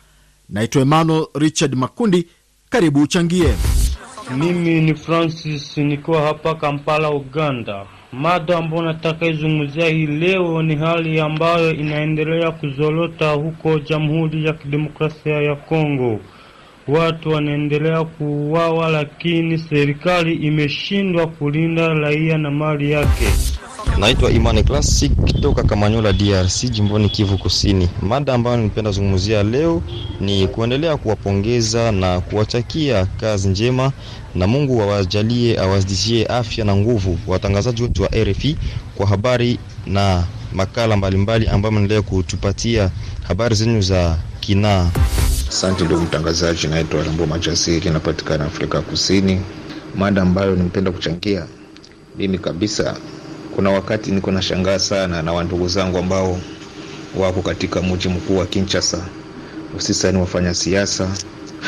Naitwa 0.49 0.83
Emmanuel 0.83 1.27
Richard 1.35 1.75
Makundi, 1.75 2.27
karibu 2.71 3.03
uchangie. 3.03 3.55
Mimi 4.31 4.81
ni 4.81 4.95
Francis 4.95 5.77
nikiwa 5.79 6.21
hapa 6.23 6.55
Kampala, 6.55 7.11
Uganda. 7.11 7.87
Mada 8.13 8.59
ambayo 8.59 8.83
nataka 8.83 9.27
izungumzia 9.27 9.89
hii 9.89 10.07
leo 10.07 10.63
ni 10.63 10.77
hali 10.77 11.21
ambayo 11.21 11.71
inaendelea 11.75 12.51
kuzorota 12.51 13.31
huko 13.33 13.79
Jamhuri 13.79 14.45
ya 14.45 14.53
Kidemokrasia 14.53 15.35
ya 15.43 15.57
Kongo. 15.57 16.21
Watu 16.89 17.29
wanaendelea 17.31 18.05
kuuawa, 18.05 18.89
lakini 18.89 19.59
serikali 19.59 20.35
imeshindwa 20.35 21.27
kulinda 21.27 21.89
raia 21.95 22.39
na 22.39 22.51
mali 22.51 22.91
yake. 22.91 23.25
Naitwa 23.99 24.31
Imani 24.31 24.63
Classic 24.65 25.13
kutoka 25.13 25.63
Kamanyola, 25.63 26.13
DRC, 26.13 26.65
jimboni 26.71 27.09
Kivu 27.09 27.39
Kusini. 27.39 27.89
Mada 28.03 28.35
ambayo 28.35 28.57
nipenda 28.57 28.91
zungumzia 28.91 29.43
leo 29.43 29.83
ni 30.21 30.49
kuendelea 30.49 30.97
kuwapongeza 30.97 31.93
na 31.93 32.21
kuwatakia 32.21 33.07
kazi 33.07 33.49
njema, 33.49 33.93
na 34.35 34.47
Mungu 34.47 34.83
awajalie 34.83 35.59
awazidishie 35.61 36.27
afya 36.27 36.65
na 36.65 36.77
nguvu 36.77 37.19
watangazaji 37.27 37.83
wetu 37.83 38.03
wa 38.03 38.09
RFI 38.09 38.57
kwa 38.95 39.07
habari 39.07 39.59
na 39.87 40.25
makala 40.53 40.97
mbalimbali 40.97 41.47
ambayo 41.49 41.73
mnaendelea 41.73 42.03
kutupatia 42.03 42.91
habari 43.29 43.55
zenyu 43.55 43.81
za 43.81 44.19
kinaa. 44.41 44.91
Asante 45.55 45.85
ndugu 45.85 46.01
mtangazaji, 46.03 46.67
naitwa 46.67 47.05
Rambo 47.05 47.27
Majasiri, 47.27 47.91
napatikana 47.91 48.45
Afrika 48.45 48.81
Kusini. 48.83 49.41
Mada 49.97 50.23
ambayo 50.23 50.57
nimependa 50.57 50.91
kuchangia 50.91 51.47
mimi 52.19 52.39
kabisa 52.39 52.97
kuna 53.57 53.71
wakati 53.71 54.11
niko 54.11 54.31
nashangaa 54.33 54.79
sana 54.79 55.23
na 55.23 55.33
wandugu 55.33 55.69
zangu 55.69 55.99
ambao 55.99 56.39
wako 57.19 57.43
katika 57.43 57.83
mji 57.83 58.09
mkuu 58.09 58.37
wa 58.39 58.47
Kinshasa, 58.47 59.05
hususani 59.75 60.19
wafanya 60.19 60.55
siasa 60.55 61.09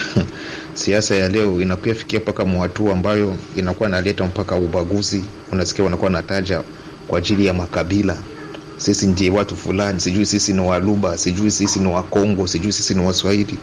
siasa 0.75 1.15
ya 1.15 1.29
leo 1.29 1.61
inakuwa 1.63 1.95
fikia 1.95 2.21
mpaka 2.21 2.45
mwatua 2.45 2.93
ambayo 2.93 3.37
inakuwa 3.57 3.89
naleta 3.89 4.25
mpaka 4.25 4.57
ubaguzi. 4.57 5.25
Unasikia 5.53 5.85
wanakuwa 5.85 6.11
nataja 6.11 6.63
kwa 7.09 7.19
ajili 7.19 7.47
ya 7.47 7.55
makabila, 7.55 8.17
sisi 8.77 9.07
ndiye 9.07 9.31
watu 9.31 9.57
fulani, 9.57 10.01
sijui 10.01 10.27
sisi 10.27 10.53
ni 10.53 10.61
Waluba, 10.61 11.19
sijui 11.19 11.51
sisi 11.51 11.79
ni 11.81 11.87
Wakongo, 11.89 12.47
sijui 12.47 12.73
sisi 12.73 12.95
ni 12.95 13.01
Waswahili. 13.07 13.59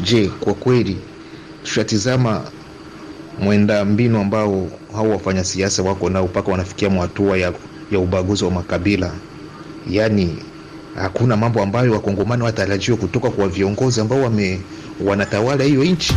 Je, 0.00 0.28
kwa 0.40 0.54
kweli 0.54 0.96
tushatizama 1.64 2.42
mwenda 3.42 3.84
mbinu 3.84 4.20
ambao 4.20 4.68
hao 4.94 5.10
wafanya 5.10 5.44
siasa 5.44 5.82
wako 5.82 6.10
nao 6.10 6.24
mpaka 6.24 6.50
wanafikia 6.50 6.90
hatua 6.90 7.38
ya, 7.38 7.52
ya 7.92 7.98
ubaguzi 7.98 8.44
wa 8.44 8.50
makabila. 8.50 9.12
Yaani 9.90 10.36
hakuna 10.94 11.36
mambo 11.36 11.62
ambayo 11.62 11.92
wakongomani 11.92 12.42
watarajiwa 12.42 12.96
kutoka 12.96 13.30
kwa 13.30 13.48
viongozi 13.48 14.00
ambao 14.00 14.22
wame 14.22 14.60
wanatawala 15.04 15.64
hiyo 15.64 15.84
nchi. 15.84 16.14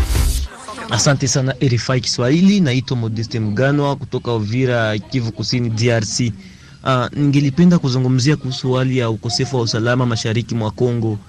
Asante 0.89 1.27
sana 1.27 1.55
RFI 1.65 2.01
Kiswahili, 2.01 2.59
naitwa 2.61 2.97
Modeste 2.97 3.39
Mganwa 3.39 3.95
kutoka 3.95 4.33
Uvira, 4.33 4.97
Kivu 4.99 5.31
Kusini, 5.31 5.69
DRC. 5.69 6.31
Uh, 6.83 7.05
ningelipenda 7.17 7.79
kuzungumzia 7.79 8.35
kuhusu 8.35 8.73
hali 8.73 8.97
ya 8.97 9.09
ukosefu 9.09 9.55
wa 9.55 9.61
usalama 9.61 10.05
mashariki 10.05 10.55
mwa 10.55 10.71
Kongo. 10.71 11.19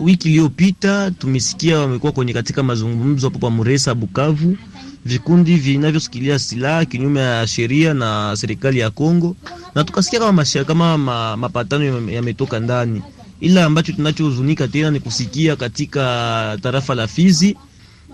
Wiki 0.00 0.28
iliyopita 0.28 1.10
tumesikia 1.10 1.78
wamekuwa 1.78 2.12
kwenye 2.12 2.32
katika 2.32 2.62
mazungumzo 2.62 3.26
hapo 3.26 3.38
pa 3.38 3.50
Muresa, 3.50 3.94
Bukavu, 3.94 4.56
vikundi 5.04 5.54
vinavyosikilia 5.56 6.38
silaha 6.38 6.84
kinyume 6.84 7.20
ya 7.20 7.46
sheria 7.46 7.94
na 7.94 8.36
serikali 8.36 8.78
ya 8.78 8.90
Kongo, 8.90 9.36
na 9.74 9.84
tukasikia 9.84 10.18
kama 10.18 10.32
mashia, 10.32 10.64
kama 10.64 10.98
ma, 10.98 11.36
mapatano 11.36 12.10
yametoka 12.10 12.60
ndani, 12.60 13.02
ila 13.40 13.64
ambacho 13.64 13.92
tunachohuzunika 13.92 14.68
tena 14.68 14.90
ni 14.90 15.00
kusikia 15.00 15.56
katika 15.56 16.58
tarafa 16.62 16.94
la 16.94 17.06
Fizi 17.06 17.56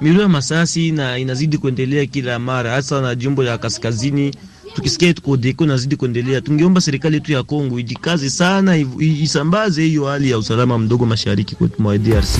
milio 0.00 0.22
ya 0.22 0.28
masasi 0.28 0.92
na 0.92 1.18
inazidi 1.18 1.58
kuendelea 1.58 2.06
kila 2.06 2.38
mara, 2.38 2.70
hasa 2.70 3.00
na 3.00 3.14
jimbo 3.14 3.44
ya 3.44 3.58
kaskazini 3.58 4.34
tukisikia 4.74 5.14
tukodeko 5.14 5.66
nazidi 5.66 5.96
kuendelea. 5.96 6.40
Tungeomba 6.40 6.80
serikali 6.80 7.14
yetu 7.14 7.32
ya 7.32 7.42
Kongo 7.42 7.78
ijikaze 7.80 8.30
sana, 8.30 8.76
isambaze 9.00 9.84
hiyo 9.84 10.04
hali 10.04 10.30
ya 10.30 10.38
usalama 10.38 10.78
mdogo 10.78 11.06
mashariki 11.06 11.54
kwetu 11.54 11.82
mwa 11.82 11.98
DRC. 11.98 12.38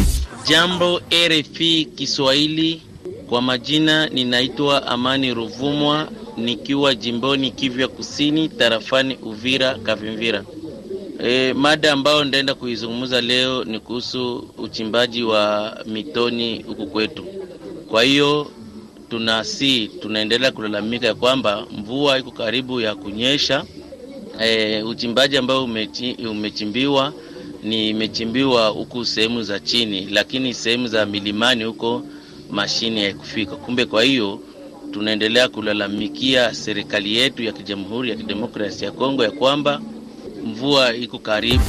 Jambo 0.49 1.01
RFI 1.29 1.85
Kiswahili, 1.95 2.83
kwa 3.29 3.43
majina 3.43 4.07
ninaitwa 4.09 4.87
Amani 4.87 5.35
Ruvumwa 5.35 6.09
nikiwa 6.37 6.95
jimboni 6.95 7.51
Kivu 7.51 7.89
Kusini 7.89 8.49
tarafani 8.49 9.17
Uvira 9.23 9.75
Kavimvira. 9.75 10.45
E, 11.25 11.53
mada 11.53 11.93
ambayo 11.93 12.25
ndaenda 12.25 12.55
kuizungumza 12.55 13.21
leo 13.21 13.65
ni 13.65 13.81
kuhusu 13.81 14.51
uchimbaji 14.59 15.23
wa 15.23 15.77
mitoni 15.87 16.63
huku 16.63 16.87
kwetu. 16.87 17.25
Kwa 17.91 18.03
hiyo 18.03 18.51
tunasi 19.11 19.89
tunaendelea 20.03 20.53
kulalamika 20.53 21.07
ya 21.07 21.14
kwamba 21.14 21.66
mvua 21.78 22.18
iko 22.18 22.30
karibu 22.30 22.80
ya 22.80 22.95
kunyesha. 22.95 23.64
E, 24.41 24.82
uchimbaji 24.82 25.37
ambao 25.37 25.64
umechi, 25.64 26.16
umechimbiwa 26.30 27.12
ni 27.62 27.89
imechimbiwa 27.91 28.68
huku 28.68 29.05
sehemu 29.05 29.43
za 29.43 29.61
chini, 29.61 30.07
lakini 30.11 30.55
sehemu 30.55 30.87
za 30.89 31.07
milimani 31.07 31.64
huko 31.64 32.03
mashine 32.51 33.03
haikufika. 33.03 33.57
Kumbe 33.57 33.85
kwa 33.85 34.03
hiyo 34.03 34.41
tunaendelea 34.91 35.49
kulalamikia 35.49 36.55
serikali 36.55 37.16
yetu 37.16 37.43
ya 37.43 37.53
Jamhuri 37.53 38.11
ya 38.11 38.16
Kidemokrasia 38.16 38.87
ya 38.87 38.93
Kongo 38.93 39.24
ya 39.24 39.30
kwamba 39.30 39.80
mvua 40.47 40.95
iko 40.95 41.18
karibu. 41.18 41.64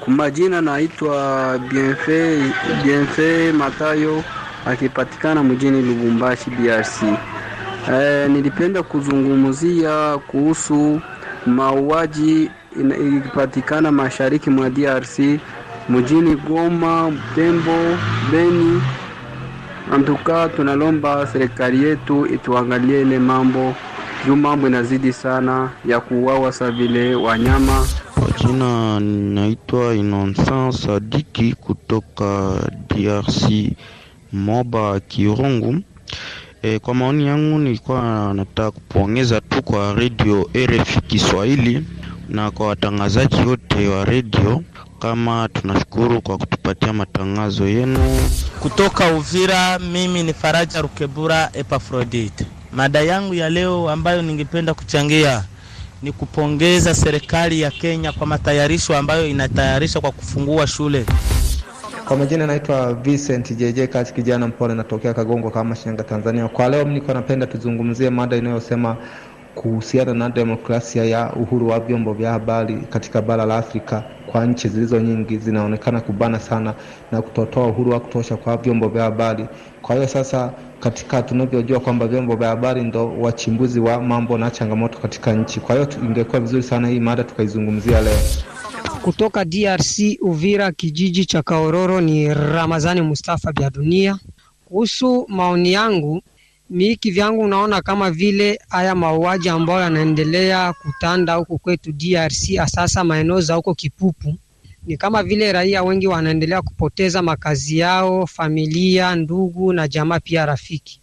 Kwa 0.00 0.12
majina 0.12 0.60
naitwa 0.60 1.58
Bienfait 1.58 2.52
Bienfait 2.84 3.54
Matayo 3.54 4.24
akipatikana 4.66 5.42
mjini 5.44 5.82
Lubumbashi 5.82 6.50
DRC. 6.50 7.02
E, 7.92 8.28
nilipenda 8.28 8.82
kuzungumzia 8.82 10.18
kuhusu 10.26 11.00
mauaji 11.46 12.50
ilipatikana 12.76 13.92
mashariki 13.92 14.50
mwa 14.50 14.70
DRC 14.70 15.18
mjini 15.88 16.34
Goma, 16.36 17.10
Butembo, 17.10 17.96
Beni. 18.32 18.82
Antuka 19.92 20.48
tunalomba 20.48 21.26
serikali 21.26 21.84
yetu 21.84 22.26
ituangalie 22.26 23.02
ile 23.02 23.18
mambo 23.18 23.74
juu 24.26 24.36
mambo 24.36 24.66
inazidi 24.66 25.12
sana 25.12 25.70
ya 25.88 26.00
kuuawa 26.00 26.52
sa 26.52 26.70
vile 26.70 27.14
wanyama. 27.14 27.86
Jina 28.46 29.00
naitwa 29.00 29.94
Innocent 29.94 30.74
Sadiki 30.74 31.52
kutoka 31.60 32.54
DRC 32.88 33.48
Moba 34.36 35.00
Kirungu. 35.00 35.76
E, 36.62 36.78
kwa 36.78 36.94
maoni 36.94 37.26
yangu 37.26 37.58
nilikuwa 37.58 38.32
nataka 38.34 38.70
kupongeza 38.70 39.40
tu 39.40 39.62
kwa 39.62 39.94
redio 39.94 40.50
RFI 40.54 41.00
Kiswahili 41.00 41.84
na 42.28 42.50
kwa 42.50 42.66
watangazaji 42.66 43.36
wote 43.36 43.88
wa 43.88 44.04
redio 44.04 44.62
kama 44.98 45.48
tunashukuru 45.48 46.20
kwa 46.22 46.38
kutupatia 46.38 46.92
matangazo 46.92 47.68
yenu. 47.68 48.18
Kutoka 48.60 49.14
Uvira, 49.14 49.78
mimi 49.78 50.22
ni 50.22 50.32
Faraja 50.34 50.80
Rukebura 50.82 51.50
Epafrodite. 51.52 52.46
Mada 52.72 53.00
yangu 53.02 53.34
ya 53.34 53.50
leo 53.50 53.90
ambayo 53.90 54.22
ningependa 54.22 54.74
kuchangia 54.74 55.44
ni 56.02 56.12
kupongeza 56.12 56.94
serikali 56.94 57.60
ya 57.60 57.70
Kenya 57.70 58.12
kwa 58.12 58.26
matayarisho 58.26 58.96
ambayo 58.96 59.28
inatayarisha 59.28 60.00
kwa 60.00 60.10
kufungua 60.12 60.66
shule. 60.66 61.06
Kwa 62.08 62.16
majina 62.16 62.46
naitwa 62.46 62.94
Vincent 62.94 63.52
JJ 63.56 63.80
Kati, 63.86 64.14
kijana 64.14 64.46
mpole, 64.48 64.74
natokea 64.74 65.14
Kagongo 65.14 65.50
kama 65.50 65.74
Shinyanga, 65.76 66.04
Tanzania. 66.04 66.48
Kwa 66.48 66.68
leo 66.68 66.84
niko 66.84 67.14
napenda 67.14 67.46
tuzungumzie 67.46 68.10
mada 68.10 68.36
inayosema 68.36 68.96
kuhusiana 69.54 70.14
na 70.14 70.28
demokrasia 70.28 71.04
ya 71.04 71.32
uhuru 71.32 71.68
wa 71.68 71.80
vyombo 71.80 72.12
vya 72.12 72.32
habari 72.32 72.76
katika 72.90 73.22
bara 73.22 73.44
la 73.44 73.56
Afrika. 73.56 74.04
Kwa 74.26 74.46
nchi 74.46 74.68
zilizo 74.68 75.00
nyingi 75.00 75.38
zinaonekana 75.38 76.00
kubana 76.00 76.40
sana 76.40 76.74
na 77.12 77.22
kutotoa 77.22 77.66
uhuru 77.66 77.90
wa 77.90 78.00
kutosha 78.00 78.36
kwa 78.36 78.56
vyombo 78.56 78.88
vya 78.88 79.02
habari. 79.04 79.46
Kwa 79.82 79.94
hiyo 79.96 80.08
sasa, 80.08 80.52
katika 80.80 81.22
tunavyojua 81.22 81.80
kwamba 81.80 82.06
vyombo 82.06 82.36
vya 82.36 82.48
habari 82.48 82.82
ndo 82.82 83.12
wachimbuzi 83.20 83.80
wa 83.80 84.00
mambo 84.02 84.38
na 84.38 84.50
changamoto 84.50 84.98
katika 84.98 85.32
nchi, 85.32 85.60
kwa 85.60 85.74
hiyo 85.74 85.88
ingekuwa 86.04 86.40
vizuri 86.40 86.62
sana 86.62 86.88
hii 86.88 87.00
mada 87.00 87.24
tukaizungumzia 87.24 88.00
leo. 88.00 88.18
Kutoka 89.02 89.44
DRC 89.44 89.98
Uvira, 90.20 90.72
kijiji 90.72 91.24
cha 91.24 91.42
Kaororo, 91.42 92.00
ni 92.00 92.34
Ramazani 92.34 93.00
Mustafa 93.00 93.52
bya 93.52 93.70
dunia. 93.70 94.18
Kuhusu 94.64 95.26
maoni 95.28 95.72
yangu 95.72 96.22
mi 96.70 96.96
kivyangu, 96.96 97.40
unaona 97.42 97.82
kama 97.82 98.10
vile 98.10 98.58
haya 98.68 98.94
mauaji 98.94 99.48
ambayo 99.48 99.80
yanaendelea 99.80 100.72
kutanda 100.72 101.34
huko 101.34 101.58
kwetu 101.58 101.92
DRC, 101.92 102.58
asasa 102.60 103.04
maeneo 103.04 103.40
za 103.40 103.54
huko 103.54 103.74
Kipupu, 103.74 104.34
ni 104.86 104.96
kama 104.96 105.22
vile 105.22 105.52
raia 105.52 105.82
wengi 105.82 106.06
wanaendelea 106.06 106.62
kupoteza 106.62 107.22
makazi 107.22 107.78
yao, 107.78 108.26
familia, 108.26 109.14
ndugu 109.14 109.72
na 109.72 109.88
jamaa 109.88 110.20
pia 110.20 110.46
rafiki. 110.46 111.00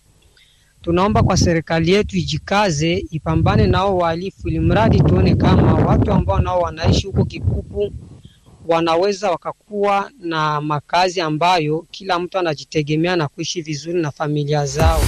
Tunaomba 0.84 1.24
kwa 1.24 1.38
serikali 1.38 1.92
yetu 1.92 2.18
ijikaze, 2.18 3.06
ipambane 3.12 3.68
nao 3.68 3.98
wahalifu, 3.98 4.48
ili 4.48 4.60
mradi 4.60 5.00
tuone 5.02 5.36
kama 5.36 5.74
watu 5.74 6.12
ambao 6.12 6.40
nao 6.40 6.60
wanaishi 6.60 7.08
huko 7.08 7.26
Kikupu 7.26 7.94
wanaweza 8.68 9.32
wakakuwa 9.32 10.12
na 10.20 10.62
makazi 10.62 11.22
ambayo 11.22 11.86
kila 11.92 12.20
mtu 12.20 12.38
anajitegemea 12.38 13.16
na 13.16 13.28
kuishi 13.28 13.62
vizuri 13.62 14.02
na 14.02 14.12
familia 14.12 14.66
zao. 14.66 15.00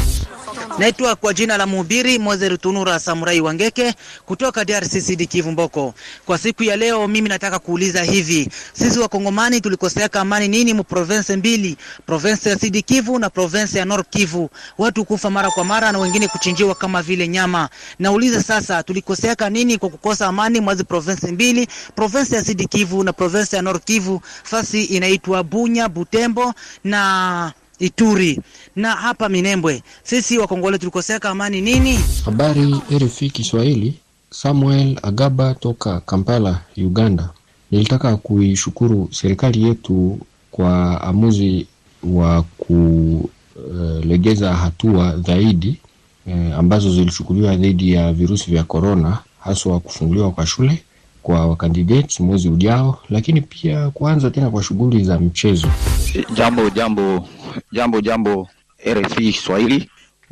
Naitwa 0.80 1.15
kwa 1.15 1.34
jina 1.34 1.57
la 1.57 1.65
mhubiri 1.67 2.19
Moze 2.19 2.49
Rutunura 2.49 2.99
Samurai 2.99 3.41
Wangeke 3.41 3.93
kutoka 4.26 4.65
DRC 4.65 4.91
CD 5.07 5.26
Kivu 5.28 5.51
Mboko. 5.51 5.93
Kwa 6.26 6.38
siku 6.38 6.63
ya 6.63 6.76
leo, 6.76 7.07
mimi 7.07 7.30
nataka 7.30 7.59
kuuliza 7.59 8.03
hivi, 8.03 8.49
sisi 8.73 8.99
wakongomani 8.99 9.61
tulikoseaka 9.61 10.21
amani 10.21 10.47
nini 10.47 10.73
mu 10.73 10.84
province 10.84 11.36
mbili, 11.36 11.78
province 12.05 12.49
ya 12.49 12.55
CD 12.55 12.82
Kivu 12.82 13.19
na 13.19 13.30
province 13.30 13.80
ya 13.80 13.86
North 13.86 14.09
Kivu, 14.09 14.49
watu 14.78 15.05
kufa 15.05 15.30
mara 15.30 15.51
kwa 15.51 15.63
mara 15.65 15.91
na 15.91 15.99
wengine 15.99 16.28
kuchinjiwa 16.28 16.76
kama 16.76 17.01
vile 17.01 17.28
nyama. 17.28 17.69
Nauliza 17.99 18.43
sasa, 18.43 18.84
tulikoseaka 18.84 19.49
nini 19.49 19.78
kwa 19.78 19.89
kukosa 19.89 20.28
amani 20.28 20.59
mwazi 20.59 20.84
province 20.84 21.32
mbili, 21.32 21.67
province 21.95 22.36
ya 22.36 22.43
CD 22.43 22.65
Kivu 22.67 23.03
na 23.03 23.13
province 23.13 23.55
ya 23.55 23.61
North 23.61 23.84
Kivu? 23.84 24.21
Fasi 24.43 24.84
inaitwa 24.84 25.43
Bunya, 25.43 25.89
Butembo 25.89 26.53
na 26.84 27.53
Ituri 27.80 28.39
na 28.76 28.91
hapa 28.91 29.30
Minembwe. 29.30 29.84
Sisi 30.03 30.38
wakongole 30.38 30.78
tulikoseka 30.78 31.30
amani 31.30 31.61
nini? 31.61 31.99
Habari 32.26 32.76
RFI 32.99 33.30
Kiswahili, 33.30 33.93
Samuel 34.30 34.99
Agaba 35.03 35.53
toka 35.53 35.99
Kampala, 35.99 36.61
Uganda. 36.78 37.30
Nilitaka 37.71 38.17
kuishukuru 38.17 39.09
serikali 39.11 39.63
yetu 39.63 40.19
kwa 40.51 41.01
amuzi 41.01 41.67
wa 42.03 42.43
kulegeza 44.03 44.53
hatua 44.53 45.17
zaidi 45.17 45.78
eh, 46.28 46.57
ambazo 46.57 46.91
zilichukuliwa 46.93 47.55
dhidi 47.55 47.91
ya 47.91 48.13
virusi 48.13 48.51
vya 48.51 48.63
korona, 48.63 49.17
haswa 49.39 49.80
kufunguliwa 49.80 50.32
kwa 50.32 50.45
shule 50.45 50.84
kwa 51.26 51.47
wakandidates 51.47 52.19
mwezi 52.19 52.49
ujao, 52.49 52.97
lakini 53.09 53.41
pia 53.41 53.89
kuanza 53.89 54.30
tena 54.32 54.49
kwa 54.49 54.63
shughuli 54.63 55.03
za 55.03 55.19
mchezo. 55.19 55.67
Jambo 56.34 56.69
jambo 56.69 57.28
jambo 57.71 58.01
jambo, 58.01 58.47
RFI 58.93 59.32
Kiswahili. 59.34 59.89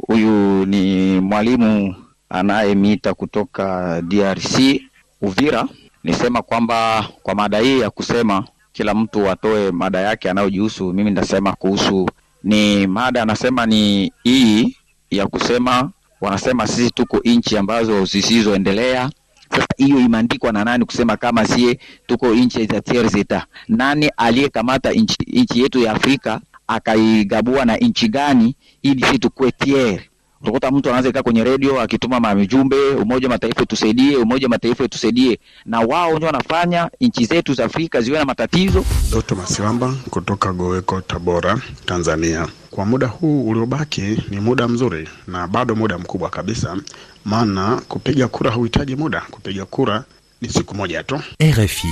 Huyu 0.07 0.65
ni 0.65 1.19
mwalimu 1.19 1.95
anayemiita 2.29 3.13
kutoka 3.13 4.01
DRC 4.01 4.81
Uvira. 5.21 5.67
Nisema 6.03 6.41
kwamba 6.41 7.07
kwa 7.23 7.35
mada 7.35 7.59
hii 7.59 7.79
ya 7.79 7.89
kusema 7.89 8.43
kila 8.73 8.93
mtu 8.93 9.29
atoe 9.29 9.71
mada 9.71 9.99
yake 9.99 10.29
anayojihusu, 10.29 10.93
mimi 10.93 11.09
nitasema 11.09 11.53
kuhusu 11.53 12.09
ni 12.43 12.87
mada 12.87 13.21
anasema 13.23 13.65
ni 13.65 14.11
hii 14.23 14.77
ya 15.11 15.27
kusema, 15.27 15.91
wanasema 16.21 16.67
sisi 16.67 16.91
tuko 16.91 17.19
nchi 17.25 17.57
ambazo 17.57 18.05
zisizoendelea 18.05 19.09
sasa 19.55 19.67
hiyo 19.77 19.99
imeandikwa 19.99 20.51
na 20.51 20.63
nani 20.63 20.85
kusema 20.85 21.17
kama 21.17 21.45
sie 21.47 21.79
tuko 22.07 22.33
nchi 22.35 22.65
za 22.65 22.81
etat? 23.15 23.43
Nani 23.67 24.11
aliyekamata 24.17 24.91
nchi, 24.91 25.15
yetu 25.61 25.79
ya 25.79 25.91
Afrika 25.91 26.41
akaigabua 26.67 27.65
na 27.65 27.77
nchi 27.77 28.07
gani 28.07 28.55
ili 28.81 29.05
si 29.05 29.19
tukue 29.19 29.51
tiers? 29.51 30.01
Utakuta 30.43 30.71
mtu 30.71 30.89
anaweza 30.89 31.11
kaa 31.11 31.23
kwenye 31.23 31.43
redio 31.43 31.81
akituma 31.81 32.19
majumbe, 32.19 32.89
Umoja 32.89 33.29
Mataifa 33.29 33.65
tusaidie, 33.65 34.17
Umoja 34.17 34.47
Mataifa 34.49 34.87
tusaidie, 34.87 35.39
na 35.65 35.79
wao 35.79 36.07
wenyewe 36.09 36.25
wanafanya 36.25 36.89
nchi 37.01 37.25
zetu 37.25 37.53
za 37.53 37.65
Afrika 37.65 38.01
ziwe 38.01 38.19
na 38.19 38.25
matatizo. 38.25 38.85
Doto 39.11 39.35
Masilamba 39.35 39.93
kutoka 40.09 40.53
Goweko, 40.53 41.01
Tabora, 41.01 41.57
Tanzania. 41.85 42.47
Kwa 42.71 42.85
muda 42.85 43.07
huu 43.07 43.49
uliobaki 43.49 44.01
ni 44.29 44.39
muda 44.39 44.67
mzuri 44.67 45.09
na 45.27 45.47
bado 45.47 45.75
muda 45.75 45.97
mkubwa 45.97 46.29
kabisa, 46.29 46.77
maana 47.25 47.81
kupiga 47.87 48.27
kura 48.27 48.51
huhitaji 48.51 48.95
muda. 48.95 49.21
Kupiga 49.31 49.65
kura 49.65 50.03
ni 50.41 50.49
siku 50.49 50.75
moja 50.75 51.03
tu. 51.03 51.19
RFI. 51.43 51.87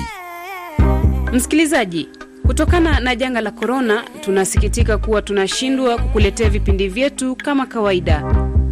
Msikilizaji, 1.33 2.07
kutokana 2.47 2.99
na 2.99 3.15
janga 3.15 3.41
la 3.41 3.51
korona, 3.51 4.03
tunasikitika 4.21 4.97
kuwa 4.97 5.21
tunashindwa 5.21 5.97
kukuletea 5.97 6.49
vipindi 6.49 6.87
vyetu 6.87 7.35
kama 7.35 7.65
kawaida. 7.65 8.23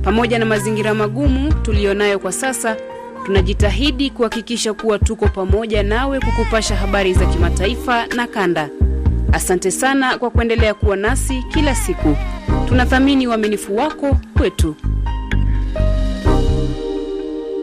Pamoja 0.04 0.40
na 0.40 0.46
mazingira 0.46 0.94
magumu 0.94 1.54
tuliyonayo 1.54 2.20
kwa 2.20 2.32
sasa, 2.32 2.78
tunajitahidi 3.26 4.10
kuhakikisha 4.10 4.74
kuwa 4.74 5.00
tuko 5.00 5.28
pamoja 5.28 5.84
nawe 5.84 6.20
kukupasha 6.20 6.76
habari 6.76 7.14
za 7.14 7.26
kimataifa 7.26 8.08
na 8.08 8.28
kanda. 8.28 8.70
Asante 9.34 9.72
sana 9.72 10.18
kwa 10.18 10.30
kuendelea 10.30 10.74
kuwa 10.74 10.96
nasi 10.96 11.44
kila 11.54 11.76
siku. 11.76 12.16
Tunathamini 12.68 13.28
uaminifu 13.28 13.76
wako 13.78 14.18
kwetu. 14.38 14.76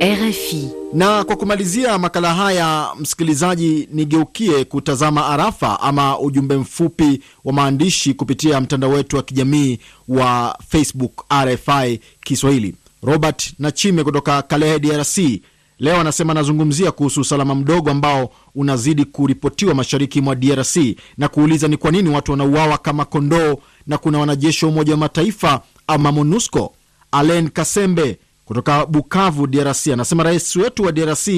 RFI. 0.01 0.68
Na 0.92 1.24
kwa 1.24 1.36
kumalizia 1.36 1.99
makala 1.99 2.34
haya, 2.34 2.88
msikilizaji, 3.01 3.88
nigeukie 3.92 4.64
kutazama 4.64 5.26
arafa 5.26 5.80
ama 5.80 6.18
ujumbe 6.18 6.57
mfupi 6.57 7.20
wa 7.44 7.53
maandishi 7.53 8.14
kupitia 8.14 8.61
mtandao 8.61 8.90
wetu 8.90 9.16
wa 9.16 9.22
kijamii 9.22 9.78
wa 10.09 10.59
Facebook 10.68 11.24
RFI 11.44 12.01
Kiswahili. 12.20 12.74
Robert 13.03 13.53
Nachime 13.59 14.05
kutoka 14.05 14.42
Kalehe, 14.42 14.78
DRC, 14.78 15.18
leo 15.78 16.01
anasema 16.01 16.30
anazungumzia 16.30 16.92
kuhusu 16.92 17.20
usalama 17.20 17.55
mdogo 17.55 17.90
ambao 17.90 18.30
unazidi 18.55 19.05
kuripotiwa 19.05 19.74
mashariki 19.74 20.20
mwa 20.20 20.34
DRC 20.34 20.76
na 21.18 21.28
kuuliza 21.28 21.68
ni 21.68 21.76
kwa 21.76 21.90
nini 21.90 22.09
watu 22.09 22.30
wanauawa 22.30 22.78
kama 22.78 23.05
kondoo 23.05 23.57
na 23.86 23.99
kuna 23.99 24.18
wanajeshi 24.18 24.64
wa 24.64 24.70
Umoja 24.70 24.92
wa 24.92 24.99
Mataifa 24.99 25.61
ama 25.86 26.12
MONUSCO. 26.12 26.72
Alen 27.12 27.49
Kasembe 27.51 28.18
kutoka 28.47 28.86
Bukavu, 28.86 29.47
DRC, 29.47 29.86
anasema 29.88 30.22
rais 30.22 30.57
wetu 30.57 30.82
wa 30.82 30.92
DRC 30.92 31.28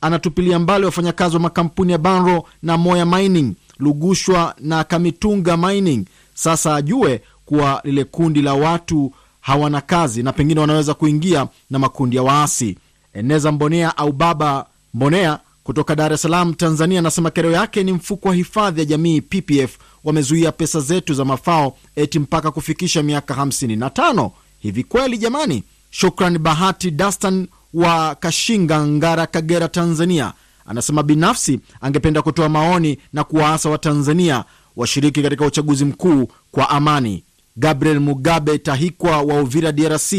anatupilia 0.00 0.58
mbali 0.58 0.84
wafanyakazi 0.84 1.36
wa 1.36 1.40
makampuni 1.42 1.92
ya 1.92 1.98
Banro 1.98 2.44
na 2.62 2.76
Moya 2.78 3.06
Mining, 3.06 3.54
Lugushwa 3.78 4.54
na 4.60 4.84
Kamitunga 4.84 5.56
Mining. 5.56 6.04
Sasa 6.34 6.74
ajue 6.74 7.22
kuwa 7.46 7.80
lile 7.84 8.04
kundi 8.04 8.42
la 8.42 8.54
watu 8.54 9.12
hawana 9.40 9.80
kazi 9.80 10.22
na 10.22 10.32
pengine 10.32 10.60
wanaweza 10.60 10.94
kuingia 10.94 11.48
na 11.70 11.78
makundi 11.78 12.16
ya 12.16 12.22
waasi. 12.22 12.76
Eneza 13.14 13.52
Mbonea 13.52 13.96
au 13.96 14.12
Baba 14.12 14.66
Mbonea 14.94 15.38
kutoka 15.64 15.94
Dar 15.96 16.12
es 16.12 16.22
Salaam, 16.22 16.54
Tanzania, 16.54 16.98
anasema 16.98 17.30
kero 17.30 17.50
yake 17.50 17.82
ni 17.84 17.92
mfuko 17.92 18.28
wa 18.28 18.34
hifadhi 18.34 18.80
ya 18.80 18.84
jamii 18.86 19.20
PPF 19.20 19.78
wamezuia 20.04 20.52
pesa 20.52 20.80
zetu 20.80 21.14
za 21.14 21.24
mafao 21.24 21.76
eti 21.96 22.18
mpaka 22.18 22.50
kufikisha 22.50 23.02
miaka 23.02 23.34
55. 23.34 24.30
Hivi 24.58 24.84
kweli 24.84 25.18
jamani? 25.18 25.62
Shukran 25.90 26.38
Bahati 26.38 26.90
Dastan 26.90 27.46
wa 27.74 28.14
Kashinga, 28.14 28.86
Ngara, 28.86 29.26
Kagera, 29.26 29.68
Tanzania, 29.68 30.32
anasema 30.66 31.02
binafsi 31.02 31.60
angependa 31.80 32.22
kutoa 32.22 32.48
maoni 32.48 32.98
na 33.12 33.24
kuwaasa 33.24 33.70
Watanzania 33.70 34.44
washiriki 34.76 35.22
katika 35.22 35.46
uchaguzi 35.46 35.84
mkuu 35.84 36.28
kwa 36.50 36.70
amani. 36.70 37.24
Gabriel 37.56 38.00
Mugabe 38.00 38.58
Tahikwa 38.58 39.22
wa 39.22 39.40
Uvira, 39.42 39.72
DRC, 39.72 40.12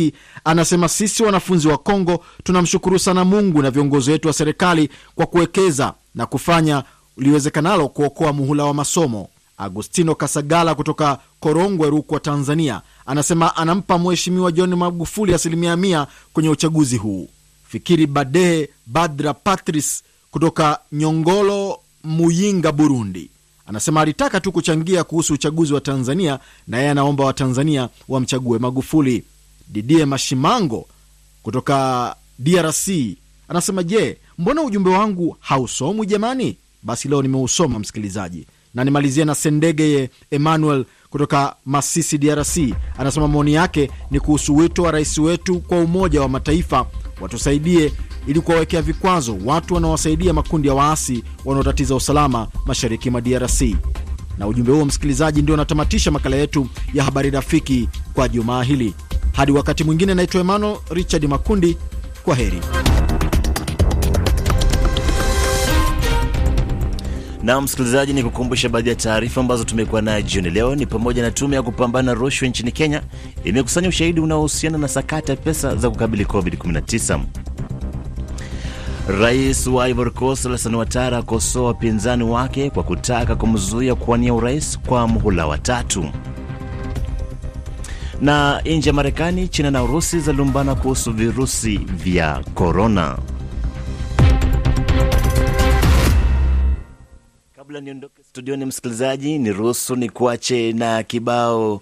anasema 0.43 0.87
sisi 0.89 1.23
wanafunzi 1.23 1.67
wa 1.67 1.77
Kongo 1.77 2.23
tunamshukuru 2.43 2.99
sana 2.99 3.25
Mungu 3.25 3.61
na 3.61 3.71
viongozi 3.71 4.11
wetu 4.11 4.27
wa 4.27 4.33
serikali 4.33 4.89
kwa 5.15 5.25
kuwekeza 5.25 5.93
na 6.15 6.25
kufanya 6.25 6.83
liwezekanalo 7.17 7.87
kuokoa 7.89 8.33
muhula 8.33 8.65
wa 8.65 8.73
masomo. 8.73 9.29
Agustino 9.57 10.15
Kasagala 10.15 10.75
kutoka 10.75 11.19
Korongwe, 11.39 11.89
Rukwa, 11.89 12.19
Tanzania, 12.19 12.81
anasema 13.13 13.55
anampa 13.55 13.99
Mheshimiwa 13.99 14.51
John 14.51 14.75
Magufuli 14.75 15.33
asilimia 15.33 15.75
mia 15.75 16.07
kwenye 16.33 16.49
uchaguzi 16.49 16.97
huu. 16.97 17.29
Fikiri 17.67 18.07
Badehe 18.07 18.69
Badra 18.85 19.33
Patris 19.33 20.03
kutoka 20.31 20.79
Nyongolo, 20.91 21.79
Muyinga, 22.03 22.71
Burundi, 22.71 23.29
anasema 23.65 24.01
alitaka 24.01 24.39
tu 24.41 24.51
kuchangia 24.51 25.03
kuhusu 25.03 25.33
uchaguzi 25.33 25.73
wa 25.73 25.81
Tanzania 25.81 26.39
na 26.67 26.77
yeye 26.77 26.89
anaomba 26.89 27.25
Watanzania 27.25 27.89
wamchague 28.07 28.59
Magufuli. 28.59 29.23
Didie 29.67 30.05
Mashimango 30.05 30.85
kutoka 31.43 32.15
DRC 32.39 32.87
anasema 33.47 33.83
je, 33.83 34.17
mbona 34.37 34.61
ujumbe 34.61 34.89
wangu 34.89 35.37
hausomwi 35.39 36.07
jamani? 36.07 36.57
Basi 36.83 37.07
leo 37.07 37.21
nimeusoma 37.21 37.79
msikilizaji, 37.79 38.45
na 38.73 38.83
nimalizie 38.83 39.25
na 39.25 39.35
Sendegeye 39.35 40.09
Emmanuel 40.31 40.85
kutoka 41.09 41.55
Masisi, 41.65 42.17
DRC 42.17 42.57
anasema 42.97 43.27
maoni 43.27 43.53
yake 43.53 43.91
ni 44.11 44.19
kuhusu 44.19 44.55
wito 44.57 44.83
wa 44.83 44.91
rais 44.91 45.17
wetu 45.17 45.59
kwa 45.59 45.79
Umoja 45.79 46.21
wa 46.21 46.29
Mataifa 46.29 46.85
watusaidie 47.21 47.93
ili 48.27 48.41
kuwawekea 48.41 48.81
vikwazo 48.81 49.37
watu 49.45 49.73
wanaowasaidia 49.73 50.33
makundi 50.33 50.67
ya 50.67 50.73
waasi 50.73 51.23
wanaotatiza 51.45 51.95
usalama 51.95 52.47
mashariki 52.65 53.09
mwa 53.09 53.21
DRC. 53.21 53.61
Na 54.37 54.47
ujumbe 54.47 54.71
huo 54.71 54.85
msikilizaji, 54.85 55.41
ndio 55.41 55.53
unatamatisha 55.53 56.11
makala 56.11 56.35
yetu 56.35 56.67
ya 56.93 57.03
habari 57.03 57.29
rafiki 57.29 57.89
kwa 58.13 58.27
jumaa 58.29 58.63
hili. 58.63 58.93
Hadi 59.33 59.51
wakati 59.51 59.83
mwingine, 59.83 60.13
naitwa 60.13 60.41
Emmanuel 60.41 60.77
Richard 60.89 61.25
Makundi. 61.25 61.77
Kwa 62.23 62.35
heri. 62.35 62.61
Na 67.43 67.61
msikilizaji, 67.61 68.13
ni 68.13 68.23
kukumbusha 68.23 68.69
baadhi 68.69 68.89
ya 68.89 68.95
taarifa 68.95 69.41
ambazo 69.41 69.63
tumekuwa 69.63 70.01
nayo 70.01 70.21
jioni 70.21 70.49
leo 70.49 70.75
ni 70.75 70.85
pamoja 70.85 71.21
na 71.21 71.31
tume 71.31 71.55
ya 71.55 71.61
kupambana 71.63 72.13
rushwa 72.13 72.47
nchini 72.47 72.71
Kenya 72.71 73.01
imekusanya 73.43 73.89
ushahidi 73.89 74.19
unaohusiana 74.19 74.77
na 74.77 74.87
sakata 74.87 75.33
ya 75.33 75.37
pesa 75.37 75.75
za 75.75 75.89
kukabili 75.89 76.23
COVID-19. 76.25 77.19
Rais 79.21 79.67
wa 79.67 79.89
Ivory 79.89 80.11
Coast 80.11 80.45
Ouattara 80.45 81.17
akosoa 81.17 81.67
wapinzani 81.67 82.23
wake 82.23 82.69
kwa 82.69 82.83
kutaka 82.83 83.35
kumzuia 83.35 83.95
kuwania 83.95 84.33
urais 84.33 84.79
kwa 84.79 85.07
muhula 85.07 85.47
wa 85.47 85.57
tatu. 85.57 86.09
Na 88.21 88.61
nje 88.65 88.89
ya 88.89 88.93
Marekani, 88.93 89.47
China 89.47 89.71
na 89.71 89.83
Urusi 89.83 90.19
zalumbana 90.19 90.75
kuhusu 90.75 91.11
virusi 91.13 91.77
vya 91.77 92.41
korona. 92.53 93.17
Kabla 97.69 97.81
niondoke 97.81 98.23
studioni, 98.23 98.65
msikilizaji, 98.65 99.37
ni 99.39 99.51
ruhusu 99.51 99.95
ni 99.95 100.09
kuache 100.09 100.73
na 100.73 101.03
kibao 101.03 101.81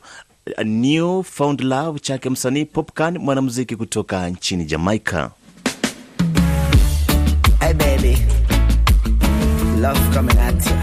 New 0.65 1.23
Found 1.23 1.61
Love 1.61 1.99
chake 1.99 2.29
msanii 2.29 2.65
Popcan, 2.65 3.17
mwanamuziki 3.17 3.75
kutoka 3.75 4.29
nchini 4.29 4.65
Jamaica. 4.65 5.29
Hey 7.59 7.73
baby, 7.73 8.17
love 9.81 9.99
coming 10.15 10.37
at 10.39 10.65
you. 10.65 10.77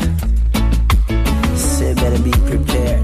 So 1.57 1.95
better 1.95 2.19
be 2.19 2.31
prepared. 2.31 3.04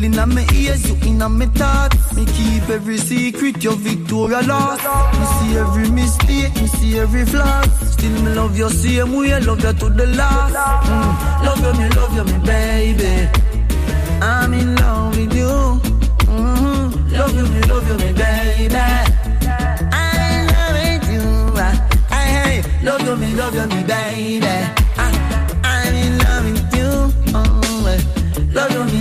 Bell 0.00 0.22
in 0.22 0.34
my 0.34 0.46
ears, 0.54 0.88
you 0.88 0.96
in 1.10 1.18
my 1.18 1.46
thoughts. 1.46 2.14
Me 2.14 2.24
keep 2.24 2.68
every 2.70 2.96
secret, 2.96 3.62
your 3.62 3.76
Victoria 3.76 4.40
lost. 4.42 4.82
Me 5.18 5.26
see 5.36 5.58
every 5.58 5.90
mistake, 5.90 6.54
me 6.56 6.66
see 6.68 6.98
every 6.98 7.26
flaw. 7.26 7.62
Still 7.62 8.22
me 8.22 8.34
love 8.34 8.56
you 8.56 8.70
same 8.70 9.12
way, 9.12 9.34
I 9.34 9.38
love 9.40 9.62
you 9.62 9.72
to 9.72 9.90
the 9.90 10.06
last. 10.06 10.54
Mm, 10.86 11.44
love 11.44 11.60
you, 11.60 11.82
me 11.82 11.88
love 11.90 12.16
you, 12.16 12.24
me 12.24 12.46
baby. 12.46 13.28
I'm 14.22 14.54
in 14.54 14.74
love 14.76 15.16
with 15.16 15.34
you. 15.34 15.80
Mm, 16.32 17.12
love 17.12 17.34
you, 17.34 17.46
me 17.46 17.60
love 17.62 17.88
you, 17.88 17.96
me 17.98 18.12
baby. 18.12 18.60
In 18.60 18.72
love 20.52 20.72
with 20.76 21.12
you. 21.12 21.60
I, 21.60 21.68
I, 22.10 22.64
love 22.82 23.02
you, 23.02 23.16
me 23.16 23.34
love 23.34 23.54
you, 23.54 23.66
me 23.66 23.82
baby. 23.84 24.79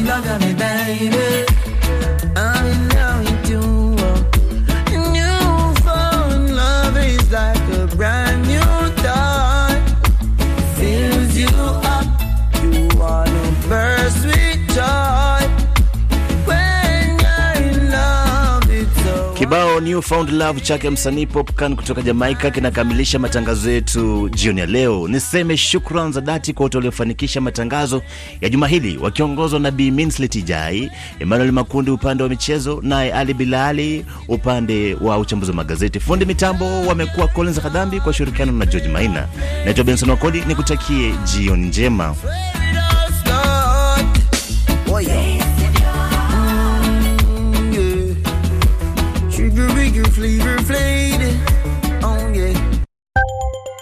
Love 0.10 0.42
you, 0.42 1.39
New 20.02 20.38
Love 20.38 20.62
chake 20.62 20.90
msanii 20.90 21.26
Popcan 21.26 21.76
kutoka 21.76 22.02
Jamaika 22.02 22.52
kinakamilisha 22.52 23.20
matangazo 23.20 23.72
yetu 23.72 24.30
jioni 24.30 24.60
ya 24.60 24.66
leo. 24.66 25.08
Niseme 25.08 25.58
shukran 25.58 26.12
za 26.12 26.22
dhati 26.22 26.54
kwa 26.54 26.64
wote 26.64 26.78
waliofanikisha 26.78 27.42
matangazo 27.42 28.02
ya 28.42 28.50
juma 28.50 28.68
hili 28.68 28.98
wakiongozwa 28.98 29.60
na 29.60 29.72
Bi 29.72 29.92
Minslet 29.92 30.46
Jai, 30.46 30.92
Emmanuel 31.20 31.52
Makundi 31.52 31.92
upande 31.92 32.24
wa 32.24 32.30
michezo, 32.30 32.80
naye 32.84 33.14
Ali 33.14 33.34
Bilali 33.34 34.06
upande 34.28 34.98
wa 35.02 35.18
uchambuzi 35.18 35.52
wa 35.52 35.56
magazeti. 35.58 36.00
Fundi 36.00 36.26
mitambo 36.26 36.82
wamekuwa 36.82 37.28
Collins 37.28 37.60
Kadhambi 37.62 38.00
kwa 38.00 38.10
ushirikiano 38.10 38.52
na 38.52 38.66
George 38.66 38.90
Maina. 38.90 39.28
Naitwa 39.66 39.84
Benson 39.84 40.10
Wakoli, 40.10 40.44
nikutakie 40.48 41.14
jioni 41.24 41.68
njema. 41.68 42.16